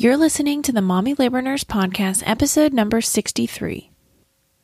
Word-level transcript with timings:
You're 0.00 0.16
listening 0.16 0.62
to 0.62 0.70
the 0.70 0.80
Mommy 0.80 1.14
Labor 1.14 1.42
Nurse 1.42 1.64
Podcast, 1.64 2.22
episode 2.24 2.72
number 2.72 3.00
63. 3.00 3.90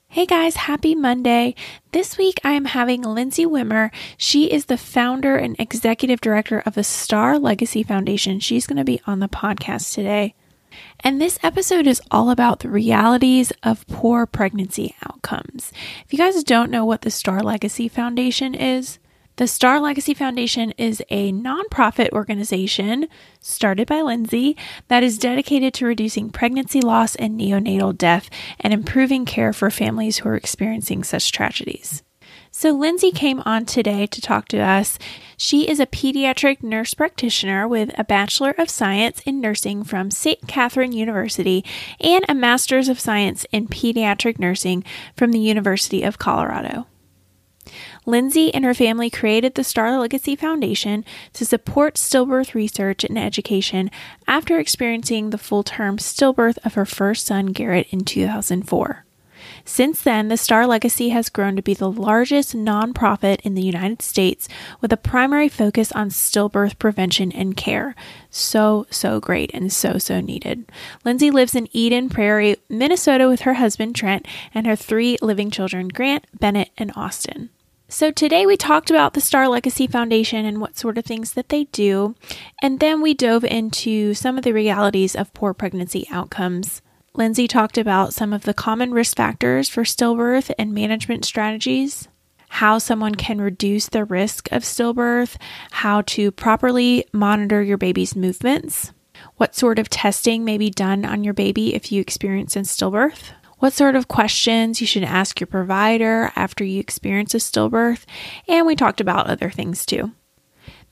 Hey 0.07 0.27
guys, 0.27 0.55
happy 0.55 0.95
Monday. 0.95 1.57
This 1.91 2.17
week 2.17 2.39
I 2.45 2.53
am 2.53 2.67
having 2.67 3.03
Lindsay 3.03 3.45
Wimmer. 3.45 3.91
She 4.17 4.53
is 4.53 4.67
the 4.67 4.77
founder 4.77 5.35
and 5.35 5.57
executive 5.59 6.21
director 6.21 6.61
of 6.65 6.77
the 6.77 6.85
Star 6.85 7.37
Legacy 7.37 7.83
Foundation. 7.83 8.39
She's 8.39 8.69
going 8.69 8.77
to 8.77 8.85
be 8.85 9.01
on 9.09 9.19
the 9.19 9.27
podcast 9.27 9.93
today. 9.93 10.37
And 11.01 11.21
this 11.21 11.41
episode 11.43 11.89
is 11.89 12.01
all 12.13 12.31
about 12.31 12.61
the 12.61 12.69
realities 12.69 13.53
of 13.65 13.89
poor 13.89 14.27
pregnancy 14.27 14.95
outcomes. 15.05 15.73
If 16.07 16.13
you 16.13 16.19
guys 16.21 16.45
don't 16.45 16.71
know 16.71 16.85
what 16.85 17.03
the 17.03 17.11
Star 17.11 17.43
Legacy 17.43 17.89
Foundation 17.89 18.55
is, 18.55 19.01
the 19.37 19.49
Star 19.49 19.81
Legacy 19.81 20.15
Foundation 20.15 20.71
is 20.79 21.03
a 21.11 21.33
nonprofit 21.33 22.11
organization 22.11 23.09
started 23.41 23.89
by 23.89 24.01
Lindsay 24.01 24.57
that 24.87 25.03
is 25.03 25.19
dedicated 25.19 25.75
to 25.75 25.87
reducing 25.87 26.31
pregnancy 26.31 26.81
loss 26.81 27.17
and 27.17 27.39
neonatal 27.39 27.99
death 27.99 28.31
and 28.61 28.73
improving 28.73 29.25
care 29.25 29.53
for 29.53 29.71
families 29.71 30.19
who 30.19 30.29
are 30.29 30.37
experiencing 30.37 31.03
such 31.03 31.33
tragedies. 31.33 32.05
So, 32.53 32.71
Lindsay 32.71 33.11
came 33.11 33.43
on 33.45 33.67
today 33.67 34.07
to 34.07 34.21
talk 34.21 34.47
to 34.49 34.59
us. 34.59 35.01
She 35.37 35.69
is 35.69 35.81
a 35.81 35.87
pediatric 35.87 36.63
nurse 36.63 36.95
practitioner 36.95 37.67
with 37.67 37.91
a 37.99 38.05
Bachelor 38.05 38.55
of 38.57 38.71
Science 38.71 39.21
in 39.27 39.41
Nursing 39.41 39.83
from 39.83 40.13
St. 40.13 40.47
Catherine 40.47 40.93
University 40.93 41.65
and 41.99 42.25
a 42.29 42.35
Master's 42.35 42.89
of 42.89 43.01
Science 43.01 43.45
in 43.51 43.67
Pediatric 43.67 44.39
Nursing 44.39 44.85
from 45.17 45.33
the 45.33 45.41
University 45.41 46.05
of 46.05 46.19
Colorado. 46.19 46.87
Lindsay 48.07 48.53
and 48.53 48.65
her 48.65 48.75
family 48.75 49.11
created 49.11 49.55
the 49.55 49.65
Star 49.65 49.99
Legacy 49.99 50.37
Foundation 50.37 51.05
to 51.33 51.45
support 51.45 51.95
stillbirth 51.95 52.55
research 52.55 53.05
and 53.05 53.19
education 53.19 53.91
after 54.27 54.59
experiencing 54.59 55.31
the 55.31 55.39
full 55.39 55.63
term 55.63 55.99
stillbirth 55.99 56.59
of 56.65 56.75
her 56.75 56.87
first 56.87 57.27
son, 57.27 57.47
Garrett, 57.47 57.87
in 57.91 58.05
2004. 58.05 59.05
Since 59.67 60.03
then, 60.03 60.29
the 60.29 60.37
Star 60.37 60.67
Legacy 60.67 61.09
has 61.09 61.31
grown 61.31 61.57
to 61.57 61.63
be 61.63 61.73
the 61.73 61.91
largest 61.91 62.55
nonprofit 62.55 63.41
in 63.41 63.55
the 63.55 63.63
United 63.63 64.03
States 64.03 64.47
with 64.81 64.93
a 64.93 64.99
primary 64.99 65.49
focus 65.49 65.91
on 65.93 66.11
stillbirth 66.11 66.79
prevention 66.79 67.33
and 67.33 67.57
care. 67.57 67.95
So, 68.29 68.87
so 68.91 69.21
great 69.21 69.51
and 69.55 69.73
so, 69.73 69.97
so 69.97 70.21
needed. 70.21 70.71
Lindsay 71.05 71.31
lives 71.31 71.55
in 71.55 71.69
Eden 71.73 72.11
Prairie, 72.11 72.57
Minnesota 72.69 73.27
with 73.27 73.43
her 73.43 73.55
husband 73.55 73.97
Trent 73.97 74.27
and 74.53 74.67
her 74.67 74.77
three 74.77 75.17
living 75.23 75.51
children, 75.51 75.89
Grant, 75.89 76.27
Bennett, 76.39 76.71
and 76.77 76.93
Austin. 76.95 77.49
So, 77.89 78.11
today 78.11 78.45
we 78.45 78.57
talked 78.57 78.91
about 78.91 79.15
the 79.15 79.21
Star 79.21 79.49
Legacy 79.49 79.87
Foundation 79.87 80.45
and 80.45 80.61
what 80.61 80.77
sort 80.77 80.99
of 80.99 81.05
things 81.05 81.35
that 81.35 81.49
they 81.49 81.65
do, 81.65 82.15
and 82.61 82.81
then 82.81 83.01
we 83.01 83.15
dove 83.15 83.45
into 83.45 84.15
some 84.15 84.37
of 84.37 84.45
the 84.45 84.53
realities 84.53 85.15
of 85.15 85.33
poor 85.33 85.55
pregnancy 85.55 86.07
outcomes. 86.11 86.83
Lindsay 87.17 87.47
talked 87.47 87.79
about 87.79 88.13
some 88.13 88.33
of 88.33 88.43
the 88.43 88.53
common 88.53 88.93
risk 88.93 89.17
factors 89.17 89.69
for 89.69 89.85
stillbirth 89.85 90.51
and 90.59 90.75
management 90.75 91.25
strategies, 91.25 92.09
how 92.49 92.79
someone 92.79 93.15
can 93.15 93.41
reduce 93.41 93.89
the 93.89 94.05
risk 94.05 94.51
of 94.51 94.65
stillbirth, 94.65 95.37
how 95.71 96.03
to 96.03 96.33
properly 96.33 97.07
monitor 97.13 97.63
your 97.63 97.79
baby's 97.79 98.17
movements, 98.17 98.93
what 99.37 99.55
sort 99.55 99.79
of 99.79 99.89
testing 99.89 100.45
may 100.45 100.59
be 100.59 100.71
done 100.71 101.05
on 101.05 101.23
your 101.23 101.35
baby 101.35 101.75
if 101.75 101.93
you 101.93 102.01
experience 102.01 102.57
a 102.57 102.61
stillbirth 102.61 103.31
what 103.65 103.73
sort 103.73 103.97
of 103.97 104.09
questions 104.09 104.83
you 104.83 104.87
should 104.87 105.05
ask 105.05 105.41
your 105.41 105.47
provider 105.47 106.31
after 106.37 106.63
you 106.65 106.81
experience 106.81 107.35
a 107.35 107.39
stillbirth, 107.39 108.05
and 108.47 108.67
we 108.67 108.77
talked 108.77 109.01
about 109.01 109.27
other 109.27 109.49
things 109.49 109.87
too. 109.87 110.13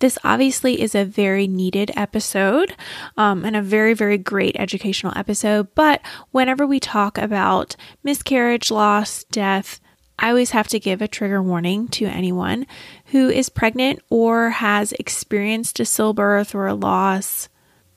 This 0.03 0.19
obviously 0.25 0.83
is 0.83 0.97
a 0.97 1.05
very 1.05 1.47
needed 1.47 1.92
episode 1.95 2.75
um, 3.17 3.45
and 3.45 3.55
a 3.55 3.62
very, 3.62 3.95
very 3.95 4.19
great 4.19 4.56
educational 4.58 5.12
episode. 5.14 5.69
But 5.77 6.00
whenever 6.33 6.67
we 6.67 6.81
talk 6.81 7.19
about 7.19 7.77
miscarriage, 8.03 8.69
loss, 8.69 9.23
death, 9.23 9.78
I 10.19 10.30
always 10.30 10.50
have 10.50 10.67
to 10.69 10.80
give 10.80 11.03
a 11.03 11.06
trigger 11.06 11.41
warning 11.41 11.86
to 11.91 12.07
anyone 12.07 12.67
who 13.12 13.29
is 13.29 13.48
pregnant 13.48 14.01
or 14.11 14.51
has 14.51 14.91
experienced 14.95 15.79
a 15.79 15.85
stillbirth 15.85 16.52
or 16.52 16.67
a 16.67 16.74
loss 16.74 17.48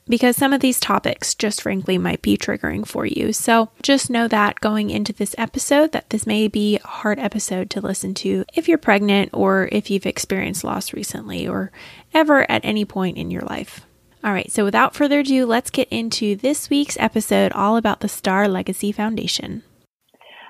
because 0.08 0.36
some 0.36 0.52
of 0.52 0.60
these 0.60 0.80
topics 0.80 1.34
just 1.34 1.62
frankly 1.62 1.98
might 1.98 2.22
be 2.22 2.36
triggering 2.36 2.86
for 2.86 3.06
you. 3.06 3.32
So 3.32 3.70
just 3.82 4.10
know 4.10 4.28
that 4.28 4.60
going 4.60 4.90
into 4.90 5.12
this 5.12 5.34
episode 5.36 5.92
that 5.92 6.10
this 6.10 6.26
may 6.26 6.48
be 6.48 6.76
a 6.76 6.86
hard 6.86 7.18
episode 7.18 7.70
to 7.70 7.80
listen 7.80 8.14
to 8.14 8.44
if 8.54 8.68
you're 8.68 8.78
pregnant 8.78 9.30
or 9.32 9.68
if 9.72 9.90
you've 9.90 10.06
experienced 10.06 10.64
loss 10.64 10.92
recently 10.92 11.46
or 11.46 11.72
ever 12.14 12.50
at 12.50 12.64
any 12.64 12.84
point 12.84 13.16
in 13.16 13.30
your 13.30 13.42
life. 13.42 13.82
All 14.24 14.32
right, 14.32 14.50
so 14.50 14.64
without 14.64 14.94
further 14.94 15.20
ado, 15.20 15.46
let's 15.46 15.70
get 15.70 15.88
into 15.88 16.34
this 16.36 16.68
week's 16.68 16.96
episode 16.98 17.52
all 17.52 17.76
about 17.76 18.00
the 18.00 18.08
Star 18.08 18.48
Legacy 18.48 18.90
Foundation. 18.90 19.62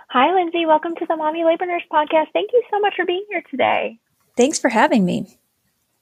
Hi, 0.09 0.33
Lindsay. 0.35 0.65
Welcome 0.65 0.95
to 0.97 1.07
the 1.07 1.17
Mommy 1.17 1.45
Labor 1.45 1.67
Nurse 1.67 1.83
podcast. 1.93 2.33
Thank 2.33 2.51
you 2.53 2.63
so 2.71 2.79
much 2.81 2.95
for 2.97 3.05
being 3.05 3.25
here 3.29 3.43
today. 3.51 3.99
Thanks 4.37 4.59
for 4.59 4.71
having 4.71 5.05
me. 5.05 5.39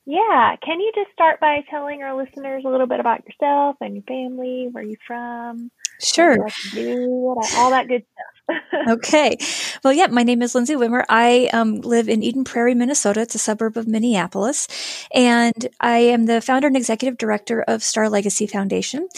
Yeah. 0.06 0.56
Can 0.62 0.80
you 0.80 0.92
just 0.94 1.12
start 1.12 1.40
by 1.40 1.64
telling 1.70 2.02
our 2.02 2.16
listeners 2.16 2.64
a 2.66 2.68
little 2.68 2.86
bit 2.86 3.00
about 3.00 3.22
yourself 3.26 3.76
and 3.80 3.94
your 3.94 4.02
family, 4.04 4.68
where 4.70 4.84
you're 4.84 4.98
from? 5.06 5.70
Sure. 6.00 6.36
do, 6.72 7.36
all 7.56 7.70
that 7.70 7.88
good 7.88 8.04
stuff. 8.12 8.34
okay. 8.90 9.38
Well, 9.82 9.94
yeah, 9.94 10.08
my 10.08 10.22
name 10.22 10.42
is 10.42 10.54
Lindsay 10.54 10.74
Wimmer. 10.74 11.04
I 11.08 11.48
um, 11.54 11.76
live 11.80 12.10
in 12.10 12.22
Eden 12.22 12.44
Prairie, 12.44 12.74
Minnesota. 12.74 13.20
It's 13.22 13.34
a 13.34 13.38
suburb 13.38 13.78
of 13.78 13.88
Minneapolis. 13.88 14.68
And 15.14 15.68
I 15.80 15.98
am 15.98 16.26
the 16.26 16.42
founder 16.42 16.66
and 16.66 16.76
executive 16.76 17.16
director 17.16 17.62
of 17.62 17.82
Star 17.82 18.10
Legacy 18.10 18.46
Foundation. 18.46 19.08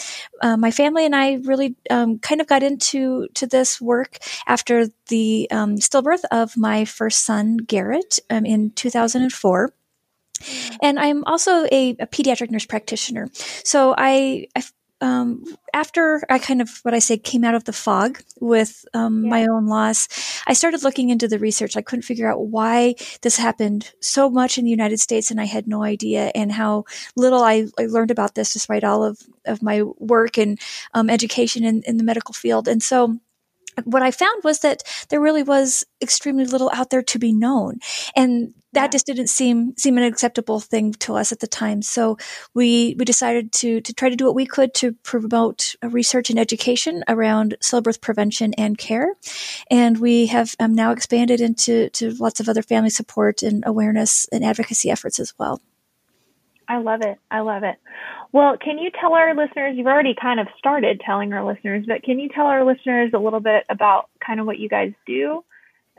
Uh, 0.41 0.55
my 0.55 0.71
family 0.71 1.05
and 1.05 1.15
I 1.15 1.39
really 1.43 1.75
um, 1.89 2.19
kind 2.19 2.39
of 2.39 2.47
got 2.47 2.63
into 2.63 3.27
to 3.33 3.47
this 3.47 3.81
work 3.81 4.19
after 4.47 4.87
the 5.07 5.49
um, 5.51 5.75
stillbirth 5.75 6.23
of 6.31 6.55
my 6.55 6.85
first 6.85 7.25
son, 7.25 7.57
Garrett, 7.57 8.19
um, 8.29 8.45
in 8.45 8.71
2004. 8.71 9.73
And 10.81 10.99
I'm 10.99 11.23
also 11.25 11.65
a, 11.71 11.95
a, 11.99 12.07
pediatric 12.07 12.51
nurse 12.51 12.65
practitioner. 12.65 13.29
So 13.63 13.93
I, 13.97 14.47
I 14.55 14.63
um, 14.99 15.43
after 15.73 16.23
I 16.29 16.39
kind 16.39 16.61
of 16.61 16.79
what 16.81 16.93
I 16.93 16.99
say 16.99 17.17
came 17.17 17.43
out 17.43 17.53
of 17.53 17.65
the 17.65 17.73
fog 17.73 18.19
with 18.39 18.85
um, 18.93 19.23
yeah. 19.23 19.29
my 19.29 19.41
own 19.43 19.67
loss, 19.67 20.07
I 20.47 20.53
started 20.53 20.83
looking 20.83 21.09
into 21.09 21.27
the 21.27 21.39
research. 21.39 21.77
I 21.77 21.81
couldn't 21.81 22.03
figure 22.03 22.29
out 22.29 22.47
why 22.47 22.95
this 23.21 23.37
happened 23.37 23.91
so 24.01 24.29
much 24.29 24.57
in 24.57 24.65
the 24.65 24.71
United 24.71 24.99
States, 24.99 25.29
and 25.29 25.39
I 25.39 25.45
had 25.45 25.67
no 25.67 25.83
idea, 25.83 26.31
and 26.33 26.51
how 26.51 26.85
little 27.15 27.43
I, 27.43 27.67
I 27.77 27.85
learned 27.85 28.11
about 28.11 28.35
this 28.35 28.53
despite 28.53 28.83
all 28.83 29.03
of, 29.03 29.19
of 29.45 29.61
my 29.61 29.83
work 29.83 30.37
and 30.37 30.59
um, 30.93 31.09
education 31.09 31.63
in, 31.63 31.83
in 31.85 31.97
the 31.97 32.03
medical 32.03 32.33
field. 32.33 32.67
And 32.67 32.81
so 32.81 33.19
what 33.85 34.01
I 34.01 34.11
found 34.11 34.43
was 34.43 34.59
that 34.59 34.83
there 35.09 35.19
really 35.19 35.43
was 35.43 35.85
extremely 36.01 36.45
little 36.45 36.69
out 36.73 36.89
there 36.89 37.03
to 37.03 37.19
be 37.19 37.33
known. 37.33 37.79
And 38.15 38.53
that 38.73 38.85
yeah. 38.85 38.87
just 38.89 39.05
didn't 39.05 39.27
seem 39.27 39.73
seem 39.77 39.97
an 39.97 40.03
acceptable 40.03 40.59
thing 40.59 40.93
to 40.93 41.15
us 41.15 41.31
at 41.31 41.39
the 41.39 41.47
time. 41.47 41.81
So 41.81 42.17
we 42.53 42.95
we 42.97 43.05
decided 43.05 43.51
to 43.53 43.81
to 43.81 43.93
try 43.93 44.09
to 44.09 44.15
do 44.15 44.25
what 44.25 44.35
we 44.35 44.45
could 44.45 44.73
to 44.75 44.93
promote 45.03 45.75
research 45.81 46.29
and 46.29 46.37
education 46.37 47.03
around 47.07 47.55
stillbirth 47.61 48.01
prevention 48.01 48.53
and 48.55 48.77
care, 48.77 49.13
and 49.71 49.97
we 49.97 50.27
have 50.27 50.55
um, 50.59 50.75
now 50.75 50.91
expanded 50.91 51.41
into 51.41 51.89
to 51.91 52.11
lots 52.15 52.39
of 52.39 52.49
other 52.49 52.61
family 52.61 52.89
support 52.89 53.41
and 53.41 53.63
awareness 53.65 54.27
and 54.31 54.43
advocacy 54.43 54.91
efforts 54.91 55.19
as 55.19 55.33
well. 55.39 55.61
I 56.67 56.79
love 56.79 57.01
it. 57.01 57.17
I 57.31 57.39
love 57.39 57.63
it. 57.63 57.75
Well, 58.33 58.57
can 58.57 58.77
you 58.77 58.91
tell 58.99 59.13
our 59.13 59.33
listeners, 59.33 59.75
you've 59.77 59.87
already 59.87 60.13
kind 60.19 60.39
of 60.39 60.47
started 60.57 61.01
telling 61.05 61.31
our 61.33 61.45
listeners, 61.45 61.85
but 61.87 62.03
can 62.03 62.19
you 62.19 62.29
tell 62.29 62.45
our 62.45 62.65
listeners 62.65 63.11
a 63.13 63.19
little 63.19 63.39
bit 63.39 63.63
about 63.69 64.09
kind 64.25 64.39
of 64.39 64.45
what 64.45 64.59
you 64.59 64.67
guys 64.67 64.91
do? 65.05 65.43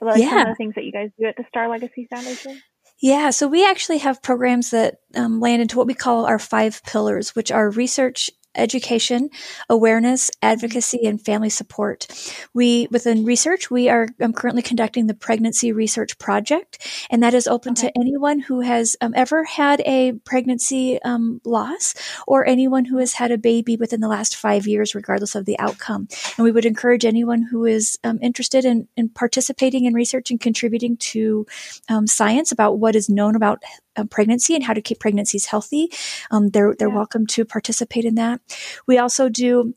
Like 0.01 0.21
yeah. 0.21 0.31
some 0.31 0.41
of 0.43 0.47
the 0.49 0.55
things 0.55 0.75
that 0.75 0.85
you 0.85 0.93
guys 0.93 1.11
do 1.19 1.27
at 1.27 1.37
the 1.37 1.45
Star 1.49 1.69
Legacy 1.69 2.07
Foundation? 2.11 2.61
Yeah, 3.01 3.31
so 3.31 3.47
we 3.47 3.65
actually 3.65 3.99
have 3.99 4.23
programs 4.23 4.71
that 4.71 4.97
um, 5.15 5.41
land 5.41 5.63
into 5.63 5.77
what 5.77 5.87
we 5.87 5.95
call 5.95 6.27
our 6.27 6.39
five 6.39 6.83
pillars, 6.85 7.35
which 7.35 7.53
are 7.53 7.71
research, 7.71 8.31
education, 8.55 9.31
awareness, 9.69 10.31
advocacy, 10.43 11.01
and 11.05 11.25
family 11.25 11.51
support. 11.51 12.07
We, 12.55 12.89
within 12.91 13.25
research, 13.25 13.71
we 13.71 13.89
are 13.89 14.09
um, 14.21 14.33
currently 14.33 14.63
conducting 14.63 15.07
the 15.07 15.15
Pregnancy 15.15 15.73
Research 15.73 16.19
Project, 16.19 17.07
and 17.11 17.23
that 17.23 17.35
is 17.35 17.47
open 17.47 17.73
okay. 17.73 17.89
to 17.89 17.99
anyone 17.99 18.41
who 18.41 18.61
has 18.61 18.97
um, 19.01 19.13
ever 19.15 19.45
had 19.45 19.81
a 19.87 20.13
pregnancy 20.25 21.01
um, 21.03 21.41
loss 21.45 21.95
or 22.27 22.47
anyone 22.47 22.85
who 22.85 22.99
has 22.99 23.15
had 23.15 23.31
a 23.31 23.39
baby 23.39 23.77
within 23.77 24.01
the 24.01 24.09
last 24.09 24.37
five 24.37 24.67
years, 24.67 24.95
regardless 24.95 25.35
of 25.35 25.45
the 25.45 25.59
outcome. 25.59 26.09
And 26.37 26.45
we 26.45 26.53
would 26.53 26.67
encourage 26.67 27.05
anyone 27.05 27.43
who 27.43 27.65
is 27.65 27.99
um, 28.05 28.19
interested 28.23 28.65
in, 28.65 28.89
in, 28.97 29.09
participating 29.09 29.85
in 29.85 29.95
research 29.95 30.31
and 30.31 30.41
contributing 30.41 30.97
to 30.97 31.47
um, 31.89 32.07
science 32.07 32.53
about 32.53 32.79
what 32.79 32.95
is 32.95 33.09
known 33.09 33.35
about 33.35 33.63
pregnancy 34.07 34.55
and 34.55 34.65
how 34.65 34.73
to 34.73 34.83
keep 34.83 35.01
pregnancies 35.01 35.47
healthy. 35.47 35.91
Um, 36.31 36.51
they're 36.51 36.75
they're 36.79 36.89
yeah. 36.89 36.95
welcome 36.95 37.27
to 37.29 37.45
participate 37.45 38.05
in 38.05 38.15
that. 38.17 38.38
We 38.87 38.99
also 38.99 39.29
do 39.29 39.75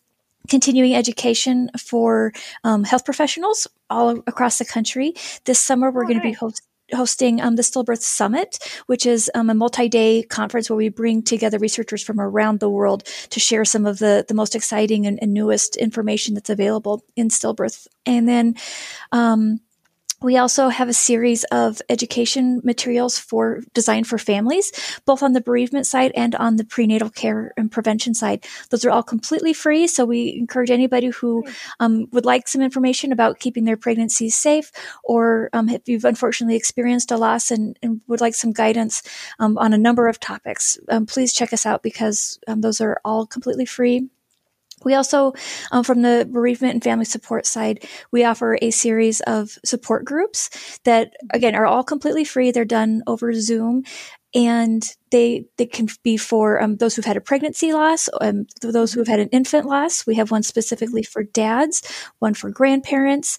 continuing 0.50 0.96
education 0.96 1.70
for 1.80 2.34
um, 2.64 2.84
health 2.84 3.06
professionals 3.06 3.68
all 3.90 4.20
across 4.28 4.58
the 4.58 4.66
country. 4.66 5.14
This 5.46 5.60
summer, 5.60 5.92
we're 5.92 6.04
going 6.06 6.18
to 6.18 6.24
be 6.24 6.34
host- 6.34 6.64
hosting 6.94 7.42
um, 7.42 7.56
the 7.56 7.62
Stillbirth 7.62 8.02
Summit, 8.02 8.60
which 8.88 9.06
is 9.06 9.32
um, 9.34 9.50
a 9.50 9.54
multi-day 9.54 10.24
conference 10.24 10.70
where 10.70 10.78
we 10.78 10.90
bring 10.90 11.24
together 11.24 11.60
researchers 11.60 12.04
from 12.04 12.20
around 12.20 12.60
the 12.60 12.70
world 12.70 13.04
to 13.30 13.40
share 13.40 13.66
some 13.66 13.86
of 13.86 14.00
the, 14.00 14.26
the 14.28 14.34
most 14.34 14.56
exciting 14.56 15.06
and, 15.06 15.20
and 15.22 15.34
newest 15.34 15.76
information 15.78 16.34
that's 16.34 16.50
available 16.50 17.04
in 17.16 17.30
stillbirth. 17.30 17.88
And 18.06 18.28
then 18.28 18.56
um, 19.12 19.60
we 20.22 20.38
also 20.38 20.70
have 20.70 20.88
a 20.88 20.94
series 20.94 21.44
of 21.46 21.82
education 21.90 22.62
materials 22.64 23.18
for 23.18 23.62
designed 23.74 24.08
for 24.08 24.18
families, 24.18 24.72
both 25.06 25.24
on 25.24 25.34
the 25.34 25.42
bereavement 25.42 25.88
side 25.88 26.12
and 26.16 26.36
on 26.36 26.58
the 26.58 26.64
prenatal 26.64 27.10
care 27.10 27.54
and 27.58 27.72
prevention 27.72 28.14
side. 28.14 28.46
Those 28.70 28.86
are 28.86 28.92
all 28.92 29.04
completely 29.04 29.54
free. 29.54 29.88
So 29.88 30.06
we 30.06 30.36
encourage 30.38 30.70
anybody 30.70 31.08
who 31.08 31.44
um, 31.80 32.08
would 32.12 32.26
like 32.26 32.48
some 32.48 32.62
information 32.62 33.12
about 33.12 33.40
keeping 33.40 33.66
their 33.66 33.78
pregnancies 33.78 34.36
safe, 34.36 34.72
or 35.04 35.50
um, 35.54 35.70
if 35.70 35.88
you've 35.88 36.06
unfortunately 36.06 36.56
experienced 36.56 37.12
a 37.12 37.18
loss 37.18 37.50
and, 37.50 37.78
and 37.82 38.02
would 38.08 38.22
like 38.22 38.36
some 38.36 38.54
guidance 38.54 39.02
um, 39.40 39.58
on 39.58 39.74
a 39.74 39.78
number 39.78 40.08
of 40.08 40.20
topics, 40.20 40.78
um, 40.90 41.06
please 41.06 41.34
check 41.34 41.52
us 41.52 41.66
out 41.66 41.82
because 41.82 42.40
um, 42.48 42.62
those 42.62 42.80
are 42.80 43.00
all 43.04 43.26
completely 43.26 43.66
free. 43.66 44.10
We 44.84 44.94
also, 44.94 45.34
um, 45.72 45.84
from 45.84 46.02
the 46.02 46.28
bereavement 46.30 46.74
and 46.74 46.84
family 46.84 47.06
support 47.06 47.46
side, 47.46 47.88
we 48.12 48.24
offer 48.24 48.58
a 48.62 48.72
series 48.72 49.22
of 49.22 49.58
support 49.64 50.06
groups 50.06 50.80
that, 50.84 51.14
again, 51.32 51.56
are 51.56 51.66
all 51.66 51.84
completely 51.84 52.26
free. 52.26 52.52
They're 52.52 52.66
done 52.66 53.04
over 53.08 53.34
Zoom, 53.34 53.84
and 54.34 54.96
they 55.12 55.46
they 55.58 55.66
can 55.66 55.88
be 56.04 56.18
for 56.18 56.62
um, 56.62 56.78
those 56.78 56.96
who've 56.96 57.06
had 57.06 57.18
a 57.18 57.22
pregnancy 57.22 57.74
loss, 57.74 58.08
um, 58.22 58.46
those 58.62 58.94
who've 58.94 59.08
had 59.08 59.20
an 59.20 59.30
infant 59.30 59.66
loss. 59.66 60.08
We 60.08 60.16
have 60.16 60.32
one 60.32 60.44
specifically 60.44 61.04
for 61.04 61.24
dads, 61.24 61.82
one 62.20 62.34
for 62.34 62.50
grandparents. 62.50 63.38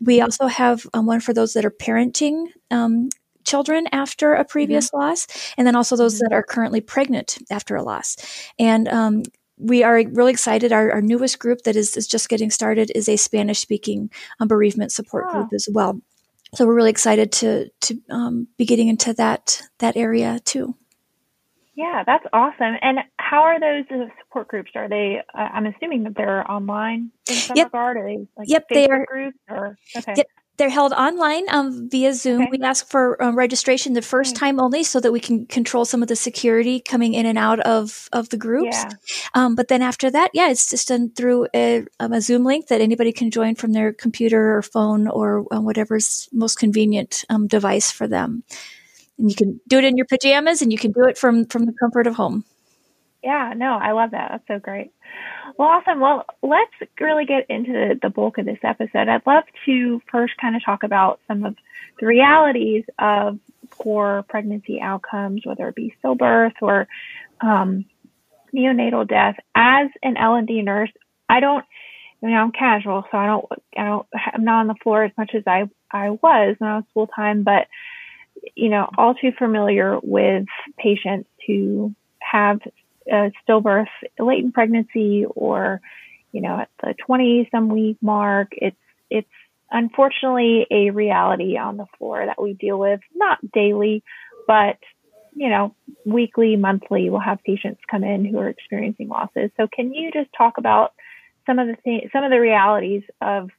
We 0.00 0.20
also 0.20 0.46
have 0.48 0.86
um, 0.94 1.06
one 1.06 1.20
for 1.20 1.32
those 1.32 1.52
that 1.52 1.64
are 1.64 1.70
parenting 1.70 2.46
um, 2.70 3.08
children 3.44 3.86
after 3.92 4.34
a 4.34 4.44
previous 4.44 4.88
mm-hmm. 4.88 4.98
loss, 4.98 5.26
and 5.56 5.66
then 5.66 5.76
also 5.76 5.96
those 5.96 6.14
mm-hmm. 6.14 6.28
that 6.30 6.34
are 6.34 6.42
currently 6.42 6.80
pregnant 6.80 7.38
after 7.50 7.76
a 7.76 7.82
loss. 7.82 8.16
And 8.58 8.88
um, 8.88 9.22
we 9.58 9.82
are 9.82 10.02
really 10.10 10.32
excited. 10.32 10.72
Our, 10.72 10.90
our, 10.90 11.00
newest 11.00 11.38
group 11.38 11.62
that 11.62 11.76
is, 11.76 11.96
is 11.96 12.06
just 12.06 12.28
getting 12.28 12.50
started 12.50 12.90
is 12.94 13.08
a 13.08 13.16
Spanish 13.16 13.60
speaking 13.60 14.10
um, 14.40 14.48
bereavement 14.48 14.92
support 14.92 15.26
oh. 15.28 15.32
group 15.32 15.52
as 15.52 15.68
well. 15.70 16.00
So 16.54 16.66
we're 16.66 16.74
really 16.74 16.90
excited 16.90 17.32
to 17.32 17.70
to 17.80 18.00
um, 18.10 18.48
be 18.58 18.66
getting 18.66 18.88
into 18.88 19.14
that 19.14 19.62
that 19.78 19.96
area 19.96 20.38
too. 20.44 20.76
Yeah, 21.74 22.02
that's 22.04 22.24
awesome. 22.34 22.76
And 22.82 22.98
how 23.18 23.42
are 23.42 23.58
those 23.58 23.84
support 24.20 24.48
groups? 24.48 24.72
Are 24.74 24.88
they? 24.88 25.22
Uh, 25.34 25.38
I'm 25.38 25.64
assuming 25.64 26.02
that 26.02 26.14
they're 26.14 26.48
online 26.50 27.10
in 27.28 27.34
some 27.34 27.56
yep. 27.56 27.68
regard. 27.68 27.96
Are 27.96 28.04
they 28.04 28.26
like 28.36 28.48
yep, 28.48 28.64
Facebook 28.70 28.74
they 28.74 28.88
are. 28.88 29.06
Groups 29.06 29.38
or 29.48 29.78
okay. 29.96 30.14
Yep, 30.18 30.26
they're 30.58 30.68
held 30.68 30.92
online 30.92 31.44
um, 31.48 31.88
via 31.88 32.12
Zoom. 32.12 32.42
Okay. 32.42 32.50
We 32.52 32.60
ask 32.62 32.86
for 32.86 33.20
um, 33.22 33.36
registration 33.36 33.94
the 33.94 34.02
first 34.02 34.36
time 34.36 34.60
only 34.60 34.84
so 34.84 35.00
that 35.00 35.10
we 35.10 35.18
can 35.18 35.46
control 35.46 35.84
some 35.84 36.02
of 36.02 36.08
the 36.08 36.16
security 36.16 36.78
coming 36.78 37.14
in 37.14 37.24
and 37.24 37.38
out 37.38 37.60
of, 37.60 38.08
of 38.12 38.28
the 38.28 38.36
groups. 38.36 38.76
Yeah. 38.76 38.90
Um, 39.34 39.54
but 39.54 39.68
then 39.68 39.80
after 39.80 40.10
that, 40.10 40.30
yeah, 40.34 40.50
it's 40.50 40.68
just 40.68 40.88
done 40.88 41.10
through 41.10 41.48
a, 41.54 41.84
um, 42.00 42.12
a, 42.12 42.20
Zoom 42.20 42.44
link 42.44 42.68
that 42.68 42.80
anybody 42.80 43.12
can 43.12 43.30
join 43.30 43.54
from 43.54 43.72
their 43.72 43.92
computer 43.92 44.56
or 44.56 44.62
phone 44.62 45.08
or 45.08 45.46
uh, 45.52 45.60
whatever's 45.60 46.28
most 46.32 46.58
convenient 46.58 47.24
um, 47.30 47.46
device 47.46 47.90
for 47.90 48.06
them. 48.06 48.44
And 49.18 49.30
you 49.30 49.36
can 49.36 49.60
do 49.68 49.78
it 49.78 49.84
in 49.84 49.96
your 49.96 50.06
pajamas 50.06 50.62
and 50.62 50.70
you 50.70 50.78
can 50.78 50.92
do 50.92 51.04
it 51.04 51.16
from, 51.16 51.46
from 51.46 51.64
the 51.64 51.72
comfort 51.72 52.06
of 52.06 52.14
home. 52.14 52.44
Yeah, 53.24 53.54
no, 53.56 53.72
I 53.74 53.92
love 53.92 54.10
that. 54.10 54.28
That's 54.30 54.48
so 54.48 54.58
great. 54.58 54.92
Well, 55.58 55.68
awesome. 55.68 56.00
Well, 56.00 56.24
let's 56.42 56.72
really 57.00 57.26
get 57.26 57.46
into 57.48 57.94
the, 58.00 58.10
bulk 58.10 58.38
of 58.38 58.46
this 58.46 58.58
episode. 58.62 59.08
I'd 59.08 59.26
love 59.26 59.44
to 59.66 60.00
first 60.10 60.34
kind 60.40 60.56
of 60.56 60.64
talk 60.64 60.82
about 60.82 61.20
some 61.28 61.44
of 61.44 61.56
the 62.00 62.06
realities 62.06 62.84
of 62.98 63.38
poor 63.70 64.24
pregnancy 64.28 64.80
outcomes, 64.80 65.42
whether 65.44 65.68
it 65.68 65.74
be 65.74 65.94
stillbirth 66.02 66.54
or 66.62 66.88
um, 67.40 67.84
neonatal 68.54 69.08
death. 69.08 69.36
As 69.54 69.88
an 70.02 70.16
L&D 70.16 70.62
nurse, 70.62 70.90
I 71.28 71.40
don't, 71.40 71.64
I 72.22 72.26
mean, 72.26 72.36
I'm 72.36 72.52
casual, 72.52 73.04
so 73.10 73.18
I 73.18 73.26
don't, 73.26 73.46
I 73.76 73.84
don't, 73.84 74.06
I'm 74.34 74.44
not 74.44 74.60
on 74.60 74.66
the 74.68 74.74
floor 74.82 75.04
as 75.04 75.12
much 75.18 75.32
as 75.34 75.42
I, 75.46 75.68
I 75.90 76.10
was 76.10 76.56
when 76.58 76.70
I 76.70 76.76
was 76.76 76.84
full 76.94 77.08
time, 77.08 77.42
but, 77.42 77.66
you 78.54 78.68
know, 78.68 78.88
all 78.96 79.14
too 79.14 79.32
familiar 79.36 79.98
with 80.02 80.46
patients 80.78 81.28
who 81.46 81.94
have 82.20 82.60
a 83.10 83.30
stillbirth, 83.46 83.86
latent 84.18 84.54
pregnancy, 84.54 85.24
or 85.24 85.80
you 86.32 86.40
know 86.40 86.60
at 86.60 86.68
the 86.82 86.94
20 87.06 87.48
some 87.50 87.68
week 87.68 87.98
mark. 88.00 88.48
It's 88.52 88.76
it's 89.10 89.28
unfortunately 89.70 90.66
a 90.70 90.90
reality 90.90 91.56
on 91.56 91.76
the 91.76 91.86
floor 91.98 92.24
that 92.26 92.40
we 92.40 92.54
deal 92.54 92.78
with, 92.78 93.00
not 93.14 93.38
daily, 93.52 94.02
but 94.46 94.78
you 95.34 95.48
know 95.48 95.74
weekly, 96.04 96.56
monthly. 96.56 97.10
We'll 97.10 97.20
have 97.20 97.42
patients 97.44 97.80
come 97.90 98.04
in 98.04 98.24
who 98.24 98.38
are 98.38 98.48
experiencing 98.48 99.08
losses. 99.08 99.50
So 99.56 99.66
can 99.72 99.92
you 99.92 100.10
just 100.12 100.30
talk 100.36 100.58
about 100.58 100.92
some 101.46 101.58
of 101.58 101.68
the 101.68 101.76
th- 101.84 102.10
some 102.12 102.24
of 102.24 102.30
the 102.30 102.40
realities 102.40 103.02
of 103.20 103.50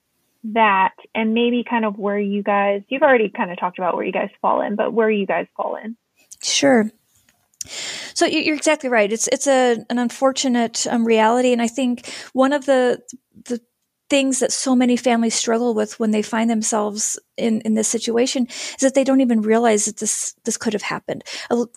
that 0.45 0.93
and 1.15 1.33
maybe 1.33 1.63
kind 1.67 1.85
of 1.85 1.97
where 1.97 2.19
you 2.19 2.43
guys 2.43 2.81
you've 2.89 3.01
already 3.01 3.29
kind 3.29 3.51
of 3.51 3.57
talked 3.57 3.77
about 3.77 3.95
where 3.95 4.05
you 4.05 4.11
guys 4.11 4.29
fall 4.41 4.61
in 4.61 4.75
but 4.75 4.91
where 4.91 5.09
you 5.09 5.25
guys 5.25 5.47
fall 5.55 5.77
in 5.77 5.95
sure 6.41 6.91
so 8.13 8.25
you're 8.25 8.55
exactly 8.55 8.89
right. 8.89 9.11
It's 9.11 9.27
it's 9.27 9.47
a 9.47 9.83
an 9.89 9.99
unfortunate 9.99 10.85
um, 10.87 11.05
reality, 11.05 11.51
and 11.53 11.61
I 11.61 11.67
think 11.67 12.07
one 12.33 12.53
of 12.53 12.65
the 12.65 13.01
the 13.45 13.61
things 14.13 14.41
that 14.41 14.51
so 14.51 14.75
many 14.75 14.95
families 14.95 15.33
struggle 15.33 15.73
with 15.73 15.99
when 15.99 16.11
they 16.11 16.21
find 16.21 16.47
themselves 16.47 17.17
in, 17.35 17.61
in 17.61 17.73
this 17.73 17.87
situation 17.87 18.45
is 18.47 18.77
that 18.81 18.93
they 18.93 19.03
don't 19.03 19.21
even 19.21 19.41
realize 19.41 19.85
that 19.85 19.97
this 19.97 20.35
this 20.43 20.55
could 20.55 20.73
have 20.73 20.83
happened. 20.83 21.23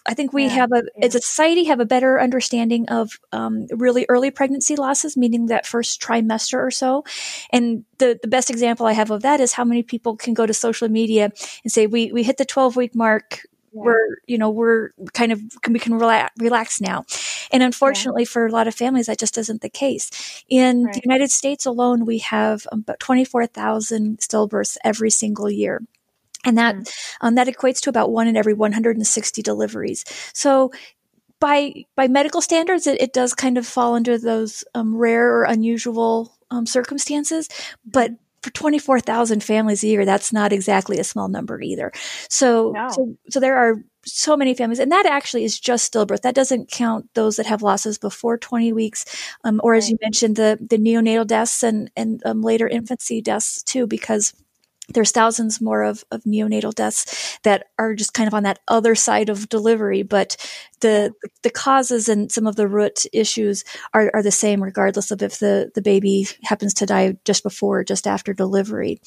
I 0.06 0.12
think 0.12 0.34
we 0.34 0.44
yeah, 0.44 0.50
have 0.50 0.70
a 0.72 0.82
yeah. 0.98 1.06
as 1.06 1.14
a 1.14 1.20
society 1.20 1.64
have 1.64 1.80
a 1.80 1.86
better 1.86 2.20
understanding 2.20 2.90
of 2.90 3.18
um, 3.32 3.66
really 3.70 4.04
early 4.10 4.30
pregnancy 4.30 4.76
losses, 4.76 5.16
meaning 5.16 5.46
that 5.46 5.66
first 5.66 6.02
trimester 6.02 6.58
or 6.58 6.70
so. 6.70 7.04
And 7.50 7.86
the 7.96 8.18
the 8.20 8.28
best 8.28 8.50
example 8.50 8.84
I 8.84 8.92
have 8.92 9.10
of 9.10 9.22
that 9.22 9.40
is 9.40 9.54
how 9.54 9.64
many 9.64 9.82
people 9.82 10.14
can 10.16 10.34
go 10.34 10.44
to 10.44 10.52
social 10.52 10.90
media 10.90 11.30
and 11.64 11.72
say 11.72 11.86
we 11.86 12.12
we 12.12 12.22
hit 12.22 12.36
the 12.36 12.44
12 12.44 12.76
week 12.76 12.94
mark. 12.94 13.40
We're 13.84 14.16
you 14.26 14.38
know 14.38 14.50
we're 14.50 14.90
kind 15.12 15.32
of 15.32 15.40
we 15.68 15.78
can 15.78 15.94
relax, 15.94 16.32
relax 16.38 16.80
now. 16.80 17.04
And 17.52 17.62
unfortunately 17.62 18.22
yeah. 18.22 18.30
for 18.30 18.46
a 18.46 18.50
lot 18.50 18.68
of 18.68 18.74
families 18.74 19.06
that 19.06 19.18
just 19.18 19.38
isn't 19.38 19.62
the 19.62 19.68
case. 19.68 20.44
In 20.48 20.84
right. 20.84 20.94
the 20.94 21.00
united 21.04 21.30
states 21.30 21.66
alone 21.66 22.04
we 22.04 22.18
have 22.18 22.66
about 22.72 23.00
24000 23.00 24.18
stillbirths 24.18 24.76
every 24.84 25.10
single 25.10 25.50
year. 25.50 25.82
And 26.44 26.56
that 26.58 26.76
mm. 26.76 26.92
um, 27.20 27.34
that 27.34 27.48
equates 27.48 27.80
to 27.82 27.90
about 27.90 28.12
one 28.12 28.28
in 28.28 28.36
every 28.36 28.54
160 28.54 29.42
deliveries. 29.42 30.04
So 30.32 30.72
by 31.38 31.84
by 31.94 32.08
medical 32.08 32.40
standards 32.40 32.86
it, 32.86 33.00
it 33.00 33.12
does 33.12 33.34
kind 33.34 33.58
of 33.58 33.66
fall 33.66 33.94
under 33.94 34.18
those 34.18 34.64
um, 34.74 34.96
rare 34.96 35.34
or 35.34 35.44
unusual 35.44 36.36
um, 36.50 36.66
circumstances. 36.66 37.48
But 37.84 38.12
mm-hmm 38.12 38.22
for 38.46 38.52
24,000 38.52 39.42
families 39.42 39.82
a 39.82 39.88
year, 39.88 40.04
that's 40.04 40.32
not 40.32 40.52
exactly 40.52 41.00
a 41.00 41.04
small 41.04 41.26
number 41.26 41.60
either. 41.60 41.90
So, 42.30 42.70
no. 42.70 42.88
so, 42.90 43.16
so 43.28 43.40
there 43.40 43.56
are 43.56 43.82
so 44.04 44.36
many 44.36 44.54
families, 44.54 44.78
and 44.78 44.92
that 44.92 45.04
actually 45.04 45.42
is 45.42 45.58
just 45.58 45.92
stillbirth. 45.92 46.20
That 46.20 46.36
doesn't 46.36 46.70
count 46.70 47.08
those 47.14 47.34
that 47.36 47.46
have 47.46 47.60
losses 47.60 47.98
before 47.98 48.38
20 48.38 48.72
weeks, 48.72 49.04
um, 49.42 49.60
or 49.64 49.74
as 49.74 49.90
you 49.90 49.96
mentioned, 50.00 50.36
the 50.36 50.58
the 50.60 50.78
neonatal 50.78 51.26
deaths 51.26 51.64
and 51.64 51.90
and 51.96 52.22
um, 52.24 52.40
later 52.40 52.68
infancy 52.68 53.20
deaths 53.20 53.64
too, 53.64 53.88
because 53.88 54.32
there's 54.88 55.10
thousands 55.10 55.60
more 55.60 55.82
of, 55.82 56.04
of 56.10 56.22
neonatal 56.24 56.74
deaths 56.74 57.38
that 57.42 57.66
are 57.78 57.94
just 57.94 58.14
kind 58.14 58.28
of 58.28 58.34
on 58.34 58.44
that 58.44 58.60
other 58.68 58.94
side 58.94 59.28
of 59.28 59.48
delivery, 59.48 60.02
but 60.02 60.36
the 60.80 61.12
the 61.42 61.50
causes 61.50 62.08
and 62.08 62.30
some 62.30 62.46
of 62.46 62.56
the 62.56 62.68
root 62.68 63.04
issues 63.12 63.64
are, 63.94 64.10
are 64.14 64.22
the 64.22 64.30
same 64.30 64.62
regardless 64.62 65.10
of 65.10 65.22
if 65.22 65.38
the, 65.38 65.70
the 65.74 65.82
baby 65.82 66.28
happens 66.42 66.74
to 66.74 66.86
die 66.86 67.16
just 67.24 67.42
before 67.42 67.80
or 67.80 67.84
just 67.84 68.06
after 68.06 68.32
delivery. 68.32 69.00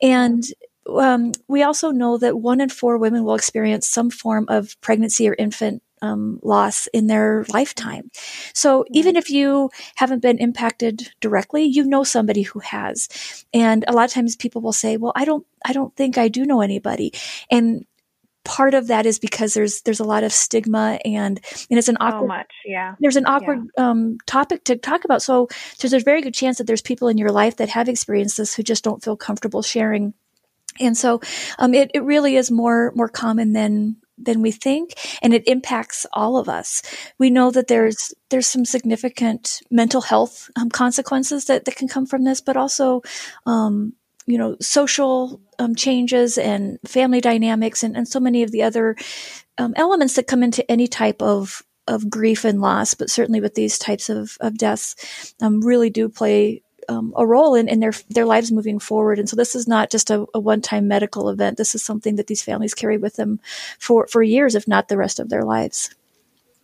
And 0.00 0.42
um, 0.88 1.32
we 1.48 1.62
also 1.62 1.90
know 1.90 2.18
that 2.18 2.38
one 2.38 2.60
in 2.60 2.68
four 2.68 2.98
women 2.98 3.24
will 3.24 3.34
experience 3.34 3.86
some 3.86 4.10
form 4.10 4.46
of 4.48 4.80
pregnancy 4.80 5.28
or 5.28 5.36
infant 5.38 5.82
um, 6.02 6.38
loss 6.42 6.88
in 6.88 7.06
their 7.06 7.46
lifetime. 7.48 8.10
So 8.52 8.84
even 8.90 9.16
if 9.16 9.30
you 9.30 9.70
haven't 9.94 10.20
been 10.20 10.38
impacted 10.38 11.10
directly, 11.20 11.64
you 11.64 11.84
know 11.84 12.04
somebody 12.04 12.42
who 12.42 12.58
has. 12.58 13.08
And 13.54 13.84
a 13.88 13.92
lot 13.92 14.04
of 14.04 14.10
times 14.10 14.36
people 14.36 14.60
will 14.60 14.72
say, 14.72 14.96
well, 14.96 15.12
I 15.14 15.24
don't, 15.24 15.46
I 15.64 15.72
don't 15.72 15.94
think 15.96 16.18
I 16.18 16.28
do 16.28 16.44
know 16.44 16.60
anybody. 16.60 17.12
And 17.50 17.86
part 18.44 18.74
of 18.74 18.88
that 18.88 19.06
is 19.06 19.20
because 19.20 19.54
there's 19.54 19.82
there's 19.82 20.00
a 20.00 20.04
lot 20.04 20.24
of 20.24 20.32
stigma 20.32 20.98
and 21.04 21.40
and 21.70 21.78
it's 21.78 21.88
an 21.88 21.96
awkward 22.00 22.22
so 22.22 22.26
much 22.26 22.50
yeah 22.64 22.94
there's 22.98 23.14
an 23.14 23.24
awkward 23.26 23.60
yeah. 23.78 23.90
um, 23.90 24.18
topic 24.26 24.64
to 24.64 24.76
talk 24.76 25.04
about 25.04 25.22
so, 25.22 25.46
so 25.76 25.88
there's 25.88 26.02
a 26.02 26.04
very 26.04 26.20
good 26.22 26.34
chance 26.34 26.58
that 26.58 26.66
there's 26.66 26.82
people 26.82 27.06
in 27.06 27.18
your 27.18 27.30
life 27.30 27.56
that 27.56 27.68
have 27.68 27.88
experienced 27.88 28.38
this 28.38 28.52
who 28.52 28.64
just 28.64 28.82
don't 28.82 29.02
feel 29.02 29.16
comfortable 29.16 29.62
sharing 29.62 30.12
and 30.80 30.96
so 30.96 31.20
um, 31.58 31.72
it, 31.74 31.90
it 31.94 32.02
really 32.02 32.36
is 32.36 32.50
more 32.50 32.92
more 32.96 33.08
common 33.08 33.52
than 33.52 33.96
than 34.24 34.42
we 34.42 34.50
think 34.50 34.94
and 35.22 35.34
it 35.34 35.46
impacts 35.46 36.06
all 36.12 36.36
of 36.36 36.48
us. 36.48 36.82
We 37.18 37.30
know 37.30 37.50
that 37.50 37.68
there's 37.68 38.14
there's 38.30 38.48
some 38.48 38.64
significant 38.64 39.60
mental 39.70 40.00
health 40.00 40.50
um, 40.56 40.70
consequences 40.70 41.46
that, 41.46 41.64
that 41.64 41.76
can 41.76 41.88
come 41.88 42.06
from 42.06 42.24
this 42.24 42.40
but 42.40 42.56
also 42.56 43.02
um, 43.46 43.94
you 44.26 44.38
know, 44.38 44.56
social 44.60 45.40
um, 45.58 45.74
changes 45.74 46.38
and 46.38 46.78
family 46.86 47.20
dynamics 47.20 47.82
and, 47.82 47.96
and 47.96 48.06
so 48.06 48.20
many 48.20 48.42
of 48.42 48.50
the 48.50 48.62
other 48.62 48.96
um, 49.58 49.74
elements 49.76 50.14
that 50.14 50.26
come 50.26 50.42
into 50.42 50.68
any 50.70 50.86
type 50.86 51.20
of 51.22 51.62
of 51.88 52.08
grief 52.08 52.44
and 52.44 52.60
loss, 52.60 52.94
but 52.94 53.10
certainly 53.10 53.40
with 53.40 53.54
these 53.54 53.76
types 53.76 54.08
of, 54.08 54.36
of 54.40 54.56
deaths, 54.56 55.34
um, 55.42 55.60
really 55.60 55.90
do 55.90 56.08
play 56.08 56.62
um, 56.88 57.12
a 57.16 57.26
role 57.26 57.54
in, 57.54 57.68
in 57.68 57.80
their 57.80 57.92
their 58.10 58.26
lives 58.26 58.52
moving 58.52 58.78
forward. 58.78 59.18
And 59.18 59.28
so 59.28 59.36
this 59.36 59.54
is 59.54 59.68
not 59.68 59.90
just 59.90 60.10
a, 60.10 60.26
a 60.34 60.40
one 60.40 60.60
time 60.60 60.88
medical 60.88 61.28
event. 61.28 61.58
This 61.58 61.74
is 61.74 61.82
something 61.82 62.16
that 62.16 62.26
these 62.26 62.42
families 62.42 62.74
carry 62.74 62.98
with 62.98 63.16
them 63.16 63.40
for 63.78 64.06
for 64.06 64.22
years, 64.22 64.54
if 64.54 64.68
not 64.68 64.88
the 64.88 64.96
rest 64.96 65.20
of 65.20 65.28
their 65.28 65.44
lives. 65.44 65.94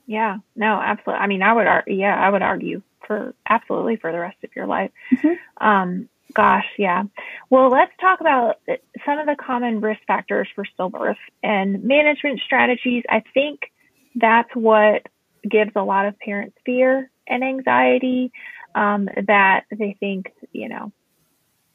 Yeah, 0.07 0.39
no, 0.57 0.81
absolutely. 0.81 1.23
I 1.23 1.27
mean, 1.27 1.43
I 1.43 1.53
would 1.53 1.67
argue, 1.67 1.95
yeah, 1.95 2.17
I 2.17 2.31
would 2.31 2.41
argue 2.41 2.83
for 3.07 3.35
absolutely 3.49 3.97
for 3.97 4.11
the 4.11 4.19
rest 4.19 4.39
of 4.43 4.51
your 4.57 4.67
life. 4.67 4.91
Mm-hmm. 5.13 5.67
Um, 5.67 6.09
gosh, 6.33 6.67
yeah. 6.79 7.05
Well, 7.51 7.69
let's 7.69 7.93
talk 8.01 8.21
about 8.21 8.57
some 9.05 9.19
of 9.19 9.27
the 9.27 9.37
common 9.37 9.81
risk 9.81 10.01
factors 10.07 10.49
for 10.55 10.65
stillbirth 10.65 11.17
and 11.43 11.85
management 11.85 12.41
strategies. 12.45 13.05
I 13.11 13.23
think 13.35 13.71
that's 14.15 14.51
what 14.55 15.07
gives 15.49 15.73
a 15.77 15.83
lot 15.83 16.07
of 16.07 16.19
parents 16.19 16.57
fear 16.65 17.11
and 17.27 17.45
anxiety 17.45 18.33
um, 18.79 19.09
that 19.27 19.65
they 19.77 19.97
think, 19.99 20.33
you 20.53 20.69
know, 20.69 20.93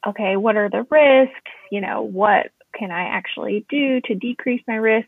okay, 0.07 0.37
what 0.37 0.55
are 0.55 0.69
the 0.69 0.85
risks? 0.89 1.51
You 1.69 1.81
know, 1.81 2.01
what 2.01 2.47
can 2.73 2.91
I 2.91 3.03
actually 3.03 3.65
do 3.69 3.99
to 4.01 4.15
decrease 4.15 4.61
my 4.67 4.75
risk? 4.75 5.07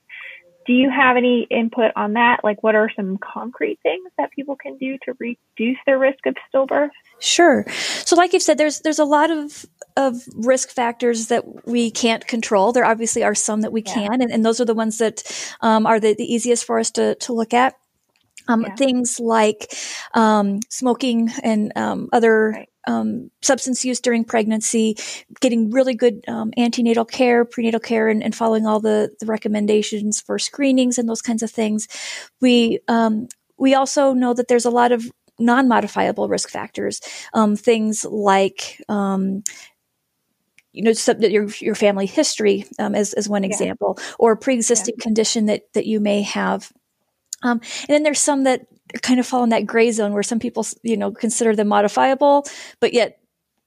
Do 0.67 0.73
you 0.73 0.89
have 0.89 1.15
any 1.15 1.43
input 1.43 1.91
on 1.95 2.13
that? 2.13 2.43
Like, 2.43 2.63
what 2.63 2.75
are 2.75 2.91
some 2.95 3.17
concrete 3.19 3.79
things 3.83 4.09
that 4.17 4.31
people 4.31 4.55
can 4.55 4.77
do 4.77 4.97
to 5.05 5.13
reduce 5.19 5.77
their 5.85 5.99
risk 5.99 6.25
of 6.25 6.35
stillbirth? 6.51 6.89
Sure. 7.19 7.65
So, 8.03 8.15
like 8.15 8.33
you've 8.33 8.41
said, 8.41 8.57
there's 8.57 8.79
there's 8.81 8.99
a 8.99 9.05
lot 9.05 9.29
of 9.31 9.65
of 9.95 10.23
risk 10.35 10.69
factors 10.69 11.27
that 11.27 11.67
we 11.67 11.91
can't 11.91 12.27
control. 12.27 12.73
There 12.73 12.83
obviously 12.83 13.23
are 13.23 13.35
some 13.35 13.61
that 13.61 13.71
we 13.71 13.83
yeah. 13.85 13.93
can, 13.93 14.21
and, 14.21 14.31
and, 14.31 14.43
those 14.43 14.59
are 14.59 14.65
the 14.65 14.73
ones 14.73 14.97
that 14.97 15.23
um, 15.61 15.85
are 15.85 16.01
the, 16.01 16.13
the 16.15 16.25
easiest 16.25 16.65
for 16.65 16.79
us 16.79 16.91
to 16.91 17.15
to 17.15 17.31
look 17.31 17.53
at. 17.53 17.75
Um, 18.47 18.61
yeah. 18.61 18.75
Things 18.75 19.19
like 19.19 19.73
um, 20.13 20.59
smoking 20.69 21.31
and 21.43 21.71
um, 21.75 22.09
other 22.13 22.49
right. 22.49 22.69
um, 22.87 23.31
substance 23.41 23.83
use 23.83 23.99
during 23.99 24.23
pregnancy, 24.23 24.97
getting 25.39 25.71
really 25.71 25.95
good 25.95 26.23
um, 26.27 26.51
antenatal 26.57 27.05
care, 27.05 27.45
prenatal 27.45 27.79
care, 27.79 28.07
and, 28.07 28.23
and, 28.23 28.35
following 28.35 28.65
all 28.65 28.79
the, 28.79 29.15
the 29.19 29.25
recommendations 29.25 30.21
for 30.21 30.37
screenings 30.37 30.97
and 30.97 31.09
those 31.09 31.21
kinds 31.21 31.43
of 31.43 31.51
things. 31.51 31.87
We 32.41 32.79
um, 32.87 33.27
we 33.57 33.73
also 33.73 34.13
know 34.13 34.33
that 34.33 34.47
there's 34.47 34.65
a 34.65 34.69
lot 34.69 34.91
of 34.91 35.09
non-modifiable 35.39 36.29
risk 36.29 36.49
factors, 36.49 37.01
um, 37.33 37.55
things 37.55 38.05
like 38.05 38.81
you 40.75 40.83
know, 40.83 40.93
your 41.19 41.47
your 41.59 41.75
family 41.75 42.05
history 42.05 42.65
um, 42.79 42.95
as 42.95 43.13
as 43.13 43.29
one 43.29 43.43
yeah. 43.43 43.49
example, 43.49 43.97
or 44.19 44.35
pre-existing 44.35 44.95
yeah. 44.97 45.03
condition 45.03 45.45
that 45.47 45.63
that 45.73 45.85
you 45.85 45.99
may 45.99 46.21
have. 46.21 46.71
Um, 47.44 47.62
and 47.82 47.89
then 47.89 48.04
there's 48.04 48.20
some 48.20 48.44
that 48.44 48.68
kind 49.01 49.20
of 49.20 49.25
fall 49.25 49.44
in 49.44 49.50
that 49.50 49.65
gray 49.65 49.92
zone 49.92 50.13
where 50.13 50.24
some 50.24 50.39
people, 50.39 50.65
you 50.84 50.98
know, 50.98 51.12
consider 51.12 51.56
them 51.56 51.68
modifiable, 51.68 52.46
but 52.80 52.94
yet 52.94 53.20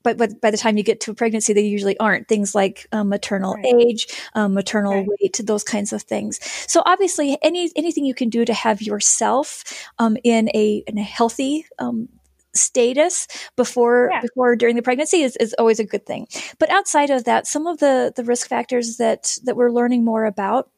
but, 0.04 0.16
but 0.16 0.40
by 0.40 0.50
the 0.50 0.56
time 0.56 0.76
you 0.76 0.84
get 0.84 1.00
to 1.00 1.10
a 1.10 1.14
pregnancy, 1.14 1.52
they 1.52 1.62
usually 1.62 1.98
aren't. 1.98 2.28
Things 2.28 2.54
like 2.54 2.86
um, 2.92 3.08
maternal 3.08 3.54
right. 3.54 3.74
age, 3.78 4.06
um, 4.34 4.54
maternal 4.54 4.92
right. 4.92 5.08
weight, 5.20 5.40
those 5.44 5.64
kinds 5.64 5.92
of 5.92 6.02
things. 6.02 6.38
So 6.70 6.82
obviously, 6.86 7.36
any 7.42 7.70
anything 7.76 8.04
you 8.04 8.14
can 8.14 8.30
do 8.30 8.44
to 8.44 8.54
have 8.54 8.80
yourself 8.80 9.64
um, 9.98 10.16
in 10.24 10.48
a 10.54 10.82
in 10.86 10.98
a 10.98 11.02
healthy 11.02 11.66
um, 11.78 12.08
status 12.54 13.26
before 13.56 14.08
yeah. 14.12 14.20
before 14.20 14.56
during 14.56 14.76
the 14.76 14.82
pregnancy 14.82 15.22
is, 15.22 15.36
is 15.36 15.54
always 15.58 15.80
a 15.80 15.84
good 15.84 16.06
thing. 16.06 16.26
But 16.58 16.70
outside 16.70 17.10
of 17.10 17.24
that, 17.24 17.46
some 17.46 17.66
of 17.66 17.78
the 17.78 18.12
the 18.14 18.24
risk 18.24 18.48
factors 18.48 18.96
that 18.98 19.36
that 19.44 19.56
we're 19.56 19.70
learning 19.70 20.04
more 20.04 20.24
about 20.24 20.70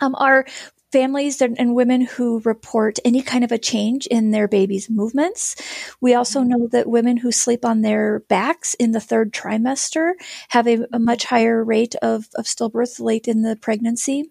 um, 0.00 0.14
are 0.18 0.44
families 0.92 1.40
and, 1.40 1.74
women 1.74 2.00
who 2.00 2.40
report 2.40 2.98
any 3.04 3.22
kind 3.22 3.44
of 3.44 3.52
a 3.52 3.58
change 3.58 4.06
in 4.08 4.32
their 4.32 4.48
baby's 4.48 4.90
movements. 4.90 5.54
We 6.00 6.14
also 6.14 6.40
mm-hmm. 6.40 6.48
know 6.48 6.68
that 6.68 6.88
women 6.88 7.16
who 7.16 7.32
sleep 7.32 7.64
on 7.64 7.82
their 7.82 8.20
backs 8.28 8.74
in 8.74 8.92
the 8.92 9.00
third 9.00 9.32
trimester 9.32 10.12
have 10.48 10.66
a, 10.66 10.86
a 10.92 10.98
much 10.98 11.24
higher 11.24 11.62
rate 11.62 11.94
of, 11.96 12.28
of 12.34 12.46
stillbirth 12.46 13.00
late 13.00 13.28
in 13.28 13.42
the 13.42 13.56
pregnancy. 13.56 14.30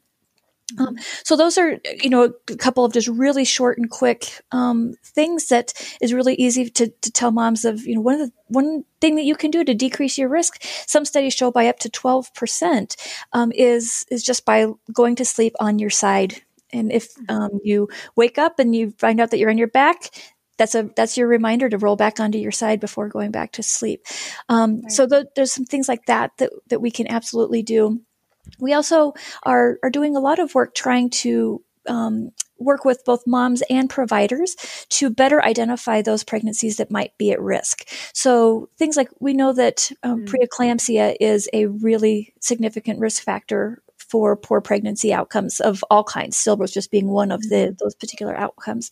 Um, 0.77 0.97
so 1.23 1.35
those 1.35 1.57
are, 1.57 1.79
you 2.01 2.09
know, 2.09 2.31
a 2.47 2.55
couple 2.57 2.85
of 2.85 2.93
just 2.93 3.07
really 3.07 3.43
short 3.43 3.77
and 3.77 3.89
quick 3.89 4.41
um, 4.51 4.93
things 5.03 5.47
that 5.47 5.73
is 5.99 6.13
really 6.13 6.35
easy 6.35 6.69
to, 6.69 6.89
to 6.89 7.11
tell 7.11 7.31
moms 7.31 7.65
of. 7.65 7.87
You 7.87 7.95
know, 7.95 8.01
one 8.01 8.21
of 8.21 8.27
the 8.27 8.31
one 8.49 8.85
thing 9.01 9.15
that 9.15 9.25
you 9.25 9.35
can 9.35 9.49
do 9.49 9.63
to 9.63 9.73
decrease 9.73 10.17
your 10.17 10.29
risk. 10.29 10.61
Some 10.85 11.05
studies 11.05 11.33
show 11.33 11.49
by 11.49 11.67
up 11.67 11.79
to 11.79 11.89
twelve 11.89 12.31
percent 12.35 12.97
um, 13.33 13.51
is 13.53 14.05
is 14.11 14.23
just 14.23 14.45
by 14.45 14.67
going 14.93 15.15
to 15.15 15.25
sleep 15.25 15.55
on 15.59 15.79
your 15.79 15.89
side 15.89 16.43
and 16.71 16.91
if 16.91 17.13
mm-hmm. 17.13 17.35
um, 17.35 17.59
you 17.63 17.89
wake 18.15 18.37
up 18.37 18.59
and 18.59 18.75
you 18.75 18.91
find 18.97 19.19
out 19.19 19.31
that 19.31 19.39
you're 19.39 19.49
on 19.49 19.57
your 19.57 19.67
back, 19.67 20.11
that's 20.57 20.75
a 20.75 20.89
that's 20.95 21.17
your 21.17 21.27
reminder 21.27 21.69
to 21.69 21.77
roll 21.77 21.95
back 21.95 22.19
onto 22.19 22.37
your 22.37 22.51
side 22.51 22.79
before 22.79 23.07
going 23.07 23.31
back 23.31 23.53
to 23.53 23.63
sleep. 23.63 24.05
Um, 24.49 24.81
right. 24.81 24.91
So 24.91 25.07
there's 25.35 25.51
some 25.51 25.65
things 25.65 25.87
like 25.87 26.05
that 26.05 26.31
that 26.37 26.51
that 26.67 26.81
we 26.81 26.91
can 26.91 27.07
absolutely 27.09 27.63
do. 27.63 28.01
We 28.59 28.73
also 28.73 29.13
are 29.43 29.79
are 29.81 29.89
doing 29.89 30.15
a 30.15 30.19
lot 30.19 30.39
of 30.39 30.53
work 30.53 30.75
trying 30.75 31.09
to 31.11 31.63
um, 31.87 32.31
work 32.59 32.83
with 32.85 33.03
both 33.05 33.25
moms 33.25 33.63
and 33.69 33.89
providers 33.89 34.55
to 34.89 35.09
better 35.09 35.43
identify 35.43 36.01
those 36.01 36.23
pregnancies 36.23 36.77
that 36.77 36.91
might 36.91 37.17
be 37.17 37.31
at 37.31 37.41
risk. 37.41 37.87
So 38.13 38.69
things 38.77 38.97
like 38.97 39.09
we 39.19 39.33
know 39.33 39.53
that 39.53 39.91
um, 40.03 40.25
mm. 40.25 40.27
preeclampsia 40.27 41.15
is 41.19 41.49
a 41.53 41.67
really 41.67 42.33
significant 42.41 42.99
risk 42.99 43.23
factor 43.23 43.81
for 44.09 44.35
poor 44.35 44.61
pregnancy 44.61 45.13
outcomes 45.13 45.59
of 45.59 45.83
all 45.89 46.03
kinds, 46.03 46.37
stillbirth 46.37 46.73
just 46.73 46.91
being 46.91 47.07
one 47.07 47.31
of 47.31 47.41
the, 47.43 47.55
mm-hmm. 47.55 47.75
those 47.79 47.95
particular 47.95 48.35
outcomes. 48.35 48.89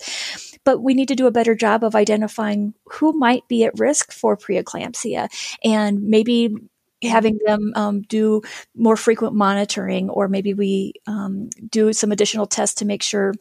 But 0.63 0.79
we 0.79 0.93
need 0.93 1.07
to 1.07 1.15
do 1.15 1.27
a 1.27 1.31
better 1.31 1.55
job 1.55 1.83
of 1.83 1.95
identifying 1.95 2.73
who 2.85 3.13
might 3.13 3.47
be 3.47 3.63
at 3.63 3.79
risk 3.79 4.11
for 4.11 4.37
preeclampsia 4.37 5.29
and 5.63 6.03
maybe 6.03 6.55
having 7.03 7.39
them 7.45 7.73
um, 7.75 8.01
do 8.01 8.41
more 8.75 8.97
frequent 8.97 9.35
monitoring, 9.35 10.09
or 10.09 10.27
maybe 10.27 10.53
we 10.53 10.93
um, 11.05 11.49
do 11.69 11.93
some 11.93 12.11
additional 12.11 12.47
tests 12.47 12.75
to 12.75 12.85
make 12.85 13.03
sure 13.03 13.33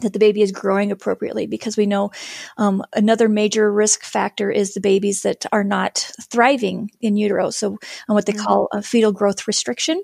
that 0.00 0.12
the 0.12 0.18
baby 0.18 0.42
is 0.42 0.50
growing 0.50 0.90
appropriately 0.90 1.46
because 1.46 1.76
we 1.76 1.86
know 1.86 2.10
um, 2.56 2.82
another 2.94 3.28
major 3.28 3.70
risk 3.70 4.02
factor 4.02 4.50
is 4.50 4.74
the 4.74 4.80
babies 4.80 5.22
that 5.22 5.46
are 5.52 5.62
not 5.62 6.10
thriving 6.30 6.90
in 7.00 7.16
utero. 7.16 7.50
So, 7.50 7.78
um, 8.08 8.14
what 8.14 8.26
they 8.26 8.32
mm-hmm. 8.32 8.44
call 8.44 8.68
a 8.72 8.82
fetal 8.82 9.12
growth 9.12 9.46
restriction. 9.46 10.02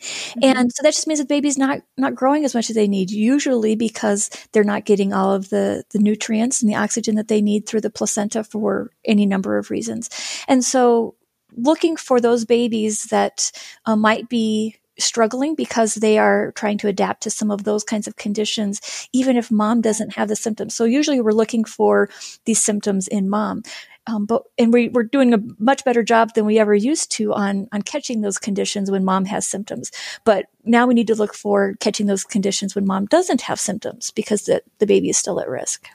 Mm-hmm. 0.00 0.40
And 0.42 0.72
so 0.72 0.82
that 0.82 0.94
just 0.94 1.06
means 1.06 1.20
that 1.20 1.28
baby's 1.28 1.58
not 1.58 1.80
not 1.96 2.14
growing 2.14 2.44
as 2.44 2.54
much 2.54 2.70
as 2.70 2.76
they 2.76 2.88
need, 2.88 3.10
usually 3.10 3.76
because 3.76 4.30
they're 4.52 4.64
not 4.64 4.84
getting 4.84 5.12
all 5.12 5.32
of 5.32 5.50
the 5.50 5.84
the 5.90 5.98
nutrients 5.98 6.62
and 6.62 6.70
the 6.70 6.76
oxygen 6.76 7.14
that 7.16 7.28
they 7.28 7.40
need 7.40 7.66
through 7.66 7.82
the 7.82 7.90
placenta 7.90 8.42
for 8.44 8.90
any 9.04 9.26
number 9.26 9.58
of 9.58 9.70
reasons. 9.70 10.10
And 10.48 10.64
so 10.64 11.14
looking 11.56 11.96
for 11.96 12.20
those 12.20 12.44
babies 12.44 13.04
that 13.04 13.52
uh, 13.86 13.96
might 13.96 14.28
be 14.28 14.76
struggling 14.98 15.54
because 15.54 15.94
they 15.94 16.18
are 16.18 16.52
trying 16.52 16.78
to 16.78 16.88
adapt 16.88 17.22
to 17.22 17.30
some 17.30 17.50
of 17.50 17.64
those 17.64 17.84
kinds 17.84 18.06
of 18.06 18.16
conditions, 18.16 19.08
even 19.12 19.36
if 19.36 19.50
mom 19.50 19.80
doesn't 19.80 20.14
have 20.14 20.28
the 20.28 20.36
symptoms. 20.36 20.74
So 20.74 20.84
usually 20.84 21.20
we're 21.20 21.32
looking 21.32 21.64
for 21.64 22.08
these 22.44 22.62
symptoms 22.62 23.08
in 23.08 23.28
mom. 23.28 23.62
Um, 24.06 24.26
but 24.26 24.42
and 24.58 24.72
we, 24.72 24.88
we're 24.88 25.04
doing 25.04 25.32
a 25.32 25.38
much 25.58 25.84
better 25.84 26.02
job 26.02 26.34
than 26.34 26.44
we 26.44 26.58
ever 26.58 26.74
used 26.74 27.12
to 27.12 27.32
on 27.32 27.68
on 27.72 27.82
catching 27.82 28.20
those 28.20 28.38
conditions 28.38 28.90
when 28.90 29.04
mom 29.04 29.26
has 29.26 29.46
symptoms. 29.46 29.90
But 30.24 30.46
now 30.64 30.86
we 30.86 30.94
need 30.94 31.06
to 31.06 31.14
look 31.14 31.34
for 31.34 31.74
catching 31.80 32.06
those 32.06 32.24
conditions 32.24 32.74
when 32.74 32.86
mom 32.86 33.06
doesn't 33.06 33.42
have 33.42 33.60
symptoms 33.60 34.10
because 34.10 34.42
the, 34.42 34.62
the 34.78 34.86
baby 34.86 35.08
is 35.08 35.18
still 35.18 35.38
at 35.40 35.48
risk. 35.48 35.88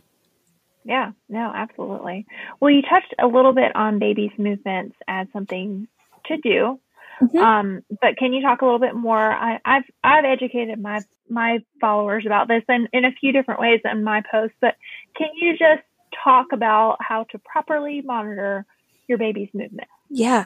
Yeah, 0.86 1.12
no, 1.28 1.52
absolutely. 1.54 2.26
Well, 2.62 2.72
you 2.72 2.82
touched 2.82 3.14
a 3.20 3.28
little 3.28 3.54
bit 3.54 3.76
on 3.76 4.00
baby's 4.00 4.32
movements 4.38 4.96
as 5.06 5.28
something 5.34 5.90
to 6.28 6.38
do. 6.38 6.80
Mm-hmm. 7.22 7.38
Um, 7.38 7.84
but 8.02 8.16
can 8.18 8.32
you 8.32 8.42
talk 8.42 8.62
a 8.62 8.66
little 8.66 8.80
bit 8.80 8.96
more? 8.96 9.18
I, 9.18 9.60
have 9.66 9.84
I've 10.04 10.24
educated 10.24 10.82
my 10.82 11.02
my 11.30 11.60
followers 11.82 12.26
about 12.26 12.48
this 12.48 12.64
in, 12.70 12.88
in 12.94 13.04
a 13.04 13.12
few 13.12 13.34
different 13.34 13.60
ways 13.60 13.82
in 13.84 14.04
my 14.04 14.24
posts, 14.32 14.56
but 14.62 14.76
can 15.18 15.28
you 15.36 15.58
just 15.58 15.84
talk 16.24 16.48
about 16.54 16.98
how 17.00 17.26
to 17.32 17.40
properly 17.40 18.02
monitor 18.02 18.66
your 19.08 19.18
baby's 19.18 19.50
movement. 19.54 19.88
Yeah. 20.10 20.46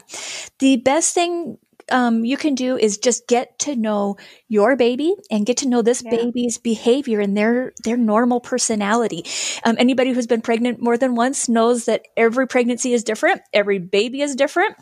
The 0.60 0.78
best 0.78 1.14
thing 1.14 1.58
um, 1.90 2.24
you 2.24 2.38
can 2.38 2.56
do 2.56 2.78
is 2.78 2.98
just 2.98 3.28
get 3.28 3.58
to 3.60 3.76
know 3.76 4.18
your 4.48 4.76
baby 4.76 5.16
and 5.30 5.46
get 5.46 5.58
to 5.58 5.68
know 5.68 5.82
this 5.82 6.04
yeah. 6.04 6.12
baby's 6.12 6.58
behavior 6.58 7.20
and 7.20 7.36
their 7.36 7.74
their 7.84 7.98
normal 7.98 8.40
personality. 8.40 9.26
Um, 9.64 9.76
anybody 9.80 10.12
who's 10.12 10.28
been 10.28 10.42
pregnant 10.42 10.82
more 10.82 10.98
than 10.98 11.16
once 11.16 11.50
knows 11.50 11.86
that 11.86 12.08
every 12.16 12.48
pregnancy 12.48 12.94
is 12.94 13.04
different, 13.04 13.42
every 13.54 13.80
baby 13.80 14.22
is 14.22 14.36
different. 14.36 14.76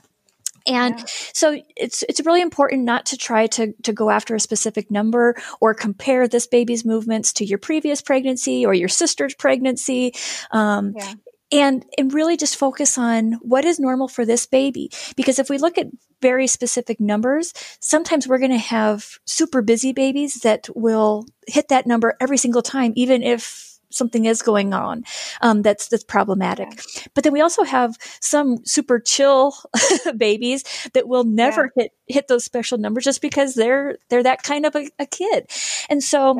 And 0.69 0.99
yeah. 0.99 1.05
so 1.33 1.61
it's 1.75 2.03
it's 2.07 2.21
really 2.25 2.41
important 2.41 2.83
not 2.83 3.07
to 3.07 3.17
try 3.17 3.47
to 3.47 3.73
to 3.83 3.91
go 3.91 4.11
after 4.11 4.35
a 4.35 4.39
specific 4.39 4.91
number 4.91 5.35
or 5.59 5.73
compare 5.73 6.27
this 6.27 6.45
baby's 6.45 6.85
movements 6.85 7.33
to 7.33 7.45
your 7.45 7.57
previous 7.57 8.01
pregnancy 8.01 8.65
or 8.65 8.73
your 8.73 8.87
sister's 8.87 9.33
pregnancy. 9.33 10.13
Um, 10.51 10.93
yeah. 10.95 11.13
and, 11.51 11.85
and 11.97 12.13
really 12.13 12.37
just 12.37 12.55
focus 12.57 12.97
on 12.97 13.33
what 13.41 13.65
is 13.65 13.79
normal 13.79 14.07
for 14.07 14.25
this 14.25 14.45
baby. 14.45 14.91
Because 15.15 15.39
if 15.39 15.49
we 15.49 15.57
look 15.57 15.79
at 15.79 15.87
very 16.21 16.45
specific 16.47 16.99
numbers, 16.99 17.53
sometimes 17.79 18.27
we're 18.27 18.37
going 18.37 18.51
to 18.51 18.57
have 18.57 19.17
super 19.25 19.63
busy 19.63 19.91
babies 19.91 20.35
that 20.41 20.69
will 20.75 21.25
hit 21.47 21.69
that 21.69 21.87
number 21.87 22.15
every 22.19 22.37
single 22.37 22.61
time, 22.61 22.93
even 22.95 23.23
if 23.23 23.68
something 23.91 24.25
is 24.25 24.41
going 24.41 24.73
on 24.73 25.03
um, 25.41 25.61
that's 25.61 25.87
that's 25.87 26.03
problematic. 26.03 26.69
Yeah. 26.69 27.03
But 27.13 27.23
then 27.23 27.33
we 27.33 27.41
also 27.41 27.63
have 27.63 27.97
some 28.21 28.65
super 28.65 28.99
chill 28.99 29.53
babies 30.17 30.63
that 30.93 31.07
will 31.07 31.23
never 31.23 31.71
yeah. 31.75 31.83
hit 31.83 31.91
hit 32.07 32.27
those 32.27 32.43
special 32.43 32.77
numbers 32.77 33.05
just 33.05 33.21
because 33.21 33.55
they're 33.55 33.97
they're 34.09 34.23
that 34.23 34.43
kind 34.43 34.65
of 34.65 34.75
a, 34.75 34.89
a 34.99 35.05
kid, 35.05 35.49
and 35.89 36.03
so. 36.03 36.37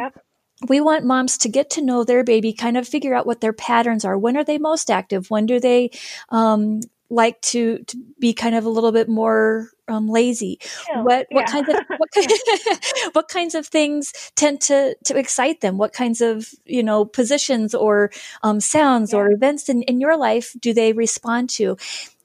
We 0.68 0.82
want 0.82 1.06
moms 1.06 1.38
to 1.38 1.48
get 1.48 1.70
to 1.70 1.82
know 1.82 2.04
their 2.04 2.26
baby, 2.26 2.52
kind 2.52 2.76
of 2.76 2.86
figure 2.86 3.14
out 3.14 3.26
what 3.26 3.40
their 3.40 3.54
patterns 3.54 4.04
are. 4.04 4.18
When 4.18 4.36
are 4.36 4.44
they 4.44 4.58
most 4.58 4.92
active? 4.92 5.32
When 5.32 5.46
do 5.46 5.58
they 5.58 5.92
um, 6.28 6.82
like 7.10 7.42
to, 7.42 7.80
to 7.80 7.98
be 8.20 8.34
kind 8.34 8.56
of 8.56 8.66
a 8.66 8.70
little 8.70 8.92
bit 8.92 9.10
more 9.10 9.70
um, 9.88 10.08
lazy? 10.08 10.60
what 10.94 11.28
what 11.32 11.42
yeah. 11.42 11.46
kinds 11.46 11.70
of 11.70 11.76
what, 11.98 12.10
what, 13.14 13.28
kinds 13.28 13.56
of 13.56 13.68
things 13.68 14.14
tend 14.36 14.62
to 14.62 14.96
to 15.06 15.18
excite 15.18 15.62
them? 15.62 15.78
What 15.78 15.94
kinds 15.94 16.22
of 16.22 16.50
you 16.66 16.84
know 16.84 17.06
positions 17.06 17.74
or 17.74 18.12
um, 18.44 18.60
sounds 18.60 19.14
yeah. 19.14 19.20
or 19.20 19.32
events 19.32 19.70
in, 19.70 19.84
in 19.84 20.00
your 20.00 20.18
life 20.18 20.56
do 20.60 20.74
they 20.74 20.94
respond 20.94 21.50
to? 21.52 21.78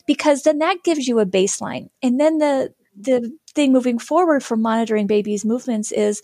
Because 0.07 0.43
then 0.43 0.59
that 0.59 0.85
gives 0.85 1.09
you 1.09 1.19
a 1.19 1.27
baseline, 1.27 1.89
and 2.03 2.21
then 2.21 2.39
the 2.39 2.75
the 2.97 3.37
thing 3.55 3.73
moving 3.73 3.99
forward 3.99 4.43
for 4.43 4.57
monitoring 4.57 5.07
babies' 5.07 5.45
movements 5.45 5.93
is 5.93 6.23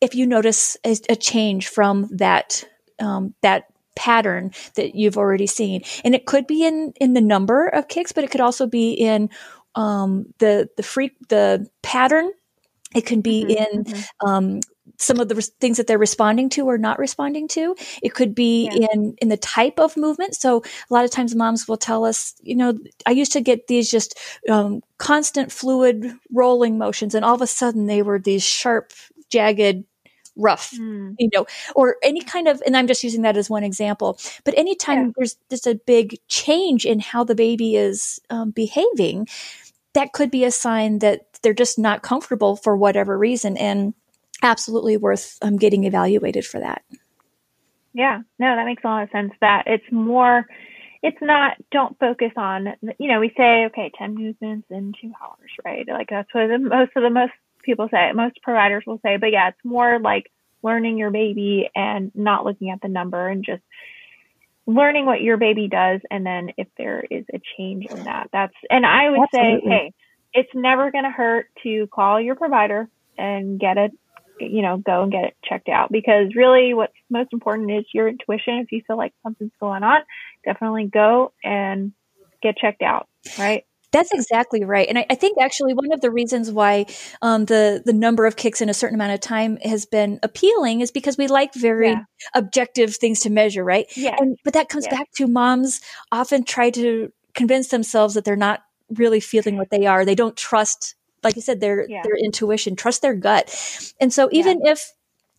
if 0.00 0.14
you 0.14 0.26
notice 0.26 0.76
a, 0.84 0.96
a 1.08 1.16
change 1.16 1.68
from 1.68 2.08
that 2.12 2.64
um, 2.98 3.34
that 3.42 3.71
pattern 3.94 4.52
that 4.74 4.94
you've 4.94 5.18
already 5.18 5.46
seen, 5.46 5.82
and 6.04 6.14
it 6.14 6.26
could 6.26 6.46
be 6.46 6.64
in 6.64 6.92
in 7.00 7.14
the 7.14 7.20
number 7.20 7.66
of 7.68 7.88
kicks, 7.88 8.12
but 8.12 8.24
it 8.24 8.30
could 8.30 8.40
also 8.40 8.66
be 8.66 8.92
in 8.92 9.30
um, 9.74 10.26
the 10.38 10.68
the 10.76 10.82
free 10.82 11.12
the 11.28 11.66
pattern. 11.82 12.30
It 12.94 13.06
can 13.06 13.22
be 13.22 13.44
mm-hmm, 13.44 13.74
in 13.74 13.84
mm-hmm. 13.84 14.28
Um, 14.28 14.60
some 14.98 15.20
of 15.20 15.28
the 15.28 15.34
res- 15.34 15.50
things 15.60 15.76
that 15.76 15.86
they're 15.86 15.98
responding 15.98 16.48
to 16.50 16.66
or 16.66 16.78
not 16.78 16.98
responding 16.98 17.48
to. 17.48 17.74
It 18.02 18.14
could 18.14 18.34
be 18.34 18.68
yeah. 18.72 18.88
in 18.92 19.14
in 19.20 19.28
the 19.28 19.36
type 19.36 19.78
of 19.78 19.96
movement. 19.96 20.34
So 20.34 20.58
a 20.58 20.94
lot 20.94 21.04
of 21.04 21.10
times 21.10 21.34
moms 21.34 21.66
will 21.66 21.76
tell 21.76 22.04
us, 22.04 22.34
you 22.42 22.56
know, 22.56 22.78
I 23.06 23.10
used 23.10 23.32
to 23.32 23.40
get 23.40 23.66
these 23.66 23.90
just 23.90 24.18
um, 24.48 24.82
constant 24.98 25.52
fluid 25.52 26.12
rolling 26.32 26.78
motions, 26.78 27.14
and 27.14 27.24
all 27.24 27.34
of 27.34 27.42
a 27.42 27.46
sudden 27.46 27.86
they 27.86 28.02
were 28.02 28.18
these 28.18 28.44
sharp, 28.44 28.92
jagged 29.28 29.84
rough, 30.36 30.72
mm. 30.72 31.14
you 31.18 31.28
know, 31.34 31.46
or 31.74 31.96
any 32.02 32.20
kind 32.20 32.48
of, 32.48 32.62
and 32.64 32.76
I'm 32.76 32.86
just 32.86 33.04
using 33.04 33.22
that 33.22 33.36
as 33.36 33.50
one 33.50 33.64
example, 33.64 34.18
but 34.44 34.56
anytime 34.56 35.06
yeah. 35.06 35.12
there's 35.16 35.36
just 35.50 35.66
a 35.66 35.74
big 35.74 36.18
change 36.28 36.84
in 36.84 37.00
how 37.00 37.24
the 37.24 37.34
baby 37.34 37.76
is 37.76 38.20
um, 38.30 38.50
behaving, 38.50 39.28
that 39.94 40.12
could 40.12 40.30
be 40.30 40.44
a 40.44 40.50
sign 40.50 41.00
that 41.00 41.26
they're 41.42 41.52
just 41.52 41.78
not 41.78 42.02
comfortable 42.02 42.56
for 42.56 42.76
whatever 42.76 43.18
reason 43.18 43.56
and 43.56 43.94
absolutely 44.42 44.96
worth 44.96 45.38
um, 45.42 45.56
getting 45.56 45.84
evaluated 45.84 46.44
for 46.44 46.60
that. 46.60 46.82
Yeah, 47.94 48.20
no, 48.38 48.56
that 48.56 48.64
makes 48.64 48.82
a 48.84 48.86
lot 48.86 49.02
of 49.02 49.10
sense 49.10 49.32
that 49.40 49.64
it's 49.66 49.84
more, 49.92 50.46
it's 51.02 51.18
not, 51.20 51.58
don't 51.70 51.98
focus 51.98 52.32
on, 52.36 52.68
you 52.98 53.08
know, 53.08 53.20
we 53.20 53.32
say, 53.36 53.66
okay, 53.66 53.92
10 53.98 54.14
movements 54.14 54.66
in 54.70 54.94
two 55.00 55.12
hours, 55.22 55.50
right? 55.64 55.86
Like 55.86 56.08
that's 56.08 56.32
what 56.32 56.48
the, 56.48 56.58
most 56.58 56.92
of 56.96 57.02
the 57.02 57.10
most 57.10 57.32
people 57.62 57.88
say, 57.90 58.12
most 58.12 58.40
providers 58.42 58.84
will 58.86 59.00
say, 59.04 59.16
but 59.16 59.32
yeah, 59.32 59.48
it's 59.48 59.64
more 59.64 59.98
like 59.98 60.30
learning 60.62 60.98
your 60.98 61.10
baby 61.10 61.68
and 61.74 62.12
not 62.14 62.44
looking 62.44 62.70
at 62.70 62.80
the 62.80 62.88
number 62.88 63.28
and 63.28 63.44
just 63.44 63.62
learning 64.66 65.06
what 65.06 65.20
your 65.20 65.36
baby 65.36 65.68
does. 65.68 66.00
And 66.10 66.24
then 66.24 66.50
if 66.56 66.68
there 66.78 67.04
is 67.10 67.24
a 67.32 67.40
change 67.56 67.86
in 67.90 68.04
that, 68.04 68.28
that's, 68.32 68.54
and 68.70 68.86
I 68.86 69.10
would 69.10 69.20
Absolutely. 69.22 69.60
say, 69.60 69.68
hey, 69.68 69.92
it's 70.34 70.50
never 70.54 70.90
going 70.90 71.04
to 71.04 71.10
hurt 71.10 71.46
to 71.62 71.88
call 71.88 72.20
your 72.20 72.36
provider 72.36 72.88
and 73.18 73.58
get 73.58 73.76
it, 73.76 73.92
you 74.38 74.62
know, 74.62 74.76
go 74.78 75.02
and 75.02 75.12
get 75.12 75.24
it 75.24 75.36
checked 75.44 75.68
out 75.68 75.92
because 75.92 76.34
really 76.34 76.74
what's 76.74 76.94
most 77.10 77.32
important 77.32 77.70
is 77.70 77.84
your 77.92 78.08
intuition. 78.08 78.58
If 78.58 78.72
you 78.72 78.82
feel 78.86 78.96
like 78.96 79.12
something's 79.22 79.52
going 79.60 79.82
on, 79.82 80.00
definitely 80.44 80.86
go 80.86 81.32
and 81.44 81.92
get 82.42 82.56
checked 82.56 82.82
out, 82.82 83.08
right? 83.38 83.64
That's 83.92 84.10
exactly 84.10 84.64
right. 84.64 84.88
And 84.88 84.98
I, 84.98 85.06
I, 85.10 85.14
think 85.14 85.36
actually 85.40 85.74
one 85.74 85.92
of 85.92 86.00
the 86.00 86.10
reasons 86.10 86.50
why 86.50 86.86
um, 87.20 87.44
the 87.44 87.82
the 87.84 87.92
number 87.92 88.24
of 88.24 88.36
kicks 88.36 88.62
in 88.62 88.68
a 88.70 88.74
certain 88.74 88.94
amount 88.94 89.12
of 89.12 89.20
time 89.20 89.58
has 89.58 89.84
been 89.84 90.18
appealing 90.22 90.80
is 90.80 90.90
because 90.90 91.18
we 91.18 91.28
like 91.28 91.54
very 91.54 91.90
yeah. 91.90 92.04
objective 92.34 92.96
things 92.96 93.20
to 93.20 93.30
measure, 93.30 93.62
right? 93.62 93.86
Yeah. 93.94 94.16
And, 94.18 94.38
but 94.44 94.54
that 94.54 94.70
comes 94.70 94.86
yeah. 94.86 94.98
back 94.98 95.12
to 95.16 95.26
moms 95.26 95.80
often 96.10 96.42
try 96.42 96.70
to 96.70 97.12
convince 97.34 97.68
themselves 97.68 98.14
that 98.14 98.24
they're 98.24 98.34
not 98.34 98.62
really 98.90 99.20
feeling 99.20 99.58
what 99.58 99.70
they 99.70 99.86
are. 99.86 100.04
They 100.04 100.14
don't 100.14 100.36
trust, 100.36 100.94
like 101.22 101.36
you 101.36 101.42
said, 101.42 101.60
their 101.60 101.88
yeah. 101.88 102.02
their 102.02 102.16
intuition, 102.16 102.76
trust 102.76 103.02
their 103.02 103.14
gut. 103.14 103.54
And 104.00 104.12
so 104.12 104.28
even 104.32 104.64
if 104.64 104.90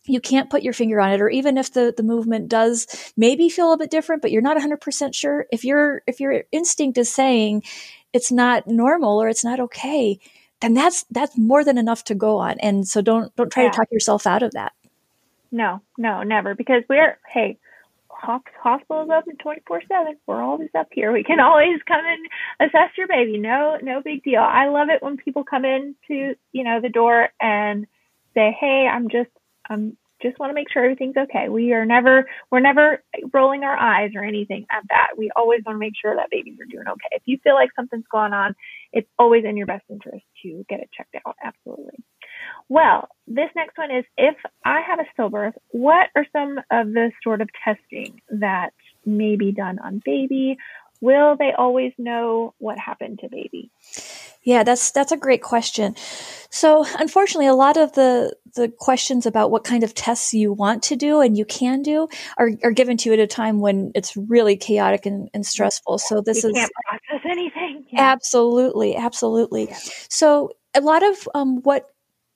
you 0.06 0.20
can't 0.20 0.50
put 0.50 0.62
your 0.62 0.74
finger 0.74 1.00
on 1.00 1.12
it 1.12 1.20
or 1.20 1.28
even 1.30 1.56
if 1.56 1.72
the, 1.72 1.92
the 1.96 2.02
movement 2.02 2.48
does 2.48 3.12
maybe 3.16 3.48
feel 3.48 3.72
a 3.72 3.78
bit 3.78 3.90
different 3.90 4.20
but 4.20 4.30
you're 4.30 4.42
not 4.42 4.58
100% 4.58 5.14
sure 5.14 5.46
if 5.50 5.64
your 5.64 6.02
if 6.06 6.20
your 6.20 6.44
instinct 6.52 6.98
is 6.98 7.10
saying 7.10 7.62
it's 8.14 8.32
not 8.32 8.66
normal 8.66 9.20
or 9.20 9.28
it's 9.28 9.44
not 9.44 9.60
okay, 9.60 10.18
then 10.60 10.72
that's 10.72 11.04
that's 11.10 11.36
more 11.36 11.64
than 11.64 11.76
enough 11.76 12.04
to 12.04 12.14
go 12.14 12.38
on. 12.38 12.58
And 12.60 12.88
so 12.88 13.02
don't 13.02 13.34
don't 13.36 13.52
try 13.52 13.64
yeah. 13.64 13.70
to 13.70 13.76
talk 13.76 13.88
yourself 13.90 14.26
out 14.26 14.42
of 14.42 14.52
that. 14.52 14.72
No, 15.50 15.82
no, 15.98 16.22
never. 16.22 16.54
Because 16.54 16.84
we're 16.88 17.18
hey, 17.28 17.58
hospital's 18.08 19.10
open 19.10 19.36
twenty 19.36 19.60
four 19.66 19.82
seven. 19.88 20.16
We're 20.26 20.42
always 20.42 20.70
up 20.78 20.88
here. 20.92 21.12
We 21.12 21.24
can 21.24 21.40
always 21.48 21.80
come 21.86 22.04
and 22.06 22.68
assess 22.68 22.90
your 22.96 23.08
baby. 23.08 23.36
No, 23.36 23.76
no 23.82 24.00
big 24.00 24.22
deal. 24.22 24.40
I 24.40 24.68
love 24.68 24.88
it 24.88 25.02
when 25.02 25.16
people 25.16 25.44
come 25.44 25.64
in 25.64 25.96
to 26.08 26.34
you 26.52 26.64
know 26.64 26.80
the 26.80 26.88
door 26.88 27.28
and 27.40 27.86
say, 28.32 28.56
hey, 28.58 28.88
I'm 28.90 29.08
just 29.08 29.30
I'm 29.68 29.96
just 30.24 30.38
want 30.38 30.50
to 30.50 30.54
make 30.54 30.70
sure 30.72 30.82
everything's 30.82 31.16
okay. 31.16 31.48
We 31.48 31.72
are 31.72 31.84
never, 31.84 32.26
we're 32.50 32.60
never 32.60 33.02
rolling 33.32 33.62
our 33.62 33.76
eyes 33.76 34.12
or 34.16 34.24
anything 34.24 34.66
at 34.70 34.82
that. 34.88 35.08
We 35.16 35.30
always 35.36 35.60
want 35.64 35.76
to 35.76 35.80
make 35.80 35.94
sure 36.00 36.16
that 36.16 36.30
babies 36.30 36.58
are 36.60 36.70
doing 36.70 36.88
okay. 36.88 37.08
If 37.12 37.22
you 37.26 37.38
feel 37.44 37.54
like 37.54 37.70
something's 37.76 38.06
going 38.10 38.32
on, 38.32 38.54
it's 38.92 39.08
always 39.18 39.44
in 39.44 39.56
your 39.56 39.66
best 39.66 39.84
interest 39.90 40.24
to 40.42 40.64
get 40.68 40.80
it 40.80 40.90
checked 40.96 41.14
out. 41.26 41.36
Absolutely. 41.44 42.02
Well, 42.68 43.08
this 43.26 43.50
next 43.54 43.76
one 43.76 43.90
is 43.90 44.04
if 44.16 44.36
I 44.64 44.80
have 44.80 44.98
a 44.98 45.20
stillbirth, 45.20 45.54
what 45.70 46.08
are 46.16 46.26
some 46.32 46.58
of 46.70 46.92
the 46.92 47.10
sort 47.22 47.40
of 47.40 47.48
testing 47.64 48.20
that 48.30 48.70
may 49.04 49.36
be 49.36 49.52
done 49.52 49.78
on 49.78 50.02
baby? 50.04 50.56
Will 51.00 51.36
they 51.36 51.52
always 51.52 51.92
know 51.98 52.54
what 52.58 52.78
happened 52.78 53.20
to 53.20 53.28
baby? 53.28 53.70
Yeah, 54.42 54.62
that's 54.62 54.90
that's 54.90 55.12
a 55.12 55.16
great 55.16 55.42
question. 55.42 55.96
So, 56.50 56.84
unfortunately, 56.98 57.46
a 57.46 57.54
lot 57.54 57.76
of 57.76 57.92
the 57.92 58.36
the 58.54 58.68
questions 58.68 59.26
about 59.26 59.50
what 59.50 59.64
kind 59.64 59.82
of 59.82 59.94
tests 59.94 60.34
you 60.34 60.52
want 60.52 60.82
to 60.84 60.96
do 60.96 61.20
and 61.20 61.36
you 61.36 61.44
can 61.44 61.82
do 61.82 62.08
are, 62.36 62.50
are 62.62 62.70
given 62.70 62.96
to 62.98 63.08
you 63.08 63.14
at 63.14 63.18
a 63.18 63.26
time 63.26 63.60
when 63.60 63.90
it's 63.94 64.16
really 64.16 64.56
chaotic 64.56 65.06
and, 65.06 65.28
and 65.34 65.44
stressful. 65.44 65.98
So 65.98 66.20
this 66.20 66.44
you 66.44 66.50
is 66.50 66.56
can't 66.56 66.70
process 66.86 67.30
anything. 67.30 67.84
Yeah. 67.90 68.02
Absolutely, 68.02 68.96
absolutely. 68.96 69.68
Yeah. 69.70 69.78
So 70.08 70.52
a 70.74 70.80
lot 70.80 71.02
of 71.02 71.28
um, 71.34 71.62
what 71.62 71.93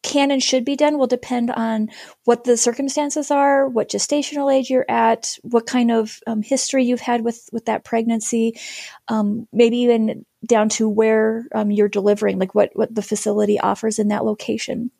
can 0.09 0.31
and 0.31 0.43
should 0.43 0.65
be 0.65 0.75
done 0.75 0.99
will 0.99 1.07
depend 1.07 1.51
on 1.51 1.91
what 2.25 2.45
the 2.45 2.57
circumstances 2.57 3.31
are, 3.31 3.69
what 3.69 3.91
gestational 3.91 4.53
age 4.53 4.71
you're 4.71 4.87
at, 4.89 5.37
what 5.43 5.67
kind 5.67 5.91
of 5.93 6.19
um, 6.27 6.43
history 6.43 6.85
you've 6.85 7.01
had 7.01 7.23
with 7.23 7.49
with 7.53 7.67
that 7.67 7.85
pregnancy, 7.85 8.59
um, 9.09 9.47
maybe 9.53 9.77
even 9.79 10.25
down 10.47 10.71
to 10.71 10.89
where 10.89 11.47
um, 11.55 11.71
you're 11.71 11.89
delivering, 11.89 12.39
like 12.39 12.55
what 12.55 12.71
what 12.75 12.93
the 12.93 13.03
facility 13.03 13.61
offers 13.61 13.99
in 13.99 14.09
that 14.09 14.25
location. 14.25 14.91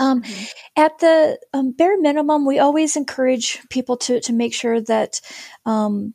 Um, 0.00 0.22
mm-hmm. 0.22 0.44
At 0.76 0.98
the 0.98 1.38
um, 1.52 1.72
bare 1.72 2.00
minimum, 2.00 2.44
we 2.44 2.58
always 2.58 2.96
encourage 2.96 3.60
people 3.68 3.96
to 3.98 4.20
to 4.20 4.32
make 4.32 4.52
sure 4.52 4.80
that 4.80 5.20
um, 5.64 6.14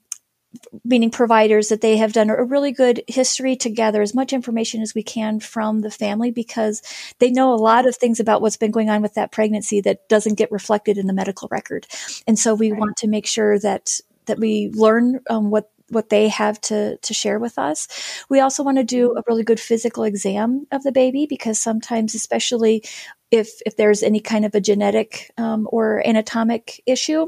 meaning 0.83 1.11
providers 1.11 1.69
that 1.69 1.81
they 1.81 1.97
have 1.97 2.13
done 2.13 2.29
a 2.29 2.43
really 2.43 2.71
good 2.71 3.03
history 3.07 3.55
to 3.57 3.69
gather 3.69 4.01
as 4.01 4.15
much 4.15 4.33
information 4.33 4.81
as 4.81 4.95
we 4.95 5.03
can 5.03 5.39
from 5.39 5.81
the 5.81 5.91
family 5.91 6.31
because 6.31 6.81
they 7.19 7.31
know 7.31 7.53
a 7.53 7.55
lot 7.55 7.87
of 7.87 7.95
things 7.95 8.19
about 8.19 8.41
what's 8.41 8.57
been 8.57 8.71
going 8.71 8.89
on 8.89 9.01
with 9.01 9.13
that 9.15 9.31
pregnancy 9.31 9.81
that 9.81 10.07
doesn't 10.09 10.37
get 10.37 10.51
reflected 10.51 10.97
in 10.97 11.07
the 11.07 11.13
medical 11.13 11.47
record. 11.51 11.87
And 12.27 12.37
so 12.37 12.53
we 12.53 12.71
right. 12.71 12.79
want 12.79 12.97
to 12.97 13.07
make 13.07 13.27
sure 13.27 13.59
that 13.59 13.99
that 14.25 14.39
we 14.39 14.71
learn 14.73 15.19
um, 15.29 15.51
what 15.51 15.69
what 15.89 16.09
they 16.09 16.27
have 16.29 16.59
to 16.61 16.97
to 16.97 17.13
share 17.13 17.39
with 17.39 17.57
us. 17.57 17.87
We 18.29 18.39
also 18.39 18.63
want 18.63 18.77
to 18.77 18.83
do 18.83 19.15
a 19.17 19.23
really 19.27 19.43
good 19.43 19.59
physical 19.59 20.03
exam 20.03 20.67
of 20.71 20.83
the 20.83 20.91
baby 20.91 21.25
because 21.27 21.59
sometimes, 21.59 22.15
especially 22.15 22.83
if 23.31 23.61
if 23.65 23.77
there's 23.77 24.03
any 24.03 24.19
kind 24.19 24.45
of 24.45 24.55
a 24.55 24.61
genetic 24.61 25.31
um, 25.37 25.67
or 25.71 26.05
anatomic 26.05 26.81
issue, 26.85 27.27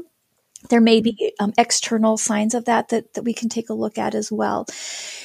there 0.70 0.80
may 0.80 1.00
be 1.00 1.32
um, 1.40 1.52
external 1.56 2.16
signs 2.16 2.54
of 2.54 2.64
that, 2.66 2.88
that 2.88 3.14
that 3.14 3.24
we 3.24 3.32
can 3.32 3.48
take 3.48 3.70
a 3.70 3.74
look 3.74 3.98
at 3.98 4.14
as 4.14 4.30
well. 4.32 4.66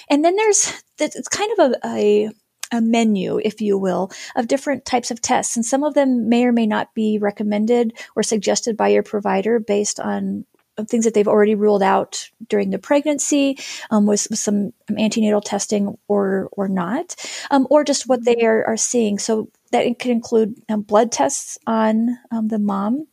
And 0.10 0.24
then 0.24 0.36
there's 0.36 0.74
it's 1.00 1.28
kind 1.28 1.52
of 1.58 1.72
a, 1.72 1.88
a 1.88 2.30
a 2.72 2.82
menu, 2.82 3.39
if 3.43 3.62
you 3.62 3.78
will, 3.78 4.12
of 4.36 4.48
different 4.48 4.84
types 4.86 5.12
of 5.12 5.22
tests. 5.22 5.56
And 5.56 5.65
some 5.65 5.84
of 5.84 5.93
them 5.93 6.28
may 6.28 6.46
or 6.46 6.52
may 6.52 6.65
not 6.65 6.93
be 6.96 7.19
recommended 7.19 7.93
or 8.15 8.24
suggested 8.24 8.76
by 8.76 8.89
your 8.89 9.04
provider 9.04 9.60
based 9.60 10.00
on 10.00 10.46
things 10.88 11.06
that 11.06 11.13
they've 11.13 11.28
already 11.28 11.54
ruled 11.54 11.84
out 11.84 12.30
during 12.50 12.72
the 12.72 12.80
pregnancy 12.80 13.60
um, 13.91 14.08
with, 14.08 14.26
with, 14.32 14.39
some 14.39 14.74
antenatal 14.98 15.41
testing 15.41 15.96
or 16.08 16.50
or 16.54 16.67
not, 16.67 17.15
um, 17.52 17.67
or 17.69 17.84
just 17.84 18.08
what 18.08 18.26
they 18.26 18.41
are, 18.43 18.65
are 18.65 18.78
seeing. 18.78 19.19
So 19.19 19.50
that 19.72 20.00
can 20.00 20.12
include 20.12 20.56
um, 20.69 20.82
blood 20.82 21.12
tests 21.12 21.60
on 21.67 22.17
um, 22.32 22.48
the 22.48 22.60
mom. 22.60 23.08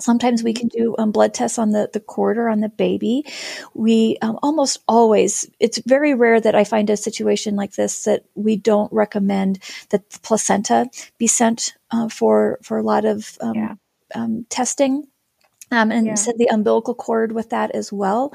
Sometimes 0.00 0.42
we 0.42 0.52
can 0.52 0.68
do 0.68 0.94
um, 0.98 1.12
blood 1.12 1.34
tests 1.34 1.58
on 1.58 1.70
the, 1.70 1.88
the 1.92 2.00
cord 2.00 2.38
or 2.38 2.48
on 2.48 2.60
the 2.60 2.68
baby. 2.68 3.24
We 3.74 4.18
um, 4.22 4.38
almost 4.42 4.82
always, 4.88 5.48
it's 5.60 5.78
very 5.86 6.14
rare 6.14 6.40
that 6.40 6.54
I 6.54 6.64
find 6.64 6.90
a 6.90 6.96
situation 6.96 7.56
like 7.56 7.72
this 7.72 8.04
that 8.04 8.24
we 8.34 8.56
don't 8.56 8.92
recommend 8.92 9.60
that 9.90 10.10
the 10.10 10.18
placenta 10.20 10.90
be 11.18 11.26
sent 11.26 11.74
uh, 11.90 12.08
for, 12.08 12.58
for 12.62 12.78
a 12.78 12.82
lot 12.82 13.04
of 13.04 13.38
yeah. 13.54 13.74
testing 14.48 15.06
um, 15.70 15.90
and 15.90 16.06
yeah. 16.06 16.14
send 16.14 16.38
the 16.38 16.48
umbilical 16.48 16.94
cord 16.94 17.32
with 17.32 17.50
that 17.50 17.70
as 17.72 17.92
well. 17.92 18.32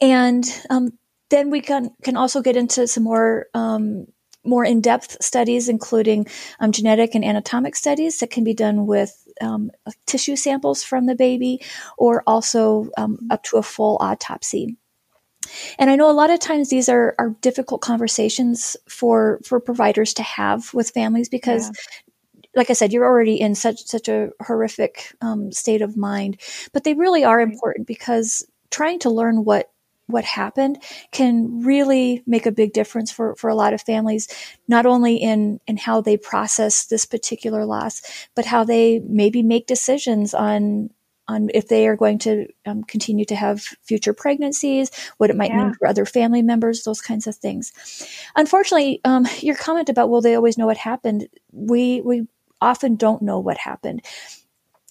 And 0.00 0.44
um, 0.70 0.98
then 1.30 1.50
we 1.50 1.60
can 1.60 1.90
can 2.02 2.16
also 2.16 2.40
get 2.42 2.56
into 2.56 2.86
some 2.86 3.04
more 3.04 3.46
um, 3.54 4.06
more 4.44 4.64
in 4.64 4.80
depth 4.80 5.16
studies, 5.20 5.68
including 5.68 6.26
um, 6.60 6.72
genetic 6.72 7.14
and 7.14 7.24
anatomic 7.24 7.76
studies 7.76 8.18
that 8.18 8.30
can 8.30 8.44
be 8.44 8.54
done 8.54 8.86
with 8.86 9.26
um, 9.40 9.70
tissue 10.06 10.36
samples 10.36 10.82
from 10.82 11.06
the 11.06 11.14
baby, 11.14 11.60
or 11.96 12.22
also 12.26 12.88
um, 12.96 13.18
up 13.30 13.42
to 13.44 13.56
a 13.56 13.62
full 13.62 13.98
autopsy. 14.00 14.76
And 15.78 15.88
I 15.88 15.96
know 15.96 16.10
a 16.10 16.12
lot 16.12 16.30
of 16.30 16.40
times 16.40 16.68
these 16.68 16.88
are, 16.88 17.14
are 17.18 17.30
difficult 17.40 17.80
conversations 17.80 18.76
for 18.88 19.40
for 19.44 19.60
providers 19.60 20.12
to 20.14 20.22
have 20.22 20.72
with 20.74 20.90
families 20.90 21.28
because 21.28 21.66
yeah 21.66 21.72
like 22.54 22.70
I 22.70 22.74
said, 22.74 22.92
you're 22.92 23.04
already 23.04 23.40
in 23.40 23.54
such 23.54 23.84
such 23.84 24.08
a 24.08 24.30
horrific 24.42 25.14
um, 25.20 25.52
state 25.52 25.82
of 25.82 25.96
mind. 25.96 26.40
But 26.72 26.84
they 26.84 26.94
really 26.94 27.24
are 27.24 27.40
important 27.40 27.86
because 27.86 28.44
trying 28.70 28.98
to 29.00 29.10
learn 29.10 29.44
what 29.44 29.70
what 30.08 30.24
happened 30.24 30.82
can 31.12 31.62
really 31.64 32.22
make 32.26 32.46
a 32.46 32.52
big 32.52 32.72
difference 32.72 33.12
for, 33.12 33.36
for 33.36 33.48
a 33.48 33.54
lot 33.54 33.74
of 33.74 33.82
families, 33.82 34.26
not 34.66 34.86
only 34.86 35.16
in, 35.16 35.60
in 35.66 35.76
how 35.76 36.00
they 36.00 36.16
process 36.16 36.86
this 36.86 37.04
particular 37.04 37.64
loss, 37.64 38.02
but 38.34 38.46
how 38.46 38.64
they 38.64 38.98
maybe 39.00 39.42
make 39.42 39.66
decisions 39.66 40.34
on 40.34 40.90
on 41.28 41.50
if 41.52 41.68
they 41.68 41.86
are 41.86 41.94
going 41.94 42.18
to 42.18 42.46
um, 42.64 42.82
continue 42.84 43.26
to 43.26 43.36
have 43.36 43.60
future 43.82 44.14
pregnancies, 44.14 44.90
what 45.18 45.28
it 45.28 45.36
might 45.36 45.50
yeah. 45.50 45.64
mean 45.64 45.74
for 45.74 45.86
other 45.86 46.06
family 46.06 46.40
members, 46.40 46.84
those 46.84 47.02
kinds 47.02 47.26
of 47.26 47.36
things. 47.36 47.70
Unfortunately, 48.34 49.00
um, 49.04 49.26
your 49.40 49.54
comment 49.54 49.90
about 49.90 50.08
will 50.08 50.22
they 50.22 50.34
always 50.34 50.56
know 50.56 50.64
what 50.66 50.78
happened? 50.78 51.28
We 51.52 52.00
we 52.00 52.26
often 52.62 52.96
don't 52.96 53.22
know 53.22 53.38
what 53.38 53.58
happened. 53.58 54.02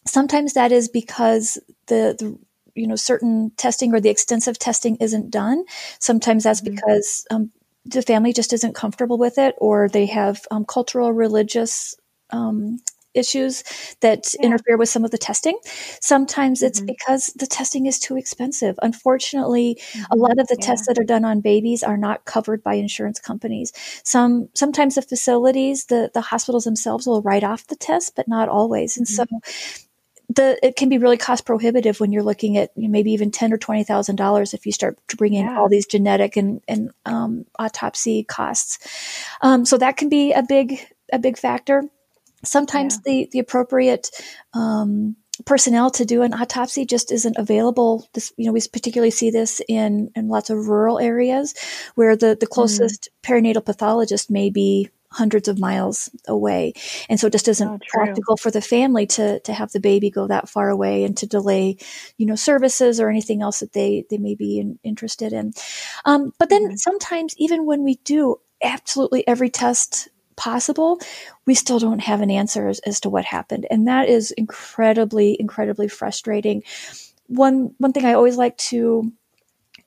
Sometimes 0.06 0.53
that 0.53 0.71
is 0.71 0.88
because 0.88 1.58
the, 1.88 2.15
the 2.17 2.38
you 2.77 2.87
know 2.87 2.95
certain 2.95 3.51
testing 3.57 3.93
or 3.93 3.99
the 3.99 4.09
extensive 4.09 4.59
testing 4.59 4.95
isn't 4.97 5.31
done. 5.31 5.65
Sometimes 5.99 6.43
that's 6.43 6.61
mm-hmm. 6.61 6.75
because 6.75 7.25
um, 7.31 7.51
the 7.85 8.01
family 8.01 8.33
just 8.33 8.53
isn't 8.53 8.75
comfortable 8.75 9.17
with 9.17 9.37
it, 9.37 9.55
or 9.57 9.89
they 9.89 10.05
have 10.05 10.41
um, 10.51 10.65
cultural, 10.65 11.11
religious 11.13 11.95
um, 12.29 12.79
issues 13.17 13.63
that 14.01 14.33
yeah. 14.39 14.45
interfere 14.45 14.77
with 14.77 14.89
some 14.89 15.03
of 15.03 15.11
the 15.11 15.17
testing. 15.17 15.57
Sometimes 16.01 16.59
mm-hmm. 16.59 16.67
it's 16.67 16.81
because 16.81 17.27
the 17.35 17.47
testing 17.47 17.85
is 17.85 17.99
too 17.99 18.15
expensive. 18.17 18.77
Unfortunately, 18.81 19.77
mm-hmm. 19.79 20.11
a 20.11 20.15
lot 20.15 20.39
of 20.39 20.47
the 20.47 20.57
yeah. 20.59 20.65
tests 20.65 20.87
that 20.87 20.99
are 20.99 21.03
done 21.03 21.25
on 21.25 21.41
babies 21.41 21.83
are 21.83 21.97
not 21.97 22.25
covered 22.25 22.63
by 22.63 22.75
insurance 22.75 23.19
companies. 23.19 23.73
Some 24.03 24.49
sometimes 24.53 24.95
the 24.95 25.01
facilities, 25.01 25.85
the 25.85 26.11
the 26.13 26.21
hospitals 26.21 26.65
themselves 26.65 27.07
will 27.07 27.21
write 27.21 27.43
off 27.43 27.67
the 27.67 27.75
test, 27.75 28.15
but 28.15 28.27
not 28.27 28.49
always. 28.49 28.97
And 28.97 29.07
mm-hmm. 29.07 29.35
so 29.35 29.85
the 30.29 30.59
it 30.61 30.75
can 30.75 30.89
be 30.89 30.97
really 30.97 31.17
cost 31.17 31.45
prohibitive 31.45 31.99
when 31.99 32.11
you're 32.11 32.23
looking 32.23 32.57
at 32.57 32.71
you 32.75 32.83
know, 32.83 32.91
maybe 32.91 33.11
even 33.11 33.31
ten 33.31 33.53
or 33.53 33.57
twenty 33.57 33.83
thousand 33.83 34.17
dollars 34.17 34.53
if 34.53 34.65
you 34.65 34.71
start 34.71 34.97
to 35.07 35.17
bring 35.17 35.33
in 35.33 35.45
yeah. 35.45 35.57
all 35.57 35.69
these 35.69 35.85
genetic 35.85 36.35
and 36.35 36.61
and 36.67 36.91
um, 37.05 37.45
autopsy 37.57 38.23
costs. 38.23 38.79
Um, 39.41 39.65
so 39.65 39.77
that 39.77 39.97
can 39.97 40.09
be 40.09 40.33
a 40.33 40.43
big 40.43 40.79
a 41.13 41.19
big 41.19 41.37
factor. 41.37 41.83
Sometimes 42.43 42.95
yeah. 43.05 43.11
the, 43.11 43.29
the 43.31 43.39
appropriate 43.39 44.09
um, 44.53 45.15
personnel 45.45 45.89
to 45.91 46.05
do 46.05 46.21
an 46.21 46.33
autopsy 46.33 46.85
just 46.85 47.11
isn't 47.11 47.37
available. 47.37 48.07
This, 48.13 48.31
you 48.37 48.45
know, 48.45 48.51
we 48.51 48.61
particularly 48.71 49.11
see 49.11 49.29
this 49.29 49.61
in, 49.67 50.11
in 50.15 50.27
lots 50.27 50.49
of 50.49 50.67
rural 50.67 50.99
areas 50.99 51.55
where 51.95 52.15
the, 52.15 52.37
the 52.39 52.47
closest 52.47 53.09
mm. 53.23 53.29
perinatal 53.29 53.65
pathologist 53.65 54.29
may 54.29 54.49
be 54.49 54.89
hundreds 55.09 55.47
of 55.47 55.59
miles 55.59 56.09
away. 56.27 56.73
And 57.09 57.19
so 57.19 57.27
it 57.27 57.33
just 57.33 57.47
isn't 57.47 57.67
oh, 57.67 57.79
practical 57.87 58.35
for 58.37 58.51
the 58.51 58.61
family 58.61 59.05
to, 59.07 59.39
to 59.41 59.53
have 59.53 59.71
the 59.71 59.79
baby 59.79 60.09
go 60.09 60.27
that 60.27 60.49
far 60.49 60.69
away 60.69 61.03
and 61.05 61.15
to 61.17 61.27
delay, 61.27 61.77
you 62.17 62.25
know, 62.25 62.35
services 62.35 62.99
or 62.99 63.09
anything 63.09 63.41
else 63.41 63.59
that 63.59 63.73
they, 63.73 64.05
they 64.09 64.17
may 64.17 64.35
be 64.35 64.59
in, 64.59 64.79
interested 64.83 65.31
in. 65.31 65.53
Um, 66.05 66.33
but 66.37 66.49
then 66.49 66.65
mm-hmm. 66.65 66.75
sometimes 66.75 67.35
even 67.37 67.65
when 67.65 67.83
we 67.83 67.95
do 68.03 68.37
absolutely 68.61 69.25
every 69.27 69.49
test 69.49 70.09
possible, 70.35 70.99
we 71.45 71.55
still 71.55 71.79
don't 71.79 71.99
have 71.99 72.21
an 72.21 72.29
answer 72.29 72.67
as, 72.67 72.79
as 72.79 72.99
to 73.01 73.09
what 73.09 73.25
happened. 73.25 73.65
And 73.71 73.87
that 73.87 74.09
is 74.09 74.31
incredibly, 74.31 75.37
incredibly 75.39 75.87
frustrating. 75.87 76.63
One, 77.27 77.73
one 77.77 77.93
thing 77.93 78.05
I 78.05 78.13
always 78.13 78.37
like 78.37 78.57
to, 78.57 79.11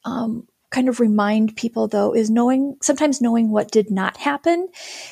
um, 0.04 0.48
kind 0.70 0.88
of 0.88 1.00
remind 1.00 1.56
people 1.56 1.88
though 1.88 2.14
is 2.14 2.30
knowing 2.30 2.76
sometimes 2.82 3.20
knowing 3.20 3.50
what 3.50 3.70
did 3.70 3.90
not 3.90 4.16
happen 4.16 4.68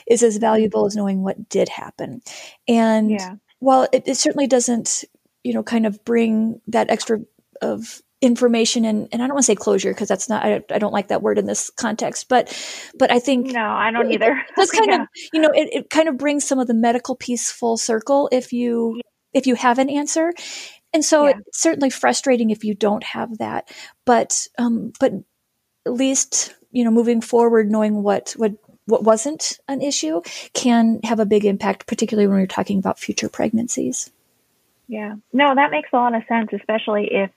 is 0.06 0.22
as 0.22 0.36
valuable 0.36 0.86
as 0.86 0.96
knowing 0.96 1.22
what 1.22 1.48
did 1.48 1.68
happen 1.68 2.22
and 2.66 3.10
yeah. 3.10 3.34
while 3.58 3.88
it, 3.92 4.02
it 4.06 4.16
certainly 4.16 4.46
doesn't 4.46 5.04
you 5.44 5.52
know 5.52 5.62
kind 5.62 5.86
of 5.86 6.04
bring 6.04 6.60
that 6.66 6.90
extra 6.90 7.20
of 7.60 8.00
information 8.20 8.84
and, 8.84 9.08
and 9.12 9.22
I 9.22 9.26
don't 9.26 9.34
want 9.34 9.44
to 9.44 9.46
say 9.46 9.54
closure 9.54 9.92
because 9.92 10.08
that's 10.08 10.28
not 10.28 10.44
I, 10.44 10.60
I, 10.70 10.78
don't 10.78 10.92
like 10.92 11.08
that 11.08 11.22
word 11.22 11.38
in 11.38 11.46
this 11.46 11.70
context 11.70 12.28
but 12.28 12.52
but 12.98 13.12
I 13.12 13.20
think 13.20 13.52
no 13.52 13.60
I 13.60 13.92
don't 13.92 14.10
either 14.10 14.42
that's 14.56 14.72
kind 14.72 14.86
yeah. 14.90 15.02
of 15.02 15.08
you 15.32 15.40
know 15.40 15.50
it, 15.54 15.68
it 15.72 15.90
kind 15.90 16.08
of 16.08 16.18
brings 16.18 16.44
some 16.44 16.58
of 16.58 16.66
the 16.66 16.74
medical 16.74 17.14
piece 17.14 17.50
full 17.50 17.76
circle 17.76 18.28
if 18.32 18.52
you 18.52 18.94
yeah. 18.96 19.02
if 19.38 19.46
you 19.46 19.54
have 19.54 19.78
an 19.78 19.88
answer 19.88 20.32
and 20.92 21.04
so 21.04 21.26
yeah. 21.26 21.34
it's 21.46 21.60
certainly 21.60 21.90
frustrating 21.90 22.50
if 22.50 22.64
you 22.64 22.74
don't 22.74 23.04
have 23.04 23.38
that 23.38 23.72
but 24.04 24.48
um 24.58 24.92
but 24.98 25.12
at 25.88 25.94
least 25.94 26.54
you 26.70 26.84
know 26.84 26.90
moving 26.90 27.20
forward 27.20 27.70
knowing 27.70 28.02
what 28.02 28.34
what 28.36 28.52
what 28.86 29.04
wasn't 29.04 29.58
an 29.68 29.82
issue 29.82 30.20
can 30.54 31.00
have 31.04 31.20
a 31.20 31.26
big 31.26 31.44
impact 31.44 31.86
particularly 31.86 32.26
when 32.26 32.38
we're 32.38 32.46
talking 32.46 32.78
about 32.78 32.98
future 32.98 33.28
pregnancies 33.28 34.10
yeah 34.86 35.14
no 35.32 35.54
that 35.54 35.70
makes 35.70 35.88
a 35.92 35.96
lot 35.96 36.14
of 36.14 36.22
sense 36.28 36.50
especially 36.52 37.08
if 37.10 37.30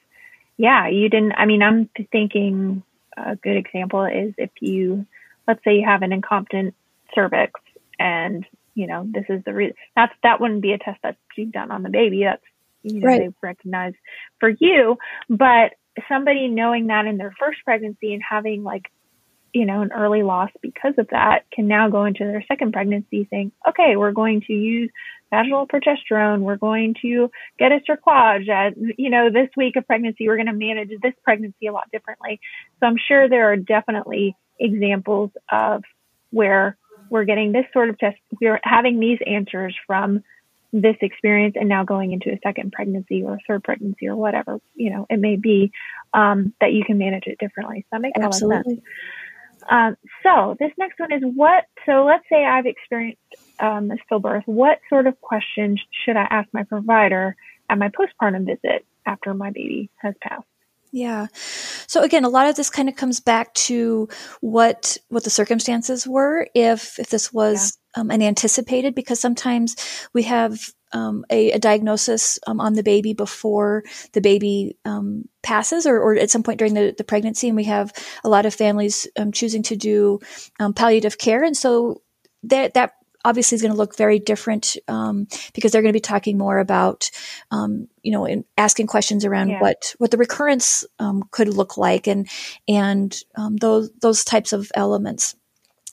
yeah, 0.62 0.88
you 0.90 1.10
didn't. 1.10 1.32
I 1.32 1.46
mean, 1.46 1.64
I'm 1.64 1.90
thinking 2.12 2.84
a 3.18 3.36
good 3.36 3.58
example 3.58 4.06
is 4.06 4.36
if 4.38 4.52
you, 4.60 5.08
let's 5.48 5.64
say 5.64 5.74
you 5.74 5.86
have 5.88 6.04
an 6.04 6.14
incompetent 6.14 6.76
cervix 7.16 7.60
and, 7.98 8.46
you 8.76 8.86
know, 8.86 9.04
this 9.12 9.26
is 9.28 9.44
the 9.44 9.56
reason 9.56 9.76
that's, 9.96 10.14
that 10.22 10.40
wouldn't 10.40 10.62
be 10.62 10.74
a 10.74 10.78
test 10.78 11.00
that's 11.02 11.18
done 11.52 11.72
on 11.72 11.82
the 11.82 11.90
baby. 11.90 12.26
That's, 12.26 12.44
you 12.84 13.00
know, 13.00 13.08
right. 13.08 13.20
they 13.22 13.34
recognize 13.42 13.94
for 14.40 14.50
you, 14.50 15.00
but 15.30 15.74
somebody 16.08 16.48
knowing 16.48 16.88
that 16.88 17.06
in 17.06 17.18
their 17.18 17.34
first 17.40 17.60
pregnancy 17.64 18.14
and 18.14 18.22
having 18.28 18.64
like, 18.64 18.92
you 19.54 19.66
know, 19.66 19.82
an 19.82 19.92
early 19.92 20.24
loss 20.24 20.50
because 20.62 20.94
of 20.98 21.10
that 21.10 21.44
can 21.52 21.68
now 21.68 21.90
go 21.90 22.06
into 22.06 22.24
their 22.24 22.44
second 22.48 22.72
pregnancy 22.72 23.28
saying, 23.30 23.52
okay, 23.68 23.98
we're 23.98 24.14
going 24.14 24.42
to 24.48 24.54
use 24.54 24.90
vaginal 25.30 25.68
progesterone. 25.68 26.40
We're 26.40 26.58
going 26.58 26.96
to 27.02 27.30
get 27.60 27.72
a 27.72 27.80
cerclage 27.90 28.48
at, 28.48 28.74
you 28.98 29.10
know, 29.10 29.30
this 29.30 29.50
week 29.58 29.76
of 29.76 29.86
pregnancy. 29.86 30.28
We're 30.28 30.38
going 30.38 30.48
to 30.48 30.54
manage 30.54 30.90
this 31.02 31.14
pregnancy 31.24 31.68
a 31.68 31.74
lot 31.74 31.92
differently. 31.92 32.40
So 32.80 32.88
I'm 32.88 32.98
sure 32.98 33.28
there 33.28 33.52
are 33.52 33.58
definitely 33.58 34.36
examples 34.60 35.32
of 35.52 35.84
where 36.30 36.78
we're 37.10 37.26
getting 37.26 37.52
this 37.52 37.66
sort 37.74 37.90
of 37.90 37.98
test. 38.00 38.18
We're 38.40 38.60
having 38.64 39.00
these 39.00 39.20
answers 39.26 39.76
from 39.86 40.24
this 40.74 40.96
experience 41.02 41.56
and 41.60 41.68
now 41.68 41.84
going 41.84 42.14
into 42.14 42.30
a 42.30 42.40
second 42.44 42.72
pregnancy 42.72 43.24
or 43.24 43.34
a 43.34 43.40
third 43.48 43.64
pregnancy 43.64 44.08
or 44.08 44.16
whatever, 44.16 44.60
you 44.74 44.90
know, 44.90 45.06
it 45.10 45.20
may 45.20 45.36
be, 45.36 45.72
um, 46.14 46.54
that 46.62 46.72
you 46.74 46.84
can 46.86 46.98
manage 46.98 47.24
it 47.28 47.38
differently. 47.40 47.82
So 47.82 47.88
that 47.92 48.02
makes 48.02 48.20
Absolutely. 48.20 48.56
a 48.56 48.58
lot 48.58 48.60
of 48.60 48.72
sense. 48.72 48.82
Um, 49.70 49.98
so 50.24 50.56
this 50.60 50.72
next 50.78 51.00
one 51.00 51.14
is 51.14 51.22
what, 51.24 51.66
so 51.86 52.06
let's 52.06 52.24
say 52.30 52.46
I've 52.46 52.66
experienced 52.66 53.22
um, 53.60 53.92
stillbirth. 54.10 54.44
What 54.46 54.80
sort 54.90 55.08
of 55.08 55.20
questions 55.22 55.80
should 56.04 56.18
I 56.18 56.24
ask 56.30 56.50
my 56.52 56.64
provider 56.64 57.36
at 57.70 57.78
my 57.78 57.90
postpartum 57.90 58.46
visit 58.46 58.86
after 59.06 59.34
my 59.34 59.52
baby 59.52 59.90
has 59.98 60.16
passed? 60.22 60.46
Yeah. 60.92 61.28
So 61.34 62.02
again, 62.02 62.26
a 62.26 62.30
lot 62.30 62.48
of 62.48 62.56
this 62.56 62.70
kind 62.70 62.90
of 62.90 62.96
comes 62.96 63.20
back 63.20 63.54
to 63.54 64.10
what 64.42 64.98
what 65.08 65.24
the 65.24 65.30
circumstances 65.30 66.06
were. 66.06 66.48
If 66.54 67.00
if 67.00 67.10
this 67.10 67.32
was. 67.32 67.78
Um, 67.96 68.12
unanticipated, 68.12 68.96
because 68.96 69.20
sometimes 69.20 69.76
we 70.14 70.24
have 70.24 70.60
um, 70.94 71.26
a, 71.30 71.52
a, 71.52 71.60
diagnosis 71.60 72.38
um, 72.48 72.60
on 72.60 72.74
the 72.74 72.84
baby 72.84 73.14
before 73.14 73.84
the 74.12 74.22
baby 74.22 74.78
um, 74.84 75.28
passes 75.42 75.86
or, 75.86 76.00
or, 76.00 76.16
at 76.16 76.30
some 76.30 76.44
point 76.44 76.60
during 76.60 76.74
the, 76.74 76.94
the, 76.98 77.04
pregnancy. 77.04 77.48
And 77.48 77.56
we 77.56 77.64
have 77.66 77.94
a 78.24 78.30
lot 78.30 78.46
of 78.46 78.54
families 78.54 79.08
um, 79.18 79.32
choosing 79.32 79.64
to 79.64 79.78
do 79.78 80.20
um, 80.60 80.74
palliative 80.74 81.18
care. 81.18 81.44
And 81.44 81.56
so 81.56 82.02
that, 82.44 82.74
that 82.74 82.94
obviously 83.24 83.56
is 83.56 83.62
going 83.62 83.72
to 83.72 83.78
look 83.78 83.98
very 83.98 84.20
different 84.20 84.78
um, 84.88 85.28
because 85.54 85.72
they're 85.72 85.82
going 85.82 85.94
to 85.94 85.98
be 85.98 86.00
talking 86.00 86.38
more 86.38 86.60
about, 86.60 87.10
um, 87.52 87.88
you 88.02 88.12
know, 88.12 88.26
in 88.26 88.46
asking 88.58 88.88
questions 88.88 89.26
around 89.26 89.50
yeah. 89.50 89.62
what 89.62 89.96
what 89.98 90.12
the 90.12 90.18
recurrence 90.18 90.84
um, 91.00 91.24
could 91.32 91.48
look 91.48 91.78
like 91.78 92.08
and 92.08 92.28
and 92.68 93.18
um, 93.36 93.58
those 93.58 93.92
those 94.02 94.24
types 94.24 94.54
of 94.54 94.72
elements. 94.76 95.36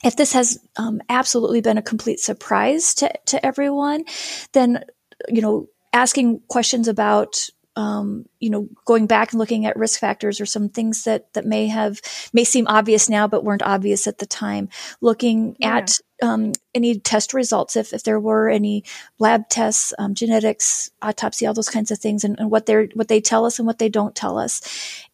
If 0.04 0.16
this 0.16 0.32
has 0.32 0.58
um, 0.76 1.00
absolutely 1.08 1.61
been 1.61 1.78
a 1.78 1.82
complete 1.82 2.20
surprise 2.20 2.94
to 2.96 3.12
to 3.26 3.44
everyone, 3.44 4.04
then 4.52 4.84
you 5.28 5.42
know 5.42 5.68
asking 5.92 6.40
questions 6.48 6.88
about 6.88 7.48
um, 7.78 8.26
you 8.40 8.50
know, 8.50 8.68
going 8.87 9.06
back 9.06 9.30
and 9.30 9.38
looking 9.38 9.64
at 9.64 9.76
risk 9.76 10.00
factors 10.00 10.40
or 10.40 10.46
some 10.46 10.68
things 10.68 11.04
that 11.04 11.32
that 11.34 11.46
may 11.46 11.68
have 11.68 12.00
may 12.32 12.42
seem 12.42 12.66
obvious 12.66 13.08
now 13.08 13.28
but 13.28 13.44
weren't 13.44 13.62
obvious 13.62 14.08
at 14.08 14.18
the 14.18 14.26
time. 14.26 14.68
Looking 15.00 15.54
yeah. 15.61 15.76
at 15.76 16.00
um, 16.20 16.54
any 16.74 16.98
test 16.98 17.32
results, 17.34 17.76
if 17.76 17.92
if 17.92 18.02
there 18.02 18.18
were 18.18 18.48
any 18.48 18.82
lab 19.20 19.48
tests, 19.48 19.94
um, 19.96 20.14
genetics, 20.14 20.90
autopsy, 21.02 21.46
all 21.46 21.54
those 21.54 21.68
kinds 21.68 21.92
of 21.92 22.00
things, 22.00 22.24
and, 22.24 22.37
and 22.40 22.50
what 22.50 22.66
they're 22.66 22.88
what 22.94 23.06
they 23.06 23.20
tell 23.20 23.44
us 23.44 23.61
and 23.61 23.66
what 23.66 23.78
they 23.78 23.88
don't 23.88 24.16
tell 24.16 24.38
us, 24.38 24.61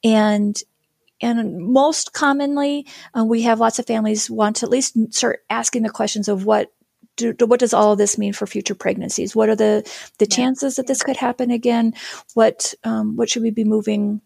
and 0.03 0.62
and 1.25 1.59
most 1.59 2.13
commonly, 2.13 2.87
uh, 3.17 3.25
we 3.25 3.43
have 3.43 3.59
lots 3.59 3.79
of 3.79 3.87
families 3.87 4.31
want 4.31 4.57
to 4.57 4.67
at 4.67 4.71
least 4.71 4.95
start 5.11 5.41
asking 5.49 5.83
the 5.83 5.91
questions 5.91 6.29
of 6.29 6.45
what 6.45 6.71
do, 7.17 7.35
what 7.47 7.61
does 7.61 7.73
all 7.73 7.93
of 7.93 7.99
this 7.99 8.19
mean 8.19 8.33
for 8.33 8.47
future 8.47 8.75
pregnancies? 8.75 9.35
What 9.35 9.49
are 9.49 9.57
the 9.57 9.91
the 10.19 10.27
yeah. 10.29 10.37
chances 10.37 10.77
that 10.77 10.87
this 10.87 11.03
could 11.03 11.17
happen 11.17 11.51
again? 11.51 11.95
What 12.35 12.75
um, 12.85 13.17
what 13.17 13.31
should 13.31 13.43
we 13.43 13.51
be 13.51 13.65
moving? 13.65 14.21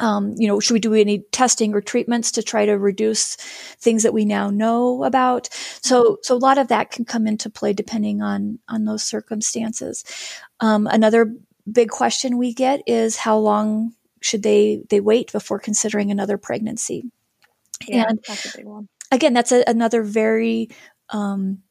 Um, 0.00 0.34
you 0.36 0.46
know, 0.46 0.60
should 0.60 0.74
we 0.74 0.80
do 0.80 0.94
any 0.94 1.20
testing 1.32 1.74
or 1.74 1.80
treatments 1.80 2.30
to 2.32 2.42
try 2.42 2.66
to 2.66 2.78
reduce 2.78 3.34
things 3.80 4.04
that 4.04 4.14
we 4.14 4.24
now 4.24 4.48
know 4.50 5.02
about? 5.02 5.48
So, 5.82 6.02
mm-hmm. 6.02 6.14
so 6.22 6.36
a 6.36 6.38
lot 6.38 6.58
of 6.58 6.68
that 6.68 6.92
can 6.92 7.04
come 7.04 7.26
into 7.26 7.50
play 7.50 7.72
depending 7.72 8.20
on 8.20 8.58
on 8.68 8.84
those 8.84 9.02
circumstances. 9.02 10.04
Um, 10.60 10.86
another 10.86 11.34
big 11.70 11.88
question 11.88 12.36
we 12.36 12.52
get 12.52 12.82
is 12.86 13.16
how 13.16 13.38
long 13.38 13.94
should 14.22 14.42
they 14.42 14.82
they 14.90 15.00
wait 15.00 15.32
before 15.32 15.58
considering 15.58 16.10
another 16.10 16.38
pregnancy? 16.38 17.10
Yeah, 17.86 18.06
and 18.08 18.20
that's 18.26 18.54
a 18.54 18.58
big 18.58 18.66
one. 18.66 18.88
Again, 19.10 19.32
that's 19.32 19.52
a, 19.52 19.64
another 19.66 20.02
very 20.02 20.68
um, 21.10 21.62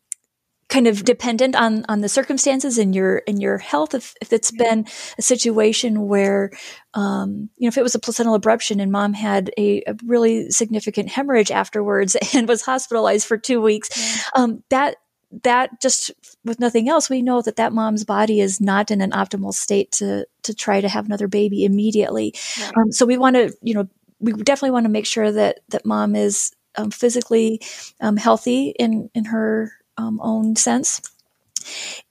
kind 0.69 0.87
of 0.87 1.03
dependent 1.05 1.55
on 1.55 1.85
on 1.87 2.01
the 2.01 2.09
circumstances 2.09 2.77
and 2.77 2.93
your 2.93 3.23
and 3.27 3.41
your 3.41 3.57
health 3.57 3.93
if, 3.93 4.13
if 4.21 4.33
it's 4.33 4.51
been 4.51 4.85
a 5.17 5.21
situation 5.21 6.07
where 6.07 6.51
um, 6.93 7.49
you 7.57 7.65
know 7.65 7.69
if 7.69 7.77
it 7.77 7.83
was 7.83 7.95
a 7.95 7.99
placental 7.99 8.37
abruption 8.37 8.81
and 8.81 8.91
mom 8.91 9.13
had 9.13 9.49
a, 9.57 9.81
a 9.87 9.95
really 10.05 10.49
significant 10.49 11.09
hemorrhage 11.09 11.51
afterwards 11.51 12.15
and 12.33 12.47
was 12.47 12.63
hospitalized 12.63 13.25
for 13.25 13.37
two 13.37 13.61
weeks 13.61 13.89
yeah. 13.97 14.21
um, 14.35 14.63
that 14.69 14.97
that 15.43 15.81
just 15.81 16.11
with 16.45 16.59
nothing 16.59 16.87
else 16.87 17.09
we 17.09 17.21
know 17.21 17.41
that 17.41 17.57
that 17.57 17.73
mom's 17.73 18.05
body 18.05 18.39
is 18.39 18.61
not 18.61 18.91
in 18.91 19.01
an 19.01 19.11
optimal 19.11 19.53
state 19.53 19.91
to 19.91 20.25
to 20.43 20.53
try 20.53 20.79
to 20.79 20.87
have 20.87 21.05
another 21.05 21.27
baby 21.27 21.65
immediately 21.65 22.33
right. 22.61 22.77
um, 22.77 22.91
so 22.91 23.05
we 23.05 23.17
want 23.17 23.35
to 23.35 23.53
you 23.61 23.73
know 23.73 23.87
we 24.19 24.33
definitely 24.33 24.71
want 24.71 24.85
to 24.85 24.91
make 24.91 25.05
sure 25.05 25.31
that 25.31 25.59
that 25.69 25.85
mom 25.85 26.15
is 26.15 26.51
um, 26.77 26.91
physically 26.91 27.61
um, 28.01 28.17
healthy 28.17 28.73
in 28.77 29.09
in 29.13 29.25
her 29.25 29.71
um, 29.97 30.19
own 30.21 30.55
sense. 30.55 31.01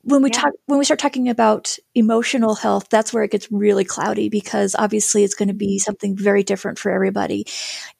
When 0.02 0.22
we 0.22 0.30
yeah. 0.30 0.40
talk, 0.40 0.52
when 0.66 0.78
we 0.78 0.84
start 0.84 1.00
talking 1.00 1.28
about 1.28 1.78
emotional 1.94 2.54
health, 2.54 2.88
that's 2.90 3.12
where 3.12 3.22
it 3.22 3.30
gets 3.30 3.50
really 3.50 3.84
cloudy 3.84 4.28
because 4.28 4.76
obviously 4.78 5.24
it's 5.24 5.34
going 5.34 5.48
to 5.48 5.54
be 5.54 5.78
something 5.78 6.16
very 6.16 6.42
different 6.42 6.78
for 6.78 6.92
everybody, 6.92 7.46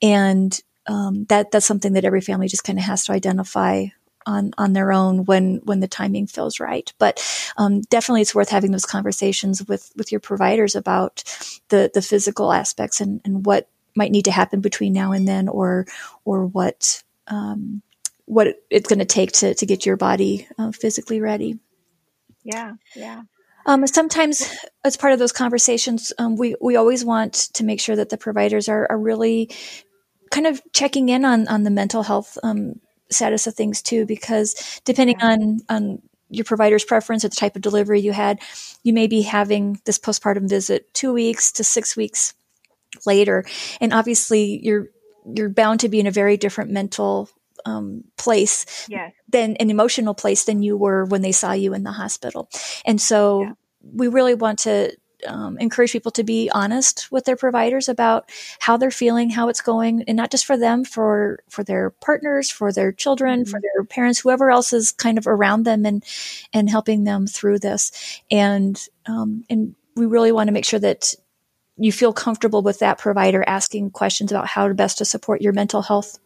and 0.03 0.59
um, 0.87 1.25
that 1.27 1.51
that's 1.51 1.67
something 1.67 1.95
that 1.95 2.05
every 2.05 2.21
family 2.21 2.49
just 2.49 2.65
kind 2.65 2.79
of 2.79 2.85
has 2.85 3.07
to 3.07 3.13
identify 3.13 3.87
on 4.27 4.53
on 4.59 4.73
their 4.73 4.93
own 4.93 5.25
when 5.25 5.61
when 5.65 5.81
the 5.81 5.89
timing 5.89 6.27
feels 6.27 6.61
right. 6.61 6.93
But 6.99 7.25
um, 7.57 7.83
definitely, 7.83 8.23
it's 8.23 8.35
worth 8.35 8.51
having 8.51 8.73
those 8.73 8.85
conversations 8.85 9.67
with 9.67 9.93
with 9.97 10.13
your 10.13 10.21
providers 10.21 10.75
about 10.75 11.23
the 11.69 11.91
the 11.95 12.03
physical 12.03 12.53
aspects 12.53 13.01
and 13.01 13.21
and 13.25 13.47
what 13.47 13.69
might 13.95 14.13
need 14.13 14.27
to 14.27 14.31
happen 14.31 14.61
between 14.61 14.93
now 14.93 15.13
and 15.13 15.27
then, 15.27 15.49
or 15.49 15.87
or 16.25 16.45
what 16.45 17.03
um, 17.29 17.83
what 18.27 18.49
it's 18.71 18.89
going 18.89 18.99
to 18.99 19.05
take 19.05 19.33
to 19.33 19.55
to 19.55 19.67
get 19.67 19.87
your 19.87 19.97
body 19.97 20.47
uh, 20.59 20.73
physically 20.73 21.21
ready. 21.21 21.59
Yeah, 22.45 22.75
yeah. 22.95 23.23
Um, 23.65 23.85
sometimes, 23.89 24.49
as 24.85 24.97
part 24.97 25.13
of 25.13 25.19
those 25.19 25.33
conversations, 25.33 26.13
um, 26.19 26.37
we 26.37 26.55
we 26.61 26.77
always 26.77 27.05
want 27.05 27.35
to 27.55 27.65
make 27.65 27.81
sure 27.81 27.97
that 27.97 28.11
the 28.11 28.17
providers 28.17 28.69
are, 28.69 28.87
are 28.89 28.99
really 28.99 29.51
kind 30.31 30.47
of 30.47 30.61
checking 30.73 31.09
in 31.09 31.25
on 31.25 31.49
on 31.49 31.65
the 31.65 31.71
mental 31.71 32.03
health 32.03 32.39
um, 32.43 32.81
status 33.11 33.47
of 33.47 33.55
things 33.55 33.83
too, 33.83 34.07
because 34.07 34.81
depending 34.85 35.17
yeah. 35.19 35.27
on 35.33 35.59
on 35.69 36.03
your 36.29 36.45
provider's 36.45 36.85
preference 36.85 37.25
or 37.25 37.29
the 37.29 37.37
type 37.37 37.55
of 37.55 37.63
delivery 37.63 38.01
you 38.01 38.13
had, 38.13 38.41
you 38.83 38.93
may 38.93 39.07
be 39.07 39.23
having 39.23 39.81
this 39.85 39.99
postpartum 39.99 40.49
visit 40.49 40.93
two 40.93 41.13
weeks 41.13 41.53
to 41.53 41.65
six 41.65 41.97
weeks 41.97 42.35
later, 43.05 43.45
and 43.81 43.93
obviously 43.93 44.61
you're 44.63 44.89
you're 45.35 45.49
bound 45.49 45.81
to 45.81 45.89
be 45.89 46.01
in 46.01 46.07
a 46.07 46.11
very 46.11 46.37
different 46.37 46.71
mental 46.71 47.29
um, 47.65 48.05
place 48.17 48.87
yes. 48.89 49.13
than 49.29 49.57
an 49.57 49.71
emotional 49.71 50.15
place 50.15 50.45
than 50.45 50.63
you 50.63 50.77
were 50.77 51.05
when 51.05 51.23
they 51.23 51.33
saw 51.33 51.53
you 51.53 51.75
in 51.75 51.83
the 51.83 51.93
hospital. 51.93 52.49
And 52.85 53.01
so 53.01 53.43
yeah. 53.43 53.53
we 53.83 54.09
really 54.09 54.35
want 54.35 54.61
to 54.61 54.97
um, 55.27 55.59
encourage 55.59 55.93
people 55.93 56.13
to 56.13 56.25
be 56.25 56.51
honest 56.53 57.11
with 57.11 57.25
their 57.25 57.37
providers 57.37 57.89
about 57.89 58.29
how 58.59 58.77
they're 58.77 58.91
feeling, 58.91 59.31
how 59.31 59.49
it's 59.49 59.61
going, 59.61 60.03
and 60.07 60.17
not 60.17 60.31
just 60.31 60.47
for 60.47 60.57
them, 60.57 60.85
for 60.85 61.41
for 61.49 61.65
their 61.65 61.91
partners, 61.91 62.51
for 62.51 62.73
their 62.73 62.93
children, 62.93 63.43
mm-hmm. 63.43 63.51
for 63.51 63.61
their 63.61 63.85
parents, 63.85 64.19
whoever 64.19 64.51
else 64.51 64.73
is 64.73 64.93
kind 64.93 65.19
of 65.19 65.27
around 65.27 65.65
them, 65.65 65.87
and 65.87 66.05
and 66.53 66.69
helping 66.69 67.05
them 67.05 67.27
through 67.27 67.59
this. 67.59 68.21
And 68.31 68.81
um, 69.07 69.45
and 69.49 69.75
we 69.95 70.07
really 70.07 70.33
want 70.33 70.49
to 70.49 70.53
make 70.53 70.67
sure 70.67 70.81
that 70.81 71.15
you 71.79 71.93
feel 71.93 72.13
comfortable 72.13 72.63
with 72.63 72.79
that 72.79 72.99
provider 72.99 73.45
asking 73.47 73.91
questions 73.91 74.33
about 74.33 74.47
how 74.47 74.69
to 74.69 74.75
best 74.75 74.99
to 74.99 75.05
support 75.05 75.43
your 75.43 75.53
mental 75.53 75.83
health 75.83 76.19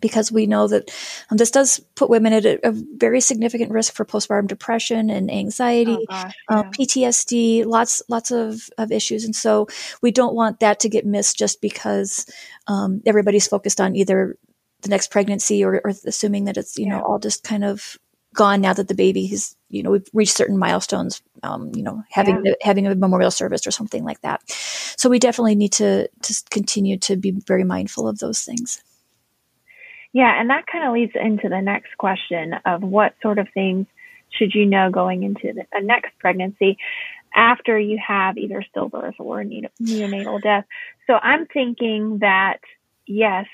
because 0.00 0.30
we 0.30 0.46
know 0.46 0.68
that 0.68 0.90
um, 1.30 1.36
this 1.36 1.50
does 1.50 1.80
put 1.96 2.08
women 2.08 2.32
at 2.32 2.44
a, 2.44 2.68
a, 2.68 2.72
very 2.96 3.20
significant 3.20 3.72
risk 3.72 3.92
for 3.92 4.04
postpartum 4.04 4.46
depression 4.46 5.10
and 5.10 5.30
anxiety, 5.30 5.96
oh 6.00 6.04
gosh, 6.08 6.32
uh, 6.48 6.54
yeah. 6.54 6.60
uh, 6.60 6.62
PTSD, 6.70 7.66
lots 7.66 8.00
lots 8.08 8.30
of, 8.30 8.68
of 8.78 8.92
issues, 8.92 9.24
and 9.24 9.34
so 9.34 9.66
we 10.00 10.12
don't 10.12 10.34
want 10.34 10.60
that 10.60 10.80
to 10.80 10.88
get 10.88 11.04
missed 11.04 11.36
just 11.36 11.60
because 11.60 12.24
um, 12.68 13.02
everybody's 13.04 13.48
focused 13.48 13.80
on 13.80 13.96
either 13.96 14.36
the 14.82 14.88
next 14.88 15.10
pregnancy 15.10 15.64
or, 15.64 15.80
or 15.84 15.92
assuming 16.06 16.44
that 16.44 16.56
it's 16.56 16.78
you 16.78 16.86
yeah. 16.86 16.98
know 16.98 17.02
all 17.02 17.18
just 17.18 17.42
kind 17.42 17.64
of 17.64 17.96
gone 18.32 18.60
now 18.60 18.72
that 18.72 18.86
the 18.86 18.94
baby 18.94 19.26
has 19.26 19.56
you 19.70 19.82
know 19.82 19.90
we've 19.90 20.08
reached 20.12 20.36
certain 20.36 20.56
milestones 20.56 21.20
um, 21.42 21.72
you 21.74 21.82
know 21.82 22.02
having 22.10 22.40
yeah. 22.44 22.52
having 22.62 22.86
a 22.86 22.94
memorial 22.94 23.30
service 23.30 23.66
or 23.66 23.72
something 23.72 24.04
like 24.04 24.20
that 24.20 24.40
so 24.48 25.10
we 25.10 25.18
definitely 25.18 25.56
need 25.56 25.72
to 25.72 26.08
to 26.22 26.42
continue 26.50 26.96
to 26.96 27.16
be 27.16 27.32
very 27.46 27.64
mindful 27.64 28.06
of 28.06 28.18
those 28.20 28.42
things 28.42 28.82
yeah, 30.12 30.40
and 30.40 30.50
that 30.50 30.66
kind 30.70 30.86
of 30.86 30.92
leads 30.92 31.12
into 31.14 31.48
the 31.48 31.60
next 31.60 31.96
question 31.98 32.54
of 32.64 32.82
what 32.82 33.14
sort 33.22 33.38
of 33.38 33.48
things 33.54 33.86
should 34.30 34.54
you 34.54 34.66
know 34.66 34.90
going 34.90 35.22
into 35.22 35.52
the, 35.52 35.66
a 35.72 35.82
next 35.82 36.12
pregnancy 36.18 36.78
after 37.34 37.78
you 37.78 37.98
have 38.04 38.36
either 38.38 38.64
stillbirth 38.74 39.14
or 39.18 39.42
neonatal 39.42 40.42
death. 40.42 40.64
So 41.06 41.14
I'm 41.14 41.46
thinking 41.46 42.18
that 42.20 42.58
yes, 43.06 43.46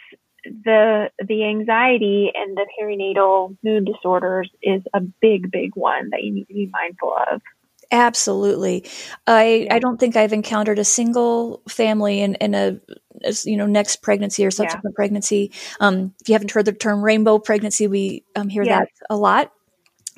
the 0.45 1.11
the 1.19 1.45
anxiety 1.45 2.31
and 2.35 2.57
the 2.57 2.67
perinatal 2.81 3.57
mood 3.63 3.85
disorders 3.87 4.51
is 4.63 4.83
a 4.95 5.01
big 5.01 5.51
big 5.51 5.73
one 5.75 6.11
that 6.11 6.23
you 6.23 6.33
need 6.33 6.47
to 6.49 6.55
be 6.55 6.71
mindful 6.73 7.15
of. 7.31 7.43
Absolutely. 7.91 8.85
I, 9.27 9.69
I 9.71 9.79
don't 9.79 9.99
think 9.99 10.17
I've 10.17 10.33
encountered 10.33 10.79
a 10.79 10.85
single 10.85 11.63
family 11.69 12.21
in, 12.21 12.35
in 12.37 12.55
a, 12.55 12.81
you 13.45 13.57
know, 13.57 13.67
next 13.67 14.03
pregnancy 14.03 14.45
or 14.45 14.51
subsequent 14.51 14.95
yeah. 14.95 14.97
pregnancy. 14.97 15.53
Um, 15.79 16.13
if 16.21 16.29
you 16.29 16.35
haven't 16.35 16.51
heard 16.51 16.65
the 16.65 16.73
term 16.73 17.03
rainbow 17.03 17.39
pregnancy, 17.39 17.87
we 17.87 18.25
um, 18.35 18.49
hear 18.49 18.65
that 18.65 18.89
a 19.09 19.17
lot. 19.17 19.53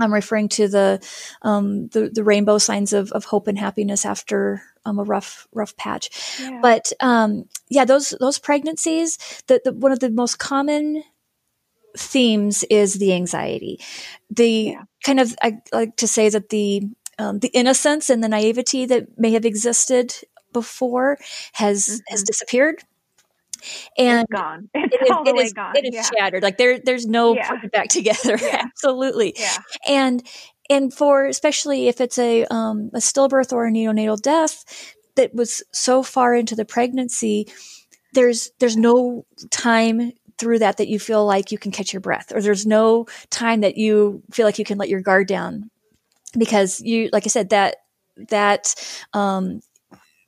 I'm 0.00 0.14
referring 0.14 0.48
to 0.50 0.68
the, 0.68 1.07
um, 1.42 1.88
the, 1.88 2.09
the 2.09 2.24
rainbow 2.24 2.59
signs 2.59 2.92
of, 2.92 3.11
of 3.12 3.24
hope 3.24 3.48
and 3.48 3.59
happiness 3.59 4.07
after 4.07 4.62
um, 4.85 4.98
a 4.98 5.04
rough, 5.04 5.46
rough 5.52 5.76
patch. 5.76 6.11
Yeah. 6.40 6.61
But, 6.62 6.92
um, 7.00 7.48
yeah, 7.68 7.85
those, 7.85 8.14
those 8.20 8.38
pregnancies, 8.38 9.18
the, 9.48 9.61
the, 9.64 9.72
one 9.72 9.92
of 9.92 9.98
the 9.98 10.11
most 10.11 10.38
common 10.38 11.02
themes 11.96 12.64
is 12.70 12.94
the 12.94 13.12
anxiety. 13.12 13.81
The 14.31 14.50
yeah. 14.50 14.83
kind 15.04 15.18
of, 15.18 15.35
I 15.42 15.59
like 15.72 15.96
to 15.96 16.07
say 16.07 16.28
that 16.28 16.50
the, 16.50 16.83
um, 17.18 17.40
the 17.40 17.48
innocence 17.48 18.11
and 18.11 18.22
the 18.22 18.28
naivety 18.28 18.87
that 18.87 19.18
may 19.18 19.33
have 19.33 19.44
existed 19.44 20.14
before 20.52 21.18
has 21.52 21.87
mm-hmm. 21.87 22.12
has 22.12 22.22
disappeared 22.22 22.83
and 23.96 24.22
it's 24.22 24.33
gone. 24.33 24.68
It's 24.74 24.94
it 24.94 25.02
is, 25.02 25.16
it 25.26 25.46
is, 25.46 25.52
gone. 25.52 25.76
It 25.76 25.85
is 25.87 25.94
yeah. 25.94 26.02
shattered. 26.02 26.42
Like 26.42 26.59
there, 26.59 26.78
there's 26.78 27.07
no 27.07 27.35
yeah. 27.35 27.48
putting 27.48 27.64
it 27.64 27.72
back 27.72 27.88
together. 27.88 28.38
Yeah. 28.40 28.62
Absolutely. 28.64 29.35
Yeah. 29.37 29.57
And 29.88 30.26
and 30.70 30.92
for 30.92 31.26
especially 31.26 31.88
if 31.88 32.00
it's 32.00 32.18
a 32.18 32.44
um, 32.46 32.90
a 32.94 32.98
stillbirth 32.98 33.52
or 33.52 33.66
a 33.66 33.70
neonatal 33.70 34.20
death 34.20 34.94
that 35.16 35.35
was 35.35 35.62
so 35.72 36.02
far 36.02 36.35
into 36.35 36.54
the 36.54 36.64
pregnancy, 36.64 37.48
there's 38.12 38.50
there's 38.59 38.76
no 38.76 39.26
time 39.50 40.12
through 40.38 40.61
that 40.61 40.76
that 40.76 40.88
you 40.88 41.00
feel 41.00 41.26
like 41.26 41.50
you 41.50 41.59
can 41.59 41.72
catch 41.72 41.92
your 41.92 42.00
breath 42.00 42.33
or 42.33 42.40
there's 42.40 42.64
no 42.64 43.07
time 43.28 43.61
that 43.62 43.76
you 43.76 44.22
feel 44.31 44.46
like 44.46 44.59
you 44.59 44.64
can 44.64 44.78
let 44.78 44.88
your 44.88 45.00
guard 45.00 45.26
down 45.26 45.68
because 46.36 46.80
you 46.80 47.08
like 47.12 47.24
i 47.24 47.28
said 47.28 47.50
that 47.50 47.76
that 48.30 48.74
um, 49.12 49.60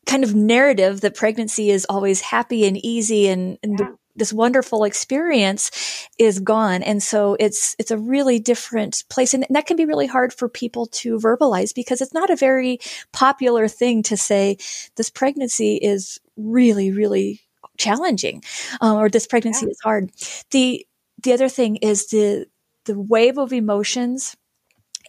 kind 0.07 0.25
of 0.25 0.35
narrative 0.35 1.01
that 1.01 1.15
pregnancy 1.15 1.71
is 1.71 1.87
always 1.89 2.21
happy 2.21 2.67
and 2.67 2.77
easy 2.85 3.29
and, 3.29 3.59
and 3.63 3.79
yeah. 3.79 3.87
the, 3.87 3.97
this 4.17 4.33
wonderful 4.33 4.85
experience 4.85 6.09
is 6.19 6.41
gone 6.41 6.83
and 6.83 7.03
so 7.03 7.37
it's 7.39 7.77
it's 7.79 7.91
a 7.91 7.99
really 7.99 8.39
different 8.39 9.05
place 9.09 9.35
and 9.35 9.47
that 9.51 9.67
can 9.67 9.77
be 9.77 9.85
really 9.85 10.07
hard 10.07 10.33
for 10.33 10.49
people 10.49 10.87
to 10.87 11.17
verbalize 11.17 11.75
because 11.75 12.01
it's 12.01 12.15
not 12.15 12.29
a 12.29 12.37
very 12.37 12.79
popular 13.13 13.69
thing 13.69 14.03
to 14.03 14.17
say 14.17 14.57
this 14.97 15.11
pregnancy 15.11 15.77
is 15.77 16.21
really 16.37 16.91
really 16.91 17.41
challenging 17.79 18.43
um, 18.81 18.97
or 18.99 19.09
this 19.09 19.27
pregnancy 19.27 19.67
yeah. 19.67 19.71
is 19.71 19.81
hard 19.83 20.11
the 20.51 20.85
the 21.23 21.33
other 21.33 21.49
thing 21.49 21.77
is 21.77 22.09
the 22.09 22.47
the 22.85 22.99
wave 22.99 23.39
of 23.39 23.53
emotions 23.53 24.37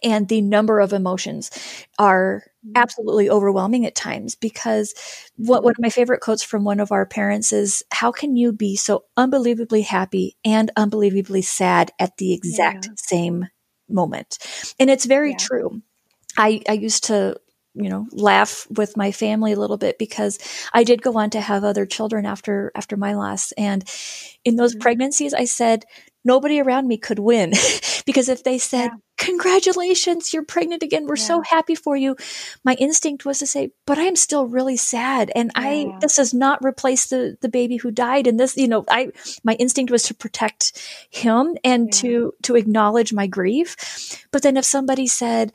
and 0.02 0.28
the 0.28 0.40
number 0.40 0.80
of 0.80 0.92
emotions 0.92 1.50
are 1.98 2.44
mm-hmm. 2.64 2.72
absolutely 2.76 3.30
overwhelming 3.30 3.86
at 3.86 3.94
times 3.94 4.34
because 4.34 4.94
what, 5.36 5.62
one 5.62 5.72
of 5.72 5.80
my 5.80 5.90
favorite 5.90 6.20
quotes 6.20 6.42
from 6.42 6.64
one 6.64 6.80
of 6.80 6.92
our 6.92 7.06
parents 7.06 7.52
is 7.52 7.82
how 7.90 8.10
can 8.12 8.36
you 8.36 8.52
be 8.52 8.76
so 8.76 9.04
unbelievably 9.16 9.82
happy 9.82 10.36
and 10.44 10.70
unbelievably 10.76 11.42
sad 11.42 11.90
at 11.98 12.16
the 12.16 12.32
exact 12.32 12.86
yeah. 12.86 12.92
same 12.96 13.48
moment 13.88 14.38
and 14.78 14.90
it's 14.90 15.04
very 15.04 15.32
yeah. 15.32 15.38
true 15.38 15.82
I, 16.36 16.62
I 16.68 16.72
used 16.72 17.04
to 17.04 17.36
you 17.74 17.88
know 17.88 18.06
laugh 18.12 18.66
with 18.70 18.96
my 18.96 19.12
family 19.12 19.52
a 19.52 19.58
little 19.58 19.78
bit 19.78 19.98
because 19.98 20.38
I 20.72 20.84
did 20.84 21.02
go 21.02 21.16
on 21.18 21.30
to 21.30 21.40
have 21.40 21.64
other 21.64 21.86
children 21.86 22.26
after 22.26 22.70
after 22.74 22.96
my 22.96 23.14
loss 23.14 23.52
and 23.52 23.84
in 24.44 24.56
those 24.56 24.72
mm-hmm. 24.72 24.82
pregnancies 24.82 25.34
I 25.34 25.44
said 25.44 25.84
nobody 26.24 26.60
around 26.60 26.86
me 26.86 26.96
could 26.96 27.18
win 27.18 27.52
because 28.06 28.28
if 28.28 28.44
they 28.44 28.58
said 28.58 28.86
yeah. 28.86 28.96
congratulations 29.16 30.32
you're 30.32 30.44
pregnant 30.44 30.82
again 30.82 31.06
we're 31.06 31.16
yeah. 31.16 31.24
so 31.24 31.42
happy 31.42 31.74
for 31.74 31.96
you 31.96 32.16
my 32.64 32.74
instinct 32.74 33.24
was 33.24 33.38
to 33.38 33.46
say 33.46 33.70
but 33.86 33.98
i'm 33.98 34.16
still 34.16 34.46
really 34.46 34.76
sad 34.76 35.30
and 35.34 35.50
yeah. 35.56 35.62
i 35.62 35.98
this 36.00 36.16
does 36.16 36.34
not 36.34 36.64
replace 36.64 37.06
the 37.06 37.36
the 37.40 37.48
baby 37.48 37.76
who 37.76 37.90
died 37.90 38.26
and 38.26 38.38
this 38.38 38.56
you 38.56 38.68
know 38.68 38.84
i 38.88 39.08
my 39.44 39.54
instinct 39.54 39.90
was 39.90 40.02
to 40.02 40.14
protect 40.14 40.80
him 41.10 41.56
and 41.64 41.92
to 41.92 42.32
to 42.42 42.56
acknowledge 42.56 43.12
my 43.12 43.26
grief 43.26 44.26
but 44.30 44.42
then 44.42 44.56
if 44.56 44.64
somebody 44.64 45.06
said 45.06 45.52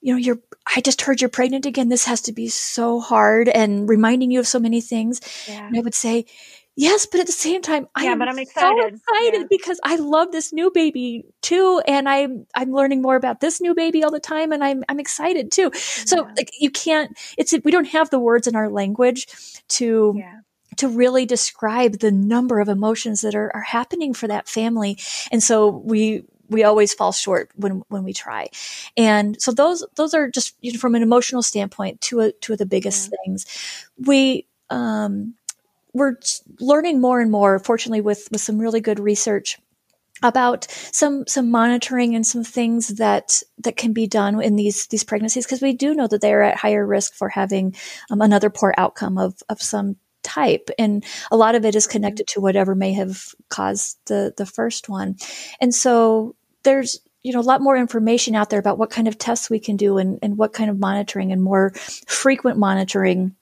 you 0.00 0.14
know, 0.14 0.18
you're, 0.18 0.38
I 0.74 0.80
just 0.80 1.02
heard 1.02 1.20
you're 1.20 1.30
pregnant 1.30 1.66
again. 1.66 1.88
This 1.88 2.06
has 2.06 2.22
to 2.22 2.32
be 2.32 2.48
so 2.48 3.00
hard 3.00 3.48
and 3.48 3.88
reminding 3.88 4.30
you 4.30 4.40
of 4.40 4.46
so 4.46 4.58
many 4.58 4.80
things. 4.80 5.20
And 5.48 5.76
I 5.76 5.80
would 5.80 5.94
say, 5.94 6.26
Yes, 6.76 7.06
but 7.06 7.20
at 7.20 7.26
the 7.26 7.32
same 7.32 7.62
time, 7.62 7.88
I 7.94 8.04
yeah, 8.04 8.12
am 8.12 8.18
but 8.18 8.28
I'm 8.28 8.38
excited. 8.38 9.00
so 9.00 9.12
excited 9.12 9.40
yeah. 9.42 9.46
because 9.50 9.80
I 9.82 9.96
love 9.96 10.32
this 10.32 10.52
new 10.52 10.70
baby 10.70 11.24
too, 11.42 11.82
and 11.86 12.08
I'm 12.08 12.46
I'm 12.54 12.72
learning 12.72 13.02
more 13.02 13.16
about 13.16 13.40
this 13.40 13.60
new 13.60 13.74
baby 13.74 14.02
all 14.02 14.10
the 14.10 14.20
time, 14.20 14.52
and 14.52 14.64
I'm 14.64 14.84
I'm 14.88 15.00
excited 15.00 15.52
too. 15.52 15.70
Yeah. 15.74 15.80
So 15.80 16.28
like 16.36 16.50
you 16.58 16.70
can't, 16.70 17.18
it's 17.36 17.52
we 17.64 17.70
don't 17.70 17.88
have 17.88 18.10
the 18.10 18.18
words 18.18 18.46
in 18.46 18.56
our 18.56 18.68
language 18.68 19.26
to. 19.68 20.14
Yeah. 20.16 20.40
To 20.76 20.88
really 20.88 21.26
describe 21.26 21.98
the 21.98 22.10
number 22.10 22.58
of 22.58 22.68
emotions 22.68 23.20
that 23.20 23.34
are, 23.34 23.54
are 23.54 23.60
happening 23.60 24.14
for 24.14 24.28
that 24.28 24.48
family. 24.48 24.96
And 25.30 25.42
so 25.42 25.68
we 25.68 26.24
we 26.50 26.64
always 26.64 26.92
fall 26.92 27.12
short 27.12 27.50
when 27.56 27.82
when 27.88 28.02
we 28.04 28.12
try 28.12 28.48
and 28.96 29.40
so 29.40 29.52
those 29.52 29.84
those 29.96 30.12
are 30.14 30.30
just 30.30 30.56
you 30.60 30.72
know, 30.72 30.78
from 30.78 30.94
an 30.94 31.02
emotional 31.02 31.42
standpoint 31.42 32.00
two 32.00 32.20
of, 32.20 32.40
two 32.40 32.52
of 32.52 32.58
the 32.58 32.66
biggest 32.66 33.10
yeah. 33.10 33.16
things 33.24 33.46
we 34.04 34.46
um 34.68 35.34
we're 35.92 36.16
learning 36.60 37.00
more 37.00 37.20
and 37.20 37.30
more, 37.30 37.58
fortunately, 37.58 38.00
with, 38.00 38.28
with 38.30 38.40
some 38.40 38.58
really 38.58 38.80
good 38.80 38.98
research 38.98 39.58
about 40.22 40.66
some 40.70 41.24
some 41.26 41.50
monitoring 41.50 42.14
and 42.14 42.26
some 42.26 42.44
things 42.44 42.88
that 42.88 43.42
that 43.58 43.76
can 43.76 43.92
be 43.92 44.06
done 44.06 44.42
in 44.42 44.56
these 44.56 44.86
these 44.88 45.04
pregnancies 45.04 45.46
because 45.46 45.62
we 45.62 45.72
do 45.72 45.94
know 45.94 46.06
that 46.06 46.20
they 46.20 46.32
are 46.32 46.42
at 46.42 46.58
higher 46.58 46.86
risk 46.86 47.14
for 47.14 47.30
having 47.30 47.74
um, 48.10 48.20
another 48.20 48.50
poor 48.50 48.74
outcome 48.76 49.16
of 49.16 49.42
of 49.48 49.62
some 49.62 49.96
type. 50.22 50.70
And 50.78 51.04
a 51.30 51.36
lot 51.36 51.54
of 51.54 51.64
it 51.64 51.74
is 51.74 51.86
connected 51.86 52.26
to 52.28 52.40
whatever 52.40 52.74
may 52.74 52.92
have 52.92 53.34
caused 53.48 53.98
the 54.06 54.32
the 54.36 54.46
first 54.46 54.88
one. 54.88 55.16
And 55.60 55.74
so 55.74 56.36
there's 56.62 57.00
you 57.22 57.32
know 57.32 57.40
a 57.40 57.42
lot 57.42 57.62
more 57.62 57.76
information 57.76 58.34
out 58.34 58.50
there 58.50 58.60
about 58.60 58.78
what 58.78 58.90
kind 58.90 59.08
of 59.08 59.18
tests 59.18 59.50
we 59.50 59.60
can 59.60 59.76
do 59.76 59.98
and, 59.98 60.18
and 60.22 60.36
what 60.36 60.52
kind 60.52 60.70
of 60.70 60.78
monitoring 60.78 61.32
and 61.32 61.42
more 61.42 61.72
frequent 62.06 62.58
monitoring 62.58 63.34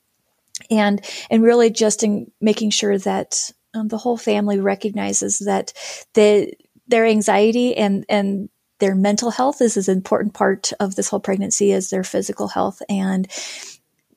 and 0.71 1.05
and 1.31 1.43
really 1.43 1.71
just 1.71 2.03
in 2.03 2.31
making 2.41 2.71
sure 2.71 2.99
that 2.99 3.51
um, 3.75 3.89
the 3.89 3.99
whole 3.99 4.17
family 4.17 4.61
recognizes 4.61 5.39
that 5.41 5.73
the 6.15 6.53
their 6.87 7.07
anxiety 7.07 7.77
and 7.77 8.05
and 8.09 8.49
their 8.79 8.95
mental 8.95 9.31
health 9.31 9.61
is 9.61 9.77
as 9.77 9.89
important 9.89 10.35
part 10.35 10.73
of 10.81 10.95
this 10.95 11.09
whole 11.09 11.21
pregnancy 11.21 11.73
as 11.73 11.91
their 11.91 12.05
physical 12.05 12.49
health. 12.49 12.81
And 12.89 13.27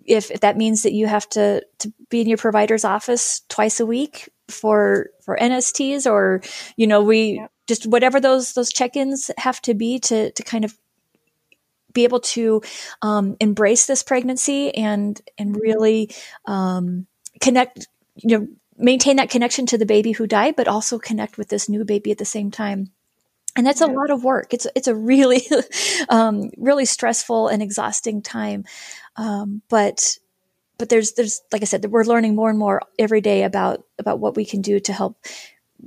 if, 0.06 0.32
if 0.32 0.42
that 0.42 0.58
means 0.58 0.84
that 0.84 0.94
you 0.94 1.08
have 1.08 1.28
to, 1.30 1.66
to 1.80 1.94
be 2.10 2.22
in 2.22 2.28
your 2.28 2.38
provider's 2.38 2.86
office 2.86 3.42
twice 3.50 3.80
a 3.80 3.86
week 3.86 4.30
for 4.48 5.10
for 5.24 5.38
NSTs 5.38 6.10
or 6.10 6.42
you 6.76 6.86
know 6.86 7.02
we 7.02 7.42
just 7.68 7.88
whatever 7.88 8.20
those 8.20 8.54
those 8.54 8.74
check-ins 8.74 9.32
have 9.38 9.62
to 9.62 9.74
be 9.74 9.98
to 10.00 10.32
to 10.32 10.44
kind 10.44 10.66
of 10.66 10.78
be 11.94 12.04
able 12.04 12.20
to 12.20 12.62
um, 13.02 13.36
embrace 13.40 13.86
this 13.86 14.04
pregnancy 14.04 14.74
and 14.76 15.22
and 15.38 15.56
really 15.56 16.14
um, 16.46 17.08
connect 17.40 17.88
you 18.16 18.38
know 18.38 18.48
maintain 18.78 19.18
that 19.18 19.30
connection 19.30 19.66
to 19.68 19.78
the 19.78 19.86
baby 19.86 20.12
who 20.12 20.26
died 20.28 20.56
but 20.56 20.68
also 20.68 20.98
connect 20.98 21.38
with 21.38 21.50
this 21.50 21.70
new 21.70 21.86
baby 21.86 22.12
at 22.12 22.18
the 22.18 22.26
same 22.26 22.52
time. 22.52 22.92
And 23.56 23.68
that's 23.68 23.82
a 23.82 23.88
lot 23.88 24.12
of 24.12 24.24
work. 24.24 24.54
It's 24.54 24.66
it's 24.76 24.88
a 24.88 24.96
really 24.96 25.42
um, 26.10 26.52
really 26.58 26.86
stressful 26.86 27.50
and 27.50 27.62
exhausting 27.62 28.22
time. 28.22 28.64
Um, 29.18 29.62
but 29.70 30.18
but 30.78 30.90
there's 30.90 31.12
there's 31.14 31.42
like 31.52 31.62
i 31.62 31.66
said 31.66 31.86
we're 31.86 32.06
learning 32.06 32.34
more 32.34 32.50
and 32.50 32.58
more 32.58 32.82
every 32.98 33.22
day 33.22 33.44
about 33.44 33.84
about 34.00 34.20
what 34.20 34.36
we 34.36 34.46
can 34.46 34.62
do 34.62 34.80
to 34.80 34.94
help 34.94 35.18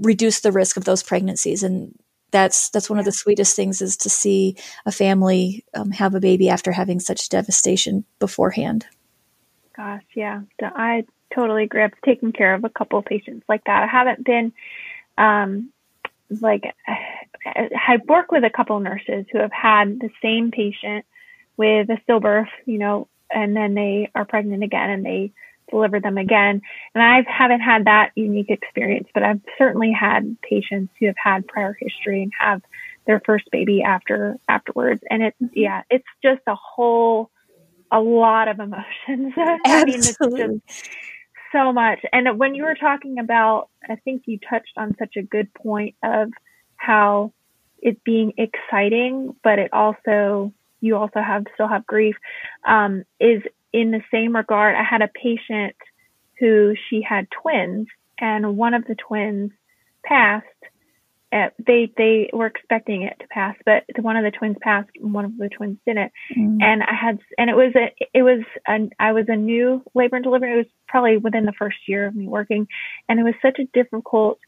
reduce 0.01 0.41
the 0.41 0.53
risk 0.53 0.77
of 0.77 0.85
those 0.85 1.03
pregnancies. 1.03 1.63
And 1.63 1.99
that's 2.35 2.69
that's 2.71 2.91
one 2.91 2.99
of 2.99 3.05
the 3.05 3.13
sweetest 3.13 3.55
things 3.55 3.81
is 3.81 3.97
to 3.97 4.11
see 4.11 4.57
a 4.85 4.91
family 4.91 5.65
um, 5.73 5.93
have 5.93 6.17
a 6.17 6.21
baby 6.21 6.49
after 6.49 6.73
having 6.73 6.99
such 6.99 7.29
devastation 7.29 8.05
beforehand. 8.19 8.87
Gosh, 9.77 10.03
yeah, 10.17 10.41
I 10.61 11.05
totally 11.33 11.63
agree. 11.63 11.85
I've 11.85 11.93
taken 12.05 12.33
care 12.33 12.53
of 12.55 12.65
a 12.65 12.69
couple 12.69 12.99
of 12.99 13.05
patients 13.05 13.45
like 13.49 13.63
that. 13.67 13.85
I 13.85 13.87
haven't 13.87 14.25
been 14.25 14.53
um, 15.17 15.71
like 16.41 16.65
I 17.47 17.99
work 18.09 18.33
with 18.33 18.43
a 18.43 18.51
couple 18.51 18.79
of 18.79 18.83
nurses 18.83 19.27
who 19.31 19.39
have 19.39 19.53
had 19.53 20.01
the 20.01 20.11
same 20.21 20.51
patient 20.51 21.05
with 21.57 21.89
a 21.89 22.01
stillbirth, 22.05 22.49
you 22.67 22.79
know, 22.79 23.07
and 23.31 23.55
then 23.55 23.75
they 23.75 24.11
are 24.13 24.25
pregnant 24.25 24.65
again 24.65 24.91
and 24.91 25.07
they 25.07 25.33
deliver 25.71 26.01
them 26.01 26.19
again. 26.19 26.61
And 26.95 27.03
I 27.03 27.23
haven't 27.27 27.61
had 27.61 27.87
that 27.87 28.11
unique 28.15 28.51
experience, 28.51 29.09
but 29.15 29.23
I've 29.23 29.41
certainly 29.59 29.93
had 29.93 30.37
patients 30.43 30.93
who 30.99 31.07
have 31.07 31.17
had 31.23 31.47
prior 31.47 31.77
history 31.79 32.23
and 32.23 32.33
have 32.39 32.63
their 33.07 33.21
first 33.25 33.51
baby 33.51 33.83
after 33.83 34.37
afterwards. 34.49 35.03
And 35.11 35.23
it's 35.23 35.37
mm-hmm. 35.43 35.59
yeah, 35.59 35.83
it's 35.91 36.07
just 36.23 36.43
a 36.47 36.55
whole 36.55 37.31
a 37.91 38.01
lot 38.01 38.49
of 38.49 38.59
emotions. 38.59 39.35
I 39.37 39.85
mean, 39.85 39.99
it's 39.99 40.17
just 40.17 40.99
so 41.53 41.73
much. 41.73 42.01
And 42.13 42.39
when 42.39 42.55
you 42.55 42.65
were 42.65 42.75
talking 42.75 43.19
about, 43.19 43.69
I 43.89 43.97
think 43.97 44.23
you 44.27 44.39
touched 44.39 44.73
on 44.77 44.97
such 44.99 45.17
a 45.17 45.23
good 45.23 45.53
point 45.55 45.95
of 46.03 46.31
how 46.77 47.33
it 47.81 48.03
being 48.03 48.33
exciting, 48.37 49.37
but 49.45 49.59
it 49.59 49.73
also 49.73 50.53
you 50.81 50.97
also 50.97 51.21
have 51.21 51.45
still 51.55 51.69
have 51.69 51.87
grief 51.87 52.17
um, 52.67 53.05
is 53.19 53.43
in 53.75 53.91
the 53.91 54.03
same 54.11 54.37
regard, 54.37 54.77
I 54.77 54.85
had 54.85 55.03
a 55.03 55.09
patient 55.09 55.75
who 56.39 56.75
she 56.89 57.03
had 57.03 57.27
twins, 57.43 57.89
and 58.19 58.57
one 58.57 58.73
of 58.73 58.85
the 58.85 58.95
twins 58.95 59.51
passed. 60.05 60.47
At, 61.33 61.55
they 61.59 61.93
they 61.97 62.31
were 62.33 62.47
expecting 62.47 63.03
it 63.03 63.17
to 63.19 63.27
pass, 63.27 63.57
but 63.67 63.83
one 64.01 64.17
of 64.17 64.23
the 64.23 64.31
twins 64.31 64.57
passed, 64.63 64.91
and 65.03 65.13
one 65.13 65.25
of 65.25 65.37
the 65.37 65.49
twins 65.49 65.79
didn't. 65.85 66.13
Mm. 66.39 66.63
And 66.63 66.85
I 66.85 66.95
had, 66.95 67.19
and 67.37 67.51
it 67.51 67.57
was 67.57 67.75
a, 67.75 67.93
it 68.15 68.23
was, 68.23 68.45
a, 68.69 68.89
I 69.01 69.11
was 69.11 69.25
a 69.27 69.35
new 69.35 69.83
labor 69.93 70.15
and 70.17 70.25
delivery. 70.25 70.53
It 70.53 70.57
was 70.57 70.73
probably 70.87 71.17
within 71.17 71.45
the 71.45 71.59
first 71.59 71.79
year 71.89 72.07
of 72.07 72.15
me 72.15 72.29
working, 72.29 72.69
and 73.09 73.19
it 73.19 73.25
was 73.25 73.35
such 73.43 73.59
a 73.59 73.67
difficult 73.75 74.39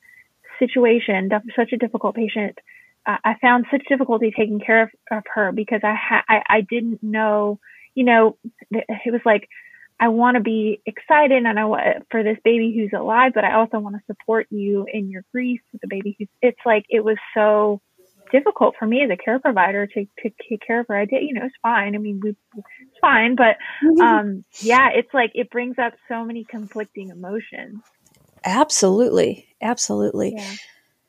situation, 0.61 1.29
such 1.57 1.73
a 1.73 1.77
difficult 1.77 2.15
patient. 2.15 2.57
Uh, 3.05 3.17
I 3.25 3.35
found 3.43 3.67
such 3.73 3.83
difficulty 3.89 4.31
taking 4.31 4.61
care 4.61 4.83
of, 4.85 4.91
of 5.11 5.25
her 5.35 5.51
because 5.51 5.81
I, 5.83 5.95
ha- 5.97 6.25
I 6.29 6.43
I 6.49 6.61
didn't 6.61 7.03
know 7.03 7.59
you 7.97 8.05
know, 8.05 8.39
it 8.71 9.11
was 9.13 9.23
like, 9.25 9.49
I 9.99 10.09
want 10.09 10.37
to 10.37 10.43
be 10.43 10.83
excited 10.85 11.45
and 11.45 11.59
I 11.59 11.65
want 11.65 12.07
for 12.11 12.23
this 12.23 12.37
baby 12.45 12.73
who's 12.77 12.93
alive, 12.97 13.33
but 13.35 13.45
I 13.45 13.55
also 13.55 13.79
want 13.79 13.97
to 13.97 14.03
support 14.07 14.47
you 14.51 14.87
in 14.93 15.11
your 15.11 15.25
grief 15.33 15.63
with 15.73 15.81
the 15.81 15.89
baby 15.89 16.15
who's, 16.19 16.29
it's 16.43 16.61
like, 16.67 16.85
it 16.91 17.03
was 17.03 17.17
so 17.35 17.81
difficult 18.31 18.75
for 18.79 18.87
me 18.87 19.03
as 19.03 19.11
a 19.11 19.17
care 19.17 19.39
provider 19.39 19.87
to, 19.87 20.05
to 20.05 20.31
take 20.51 20.61
care 20.67 20.81
of 20.81 20.87
her. 20.89 20.97
I 20.97 21.07
did, 21.07 21.23
you 21.23 21.33
know, 21.33 21.47
it's 21.47 21.55
fine. 21.63 21.95
I 21.95 21.99
mean, 21.99 22.21
we, 22.23 22.37
it's 22.57 22.99
fine, 23.01 23.37
but, 23.37 23.57
um, 24.03 24.45
yeah, 24.61 24.91
it's 24.95 25.15
like, 25.15 25.31
it 25.35 25.49
brings 25.49 25.79
up 25.79 25.95
so 26.09 26.25
many 26.25 26.45
conflicting 26.45 27.09
emotions. 27.09 27.81
Absolutely. 28.45 29.49
Absolutely. 29.63 30.35
Yeah. 30.37 30.55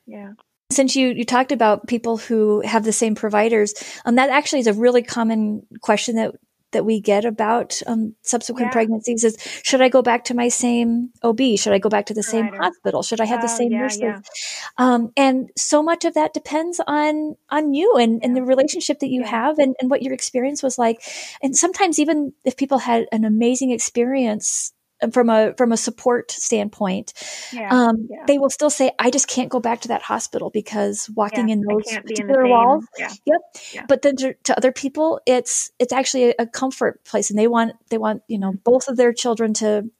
Yeah. 0.06 0.32
Since 0.70 0.96
you, 0.96 1.08
you 1.08 1.24
talked 1.24 1.52
about 1.52 1.86
people 1.86 2.16
who 2.16 2.62
have 2.62 2.84
the 2.84 2.92
same 2.92 3.14
providers, 3.14 3.74
um, 4.06 4.14
that 4.14 4.30
actually 4.30 4.60
is 4.60 4.66
a 4.66 4.72
really 4.72 5.02
common 5.02 5.66
question 5.82 6.16
that 6.16 6.34
that 6.72 6.84
we 6.84 7.00
get 7.00 7.24
about 7.24 7.80
um, 7.86 8.14
subsequent 8.22 8.68
yeah. 8.68 8.72
pregnancies 8.72 9.24
is 9.24 9.36
should 9.62 9.80
I 9.80 9.88
go 9.88 10.02
back 10.02 10.24
to 10.24 10.34
my 10.34 10.48
same 10.48 11.10
OB? 11.22 11.40
Should 11.56 11.72
I 11.72 11.78
go 11.78 11.88
back 11.88 12.06
to 12.06 12.14
the 12.14 12.22
same 12.22 12.48
hospital? 12.48 13.02
Should 13.02 13.20
I 13.20 13.24
have 13.24 13.40
oh, 13.40 13.42
the 13.42 13.48
same 13.48 13.72
yeah, 13.72 13.78
nurses? 13.78 14.00
Yeah. 14.00 14.20
Um, 14.76 15.12
and 15.16 15.50
so 15.56 15.82
much 15.82 16.04
of 16.04 16.14
that 16.14 16.34
depends 16.34 16.80
on 16.86 17.36
on 17.50 17.74
you 17.74 17.94
and, 17.96 18.22
and 18.22 18.36
the 18.36 18.42
relationship 18.42 18.98
that 19.00 19.08
you 19.08 19.24
have 19.24 19.58
and, 19.58 19.74
and 19.80 19.90
what 19.90 20.02
your 20.02 20.12
experience 20.12 20.62
was 20.62 20.78
like. 20.78 21.00
And 21.42 21.56
sometimes 21.56 21.98
even 21.98 22.32
if 22.44 22.56
people 22.56 22.78
had 22.78 23.06
an 23.12 23.24
amazing 23.24 23.70
experience 23.70 24.72
from 25.12 25.30
a 25.30 25.54
from 25.56 25.72
a 25.72 25.76
support 25.76 26.30
standpoint, 26.30 27.12
yeah, 27.52 27.68
um, 27.70 28.08
yeah. 28.10 28.24
they 28.26 28.38
will 28.38 28.50
still 28.50 28.70
say, 28.70 28.90
"I 28.98 29.10
just 29.10 29.28
can't 29.28 29.48
go 29.48 29.60
back 29.60 29.80
to 29.82 29.88
that 29.88 30.02
hospital 30.02 30.50
because 30.50 31.08
walking 31.14 31.48
yeah, 31.48 31.54
in 31.54 31.62
those 31.68 31.84
particular 31.84 32.44
in 32.44 32.50
walls." 32.50 32.84
Yep. 32.98 33.86
But 33.88 34.02
then 34.02 34.16
to, 34.16 34.34
to, 34.44 34.56
other 34.56 34.72
people, 34.72 35.20
it's 35.26 35.70
it's 35.78 35.92
actually 35.92 36.30
a, 36.30 36.34
a, 36.40 36.46
comfort 36.46 37.04
place, 37.04 37.30
and 37.30 37.38
they 37.38 37.48
want 37.48 37.72
they 37.90 37.98
want 37.98 38.22
you 38.28 38.38
know 38.38 38.52
both 38.64 38.88
of 38.88 38.96
their 38.96 39.12
children 39.12 39.54
to 39.54 39.90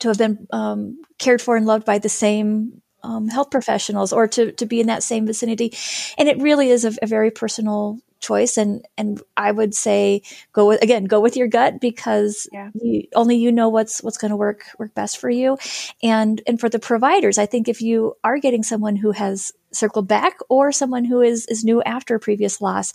to 0.00 0.08
have 0.08 0.18
been 0.18 0.46
um, 0.52 0.98
cared 1.18 1.42
for 1.42 1.56
and 1.56 1.66
loved 1.66 1.84
by 1.84 1.98
the 1.98 2.08
same 2.08 2.82
um, 3.06 3.28
health 3.28 3.50
professionals 3.50 4.12
or 4.12 4.26
to, 4.26 4.52
to 4.52 4.66
be 4.66 4.80
in 4.80 4.88
that 4.88 5.02
same 5.02 5.26
vicinity. 5.26 5.72
And 6.18 6.28
it 6.28 6.38
really 6.38 6.70
is 6.70 6.84
a, 6.84 6.92
a 7.00 7.06
very 7.06 7.30
personal 7.30 7.98
choice 8.18 8.56
and 8.56 8.84
and 8.96 9.22
I 9.36 9.52
would 9.52 9.74
say 9.74 10.22
go 10.54 10.66
with 10.66 10.82
again 10.82 11.04
go 11.04 11.20
with 11.20 11.36
your 11.36 11.48
gut 11.48 11.82
because 11.82 12.48
yeah. 12.50 12.70
you, 12.74 13.04
only 13.14 13.36
you 13.36 13.52
know 13.52 13.68
what's 13.68 14.02
what's 14.02 14.16
going 14.16 14.30
to 14.30 14.36
work 14.36 14.64
work 14.78 14.94
best 14.94 15.18
for 15.18 15.28
you 15.28 15.58
and 16.02 16.40
and 16.46 16.58
for 16.58 16.70
the 16.70 16.78
providers 16.78 17.36
I 17.36 17.44
think 17.44 17.68
if 17.68 17.82
you 17.82 18.14
are 18.24 18.38
getting 18.38 18.62
someone 18.62 18.96
who 18.96 19.12
has 19.12 19.52
circled 19.70 20.08
back 20.08 20.38
or 20.48 20.72
someone 20.72 21.04
who 21.04 21.20
is 21.20 21.46
is 21.46 21.62
new 21.62 21.82
after 21.82 22.14
a 22.14 22.20
previous 22.20 22.62
loss 22.62 22.94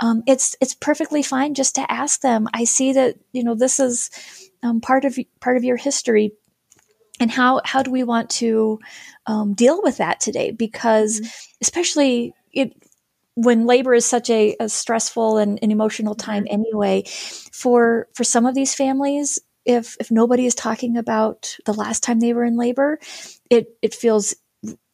um, 0.00 0.22
it's 0.26 0.56
it's 0.62 0.74
perfectly 0.74 1.22
fine 1.22 1.52
just 1.52 1.74
to 1.74 1.92
ask 1.92 2.22
them 2.22 2.48
I 2.54 2.64
see 2.64 2.94
that 2.94 3.16
you 3.32 3.44
know 3.44 3.54
this 3.54 3.78
is 3.78 4.10
um, 4.62 4.80
part 4.80 5.04
of 5.04 5.18
part 5.38 5.58
of 5.58 5.64
your 5.64 5.76
history 5.76 6.32
and 7.20 7.30
how 7.30 7.60
how 7.64 7.82
do 7.82 7.90
we 7.90 8.02
want 8.02 8.30
to 8.30 8.78
um, 9.26 9.54
deal 9.54 9.82
with 9.82 9.98
that 9.98 10.20
today 10.20 10.50
because 10.50 11.20
mm-hmm. 11.20 11.28
especially 11.60 12.34
it 12.52 12.72
when 13.36 13.66
labor 13.66 13.92
is 13.92 14.06
such 14.06 14.30
a, 14.30 14.56
a 14.58 14.68
stressful 14.68 15.36
and, 15.36 15.58
an 15.62 15.70
emotional 15.70 16.14
time 16.14 16.44
mm-hmm. 16.44 16.54
anyway, 16.54 17.04
for 17.52 18.08
for 18.14 18.24
some 18.24 18.46
of 18.46 18.54
these 18.54 18.74
families, 18.74 19.38
if 19.64 19.96
if 20.00 20.10
nobody 20.10 20.46
is 20.46 20.54
talking 20.54 20.96
about 20.96 21.56
the 21.66 21.74
last 21.74 22.02
time 22.02 22.18
they 22.18 22.32
were 22.32 22.44
in 22.44 22.56
labor, 22.56 22.98
it 23.50 23.76
it 23.82 23.94
feels 23.94 24.34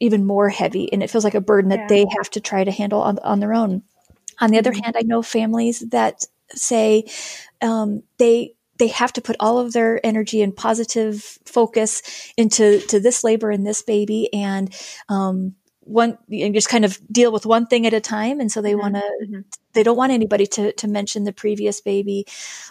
even 0.01 0.27
more 0.27 0.49
heavy 0.49 0.93
and 0.93 1.03
it 1.03 1.09
feels 1.09 1.25
like 1.25 1.37
a 1.37 1.41
burden 1.41 1.71
yeah. 1.71 1.79
that 1.79 1.89
they 1.89 2.05
have 2.17 2.29
to 2.29 2.41
try 2.41 2.63
to 2.63 2.71
handle 2.71 3.01
on, 3.01 3.19
on 3.21 3.41
their 3.41 3.55
own. 3.55 3.83
On 4.41 4.51
the 4.51 4.57
mm-hmm. 4.57 4.69
other 4.69 4.73
hand, 4.73 4.97
I 4.99 5.03
know 5.03 5.23
families 5.23 5.81
that 5.91 6.25
say 6.51 7.05
um, 7.63 8.03
they 8.19 8.55
they 8.83 8.89
have 8.89 9.13
to 9.13 9.21
put 9.21 9.37
all 9.39 9.61
of 9.61 9.73
their 9.73 10.05
energy 10.05 10.43
and 10.43 10.57
positive 10.57 11.39
focus 11.45 12.03
into 12.37 12.81
to 12.89 12.99
this 12.99 13.23
labor 13.23 13.49
and 13.49 13.65
this 13.65 13.81
baby 13.81 14.29
and 14.35 14.75
um, 15.09 15.55
one 15.83 16.19
and 16.33 16.53
just 16.53 16.69
kind 16.69 16.85
of 16.85 16.99
deal 17.13 17.31
with 17.31 17.47
one 17.47 17.65
thing 17.65 17.87
at 17.87 17.95
a 17.95 18.01
time 18.01 18.41
and 18.41 18.51
so 18.51 18.61
they 18.61 18.73
mm-hmm. 18.73 18.81
want 18.81 18.95
to 18.97 19.13
mm-hmm. 19.23 19.41
they 19.75 19.85
don't 19.85 19.97
want 19.97 20.11
anybody 20.11 20.49
to 20.49 20.73
to 20.73 20.89
mention 20.89 21.23
the 21.23 21.33
previous 21.33 21.81
baby 21.81 22.27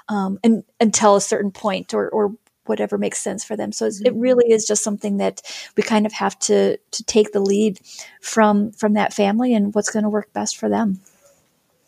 um, 0.10 0.38
and 0.44 0.66
until 0.82 1.16
a 1.16 1.22
certain 1.22 1.50
point 1.50 1.94
or 1.94 2.10
or 2.10 2.34
whatever 2.66 2.98
makes 2.98 3.20
sense 3.20 3.46
for 3.46 3.56
them 3.56 3.72
so 3.72 3.88
mm-hmm. 3.88 4.06
it 4.06 4.14
really 4.14 4.52
is 4.52 4.68
just 4.68 4.84
something 4.84 5.16
that 5.16 5.42
we 5.78 5.84
kind 5.84 6.06
of 6.06 6.12
have 6.12 6.38
to 6.40 6.76
to 6.92 7.06
take 7.06 7.32
the 7.32 7.40
lead 7.40 7.80
from 8.20 8.74
from 8.74 8.96
that 8.96 9.14
family 9.14 9.54
and 9.54 9.74
what's 9.74 9.90
going 9.90 10.04
to 10.04 10.10
work 10.10 10.34
best 10.34 10.58
for 10.58 10.68
them 10.68 11.00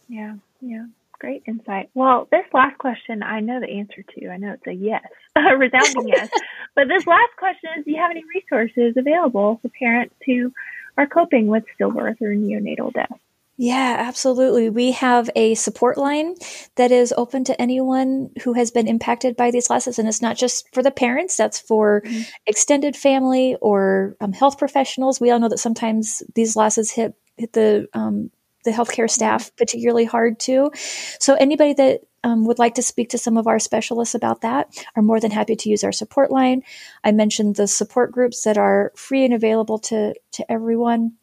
yeah 0.07 0.35
yeah 0.61 0.85
great 1.23 1.43
insight 1.47 1.89
well 1.93 2.27
this 2.31 2.45
last 2.53 2.77
question 2.77 3.23
i 3.23 3.39
know 3.39 3.59
the 3.61 3.69
answer 3.69 4.03
to 4.13 4.27
i 4.27 4.37
know 4.37 4.51
it's 4.53 4.67
a 4.67 4.73
yes 4.73 5.05
a 5.37 5.55
resounding 5.55 6.07
yes 6.07 6.29
but 6.75 6.89
this 6.89 7.07
last 7.07 7.31
question 7.37 7.69
is 7.77 7.85
do 7.85 7.91
you 7.91 7.97
have 7.97 8.11
any 8.11 8.23
resources 8.35 8.95
available 8.97 9.57
for 9.61 9.69
parents 9.79 10.13
who 10.25 10.51
are 10.97 11.07
coping 11.07 11.47
with 11.47 11.63
stillbirth 11.79 12.21
or 12.21 12.33
neonatal 12.35 12.93
death. 12.93 13.19
Yeah, 13.55 13.97
absolutely. 13.99 14.69
We 14.71 14.93
have 14.93 15.29
a 15.35 15.53
support 15.53 15.97
line 15.97 16.35
that 16.75 16.91
is 16.91 17.13
open 17.15 17.43
to 17.45 17.61
anyone 17.61 18.31
who 18.43 18.53
has 18.53 18.71
been 18.71 18.87
impacted 18.87 19.35
by 19.35 19.51
these 19.51 19.69
losses. 19.69 19.99
And 19.99 20.07
it's 20.07 20.23
not 20.23 20.37
just 20.37 20.73
for 20.73 20.81
the 20.81 20.91
parents, 20.91 21.37
that's 21.37 21.59
for 21.59 22.01
mm-hmm. 22.01 22.21
extended 22.47 22.95
family 22.95 23.55
or 23.61 24.15
um, 24.19 24.33
health 24.33 24.57
professionals. 24.57 25.21
We 25.21 25.29
all 25.29 25.39
know 25.39 25.49
that 25.49 25.59
sometimes 25.59 26.23
these 26.33 26.55
losses 26.55 26.89
hit, 26.91 27.13
hit 27.37 27.53
the, 27.53 27.87
um, 27.93 28.31
the 28.63 28.71
healthcare 28.71 29.09
staff 29.09 29.55
particularly 29.55 30.05
hard 30.05 30.39
too. 30.39 30.71
So 31.19 31.35
anybody 31.35 31.73
that 31.73 32.01
um, 32.23 32.45
would 32.45 32.59
like 32.59 32.75
to 32.75 32.81
speak 32.83 33.09
to 33.09 33.17
some 33.17 33.37
of 33.37 33.47
our 33.47 33.59
specialists 33.59 34.15
about 34.15 34.41
that 34.41 34.73
are 34.95 35.03
more 35.03 35.19
than 35.19 35.31
happy 35.31 35.55
to 35.55 35.69
use 35.69 35.83
our 35.83 35.91
support 35.91 36.31
line. 36.31 36.63
I 37.03 37.11
mentioned 37.11 37.55
the 37.55 37.67
support 37.67 38.11
groups 38.11 38.43
that 38.43 38.57
are 38.57 38.93
free 38.95 39.25
and 39.25 39.33
available 39.33 39.79
to, 39.79 40.13
to 40.33 40.51
everyone. 40.51 41.13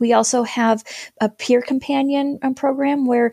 We 0.00 0.12
also 0.12 0.42
have 0.42 0.84
a 1.20 1.28
peer 1.28 1.62
companion 1.62 2.38
um, 2.42 2.54
program 2.54 3.06
where 3.06 3.32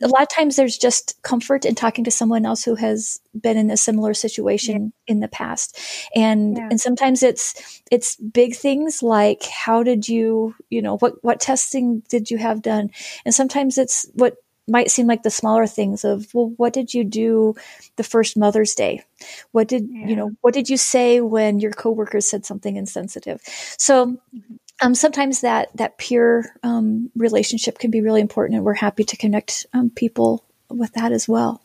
a 0.00 0.08
lot 0.08 0.22
of 0.22 0.28
times 0.28 0.56
there's 0.56 0.78
just 0.78 1.20
comfort 1.22 1.64
in 1.64 1.74
talking 1.74 2.04
to 2.04 2.10
someone 2.10 2.46
else 2.46 2.64
who 2.64 2.74
has 2.76 3.20
been 3.38 3.56
in 3.56 3.70
a 3.70 3.76
similar 3.76 4.14
situation 4.14 4.92
yeah. 5.06 5.12
in 5.12 5.20
the 5.20 5.28
past. 5.28 5.78
And 6.14 6.56
yeah. 6.56 6.68
and 6.70 6.80
sometimes 6.80 7.22
it's 7.22 7.82
it's 7.90 8.16
big 8.16 8.54
things 8.54 9.02
like 9.02 9.44
how 9.44 9.82
did 9.82 10.08
you, 10.08 10.54
you 10.70 10.82
know, 10.82 10.96
what 10.98 11.22
what 11.24 11.40
testing 11.40 12.02
did 12.08 12.30
you 12.30 12.38
have 12.38 12.62
done? 12.62 12.90
And 13.24 13.34
sometimes 13.34 13.78
it's 13.78 14.06
what 14.14 14.36
might 14.68 14.90
seem 14.90 15.06
like 15.06 15.22
the 15.22 15.30
smaller 15.30 15.66
things 15.66 16.04
of 16.04 16.32
well 16.34 16.52
what 16.56 16.72
did 16.72 16.94
you 16.94 17.04
do 17.04 17.54
the 17.96 18.04
first 18.04 18.36
mother's 18.36 18.74
day 18.74 19.02
what 19.50 19.66
did 19.66 19.88
yeah. 19.90 20.06
you 20.06 20.16
know 20.16 20.30
what 20.40 20.54
did 20.54 20.68
you 20.68 20.76
say 20.76 21.20
when 21.20 21.58
your 21.58 21.72
coworkers 21.72 22.28
said 22.28 22.46
something 22.46 22.76
insensitive 22.76 23.40
so 23.76 24.06
mm-hmm. 24.06 24.54
Um, 24.82 24.94
sometimes 24.94 25.40
that 25.40 25.74
that 25.76 25.98
peer 25.98 26.54
um, 26.62 27.10
relationship 27.16 27.78
can 27.78 27.90
be 27.90 28.00
really 28.00 28.20
important 28.20 28.56
and 28.56 28.64
we're 28.64 28.74
happy 28.74 29.04
to 29.04 29.16
connect 29.16 29.66
um, 29.72 29.90
people 29.90 30.44
with 30.68 30.92
that 30.94 31.12
as 31.12 31.28
well 31.28 31.62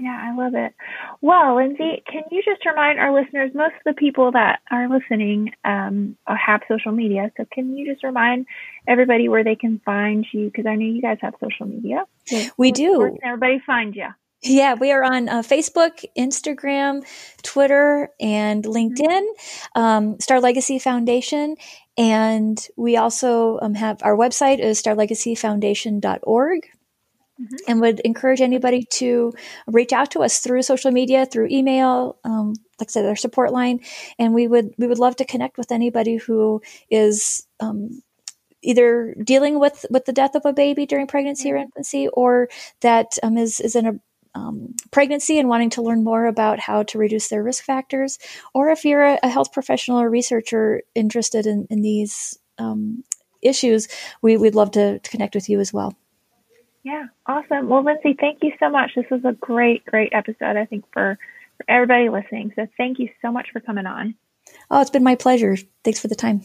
yeah, 0.00 0.16
I 0.16 0.32
love 0.36 0.54
it. 0.54 0.74
Well, 1.20 1.56
Lindsay, 1.56 2.04
can 2.06 2.22
you 2.30 2.40
just 2.44 2.64
remind 2.64 3.00
our 3.00 3.12
listeners, 3.12 3.50
most 3.52 3.74
of 3.74 3.82
the 3.84 3.94
people 3.94 4.30
that 4.30 4.60
are 4.70 4.88
listening 4.88 5.50
um, 5.64 6.16
have 6.24 6.60
social 6.68 6.92
media. 6.92 7.32
So 7.36 7.44
can 7.50 7.76
you 7.76 7.92
just 7.92 8.04
remind 8.04 8.46
everybody 8.86 9.28
where 9.28 9.42
they 9.42 9.56
can 9.56 9.80
find 9.84 10.24
you? 10.32 10.46
Because 10.46 10.66
I 10.66 10.76
know 10.76 10.86
you 10.86 11.02
guys 11.02 11.18
have 11.20 11.34
social 11.40 11.66
media. 11.66 12.04
we 12.56 12.70
do. 12.70 12.98
Where 12.98 13.10
can 13.10 13.18
everybody 13.24 13.60
find 13.66 13.96
you? 13.96 14.06
Yeah, 14.42 14.74
we 14.74 14.92
are 14.92 15.02
on 15.02 15.28
uh, 15.28 15.42
Facebook, 15.42 16.04
Instagram, 16.16 17.04
Twitter, 17.42 18.10
and 18.20 18.64
LinkedIn, 18.64 18.98
mm-hmm. 19.00 19.80
um, 19.80 20.20
Star 20.20 20.40
Legacy 20.40 20.78
Foundation. 20.78 21.56
And 21.96 22.64
we 22.76 22.96
also 22.96 23.58
um, 23.60 23.74
have 23.74 24.00
our 24.02 24.16
website 24.16 24.60
is 24.60 24.80
starlegacyfoundation.org 24.80 26.60
mm-hmm. 26.62 27.56
and 27.66 27.80
would 27.80 27.98
encourage 28.00 28.40
anybody 28.40 28.84
to 28.92 29.32
reach 29.66 29.92
out 29.92 30.12
to 30.12 30.20
us 30.20 30.38
through 30.38 30.62
social 30.62 30.92
media, 30.92 31.26
through 31.26 31.48
email, 31.50 32.18
um, 32.22 32.54
like 32.78 32.90
I 32.90 32.92
said, 32.92 33.06
our 33.06 33.16
support 33.16 33.52
line, 33.52 33.80
and 34.20 34.34
we 34.34 34.46
would 34.46 34.72
we 34.78 34.86
would 34.86 35.00
love 35.00 35.16
to 35.16 35.24
connect 35.24 35.58
with 35.58 35.72
anybody 35.72 36.16
who 36.16 36.62
is 36.88 37.44
um, 37.58 38.02
either 38.62 39.16
dealing 39.24 39.58
with 39.58 39.84
with 39.90 40.04
the 40.04 40.12
death 40.12 40.36
of 40.36 40.44
a 40.44 40.52
baby 40.52 40.86
during 40.86 41.08
pregnancy 41.08 41.50
or 41.50 41.54
mm-hmm. 41.54 41.64
infancy, 41.64 42.06
or 42.08 42.48
that 42.82 43.18
um, 43.24 43.36
is 43.36 43.58
is 43.58 43.74
in 43.74 43.86
a 43.86 44.00
um, 44.38 44.74
pregnancy 44.90 45.38
and 45.38 45.48
wanting 45.48 45.70
to 45.70 45.82
learn 45.82 46.04
more 46.04 46.26
about 46.26 46.58
how 46.60 46.82
to 46.84 46.98
reduce 46.98 47.28
their 47.28 47.42
risk 47.42 47.64
factors, 47.64 48.18
or 48.54 48.70
if 48.70 48.84
you're 48.84 49.04
a, 49.04 49.18
a 49.22 49.28
health 49.28 49.52
professional 49.52 50.00
or 50.00 50.08
researcher 50.08 50.82
interested 50.94 51.46
in, 51.46 51.66
in 51.70 51.82
these 51.82 52.38
um, 52.58 53.04
issues, 53.42 53.88
we, 54.22 54.36
would 54.36 54.54
love 54.54 54.70
to, 54.72 54.98
to 54.98 55.10
connect 55.10 55.34
with 55.34 55.48
you 55.48 55.60
as 55.60 55.72
well. 55.72 55.94
Yeah, 56.84 57.06
awesome. 57.26 57.68
Well, 57.68 57.84
Lindsay, 57.84 58.16
thank 58.18 58.38
you 58.42 58.52
so 58.58 58.70
much. 58.70 58.92
This 58.94 59.06
was 59.10 59.24
a 59.24 59.32
great, 59.32 59.84
great 59.84 60.12
episode, 60.12 60.56
I 60.56 60.64
think, 60.64 60.84
for, 60.92 61.18
for 61.56 61.64
everybody 61.68 62.08
listening. 62.08 62.52
So 62.56 62.66
thank 62.76 62.98
you 62.98 63.08
so 63.20 63.32
much 63.32 63.48
for 63.52 63.60
coming 63.60 63.86
on. 63.86 64.14
Oh, 64.70 64.80
it's 64.80 64.90
been 64.90 65.04
my 65.04 65.16
pleasure. 65.16 65.56
Thanks 65.84 66.00
for 66.00 66.08
the 66.08 66.14
time. 66.14 66.42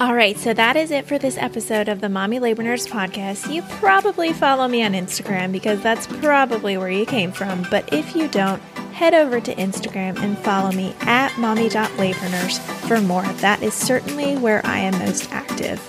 All 0.00 0.16
right, 0.16 0.36
so 0.36 0.52
that 0.52 0.76
is 0.76 0.90
it 0.90 1.06
for 1.06 1.18
this 1.18 1.38
episode 1.38 1.88
of 1.88 2.00
the 2.00 2.08
Mommy 2.08 2.40
Labor 2.40 2.64
Nurse 2.64 2.84
podcast. 2.84 3.48
You 3.52 3.62
probably 3.78 4.32
follow 4.32 4.66
me 4.66 4.82
on 4.82 4.92
Instagram 4.92 5.52
because 5.52 5.80
that's 5.82 6.08
probably 6.08 6.76
where 6.76 6.90
you 6.90 7.06
came 7.06 7.30
from. 7.30 7.64
But 7.70 7.92
if 7.92 8.16
you 8.16 8.26
don't, 8.26 8.60
head 8.92 9.14
over 9.14 9.40
to 9.40 9.54
Instagram 9.54 10.18
and 10.18 10.36
follow 10.38 10.72
me 10.72 10.96
at 11.02 11.38
mommy.labornurse 11.38 12.58
for 12.88 13.00
more. 13.02 13.22
That 13.34 13.62
is 13.62 13.72
certainly 13.72 14.36
where 14.36 14.66
I 14.66 14.78
am 14.78 14.98
most 14.98 15.30
active. 15.30 15.80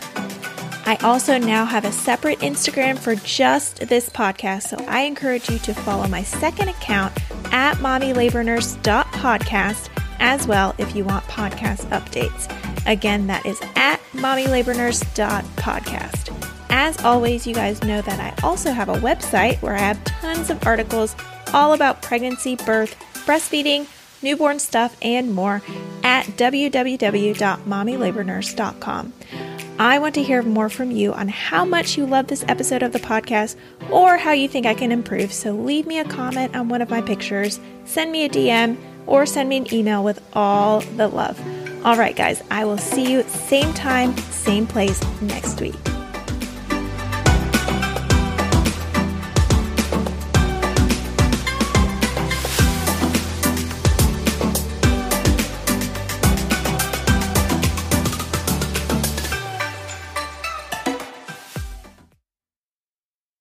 I 0.86 0.98
also 0.98 1.40
now 1.40 1.66
have 1.66 1.84
a 1.84 1.92
separate 1.92 2.38
Instagram 2.42 3.00
for 3.00 3.16
just 3.16 3.88
this 3.88 4.08
podcast, 4.08 4.68
so 4.68 4.78
I 4.88 5.02
encourage 5.02 5.50
you 5.50 5.58
to 5.60 5.74
follow 5.74 6.08
my 6.08 6.22
second 6.22 6.70
account 6.70 7.12
at 7.52 7.78
mommylabornurse.podcast 7.78 9.95
as 10.20 10.48
well 10.48 10.74
if 10.78 10.96
you 10.96 11.04
want 11.04 11.26
podcast 11.26 11.88
updates. 11.90 12.48
Again, 12.88 13.28
that 13.28 13.46
is 13.46 13.60
at 13.76 14.00
mommylabornurse.podcast. 14.14 16.32
As 16.70 16.98
always, 17.04 17.46
you 17.48 17.54
guys 17.54 17.84
know 17.84 18.02
that 18.02 18.20
I 18.20 18.34
also 18.46 18.72
have 18.72 18.90
a 18.90 18.96
website 18.96 19.62
where 19.62 19.76
I 19.76 19.80
have 19.80 20.04
tons 20.04 20.50
of 20.50 20.68
articles 20.68 21.16
all 21.54 21.72
about 21.74 22.02
pregnancy, 22.02 22.58
birth, 22.58 22.96
breastfeeding, 23.26 23.88
newborn 24.22 24.60
stuff, 24.60 24.98
and 25.02 25.34
more 25.34 25.62
at 26.04 26.26
www.mommylabornurse.com. 26.26 29.14
I 29.78 30.00
want 30.00 30.16
to 30.16 30.24
hear 30.24 30.42
more 30.42 30.70
from 30.70 30.92
you 30.92 31.14
on 31.14 31.28
how 31.28 31.66
much 31.66 31.98
you 31.98 32.06
love 32.06 32.28
this 32.28 32.46
episode 32.48 32.82
of 32.82 32.94
the 32.94 33.00
podcast 33.00 33.58
or 33.92 34.16
how 34.18 34.32
you 34.32 34.48
think 34.48 34.66
I 34.66 34.74
can 34.74 34.90
improve. 34.92 35.34
So 35.34 35.54
leave 35.54 35.86
me 35.86 36.00
a 36.00 36.06
comment 36.06 36.56
on 36.56 36.70
one 36.70 36.82
of 36.82 36.90
my 36.90 37.02
pictures, 37.02 37.60
send 37.84 38.10
me 38.12 38.24
a 38.24 38.30
DM, 38.30 38.78
or 39.08 39.26
send 39.26 39.50
me 39.50 39.58
an 39.58 39.74
email 39.74 40.04
with 40.04 40.22
all 40.34 40.82
the 40.82 41.08
love. 41.08 41.40
All 41.86 41.98
right, 41.98 42.16
guys, 42.16 42.42
I 42.50 42.66
will 42.66 42.80
see 42.80 43.12
you 43.12 43.24
same 43.24 43.74
time, 43.74 44.18
same 44.18 44.66
place 44.66 45.02
next 45.22 45.62
week. 45.62 45.76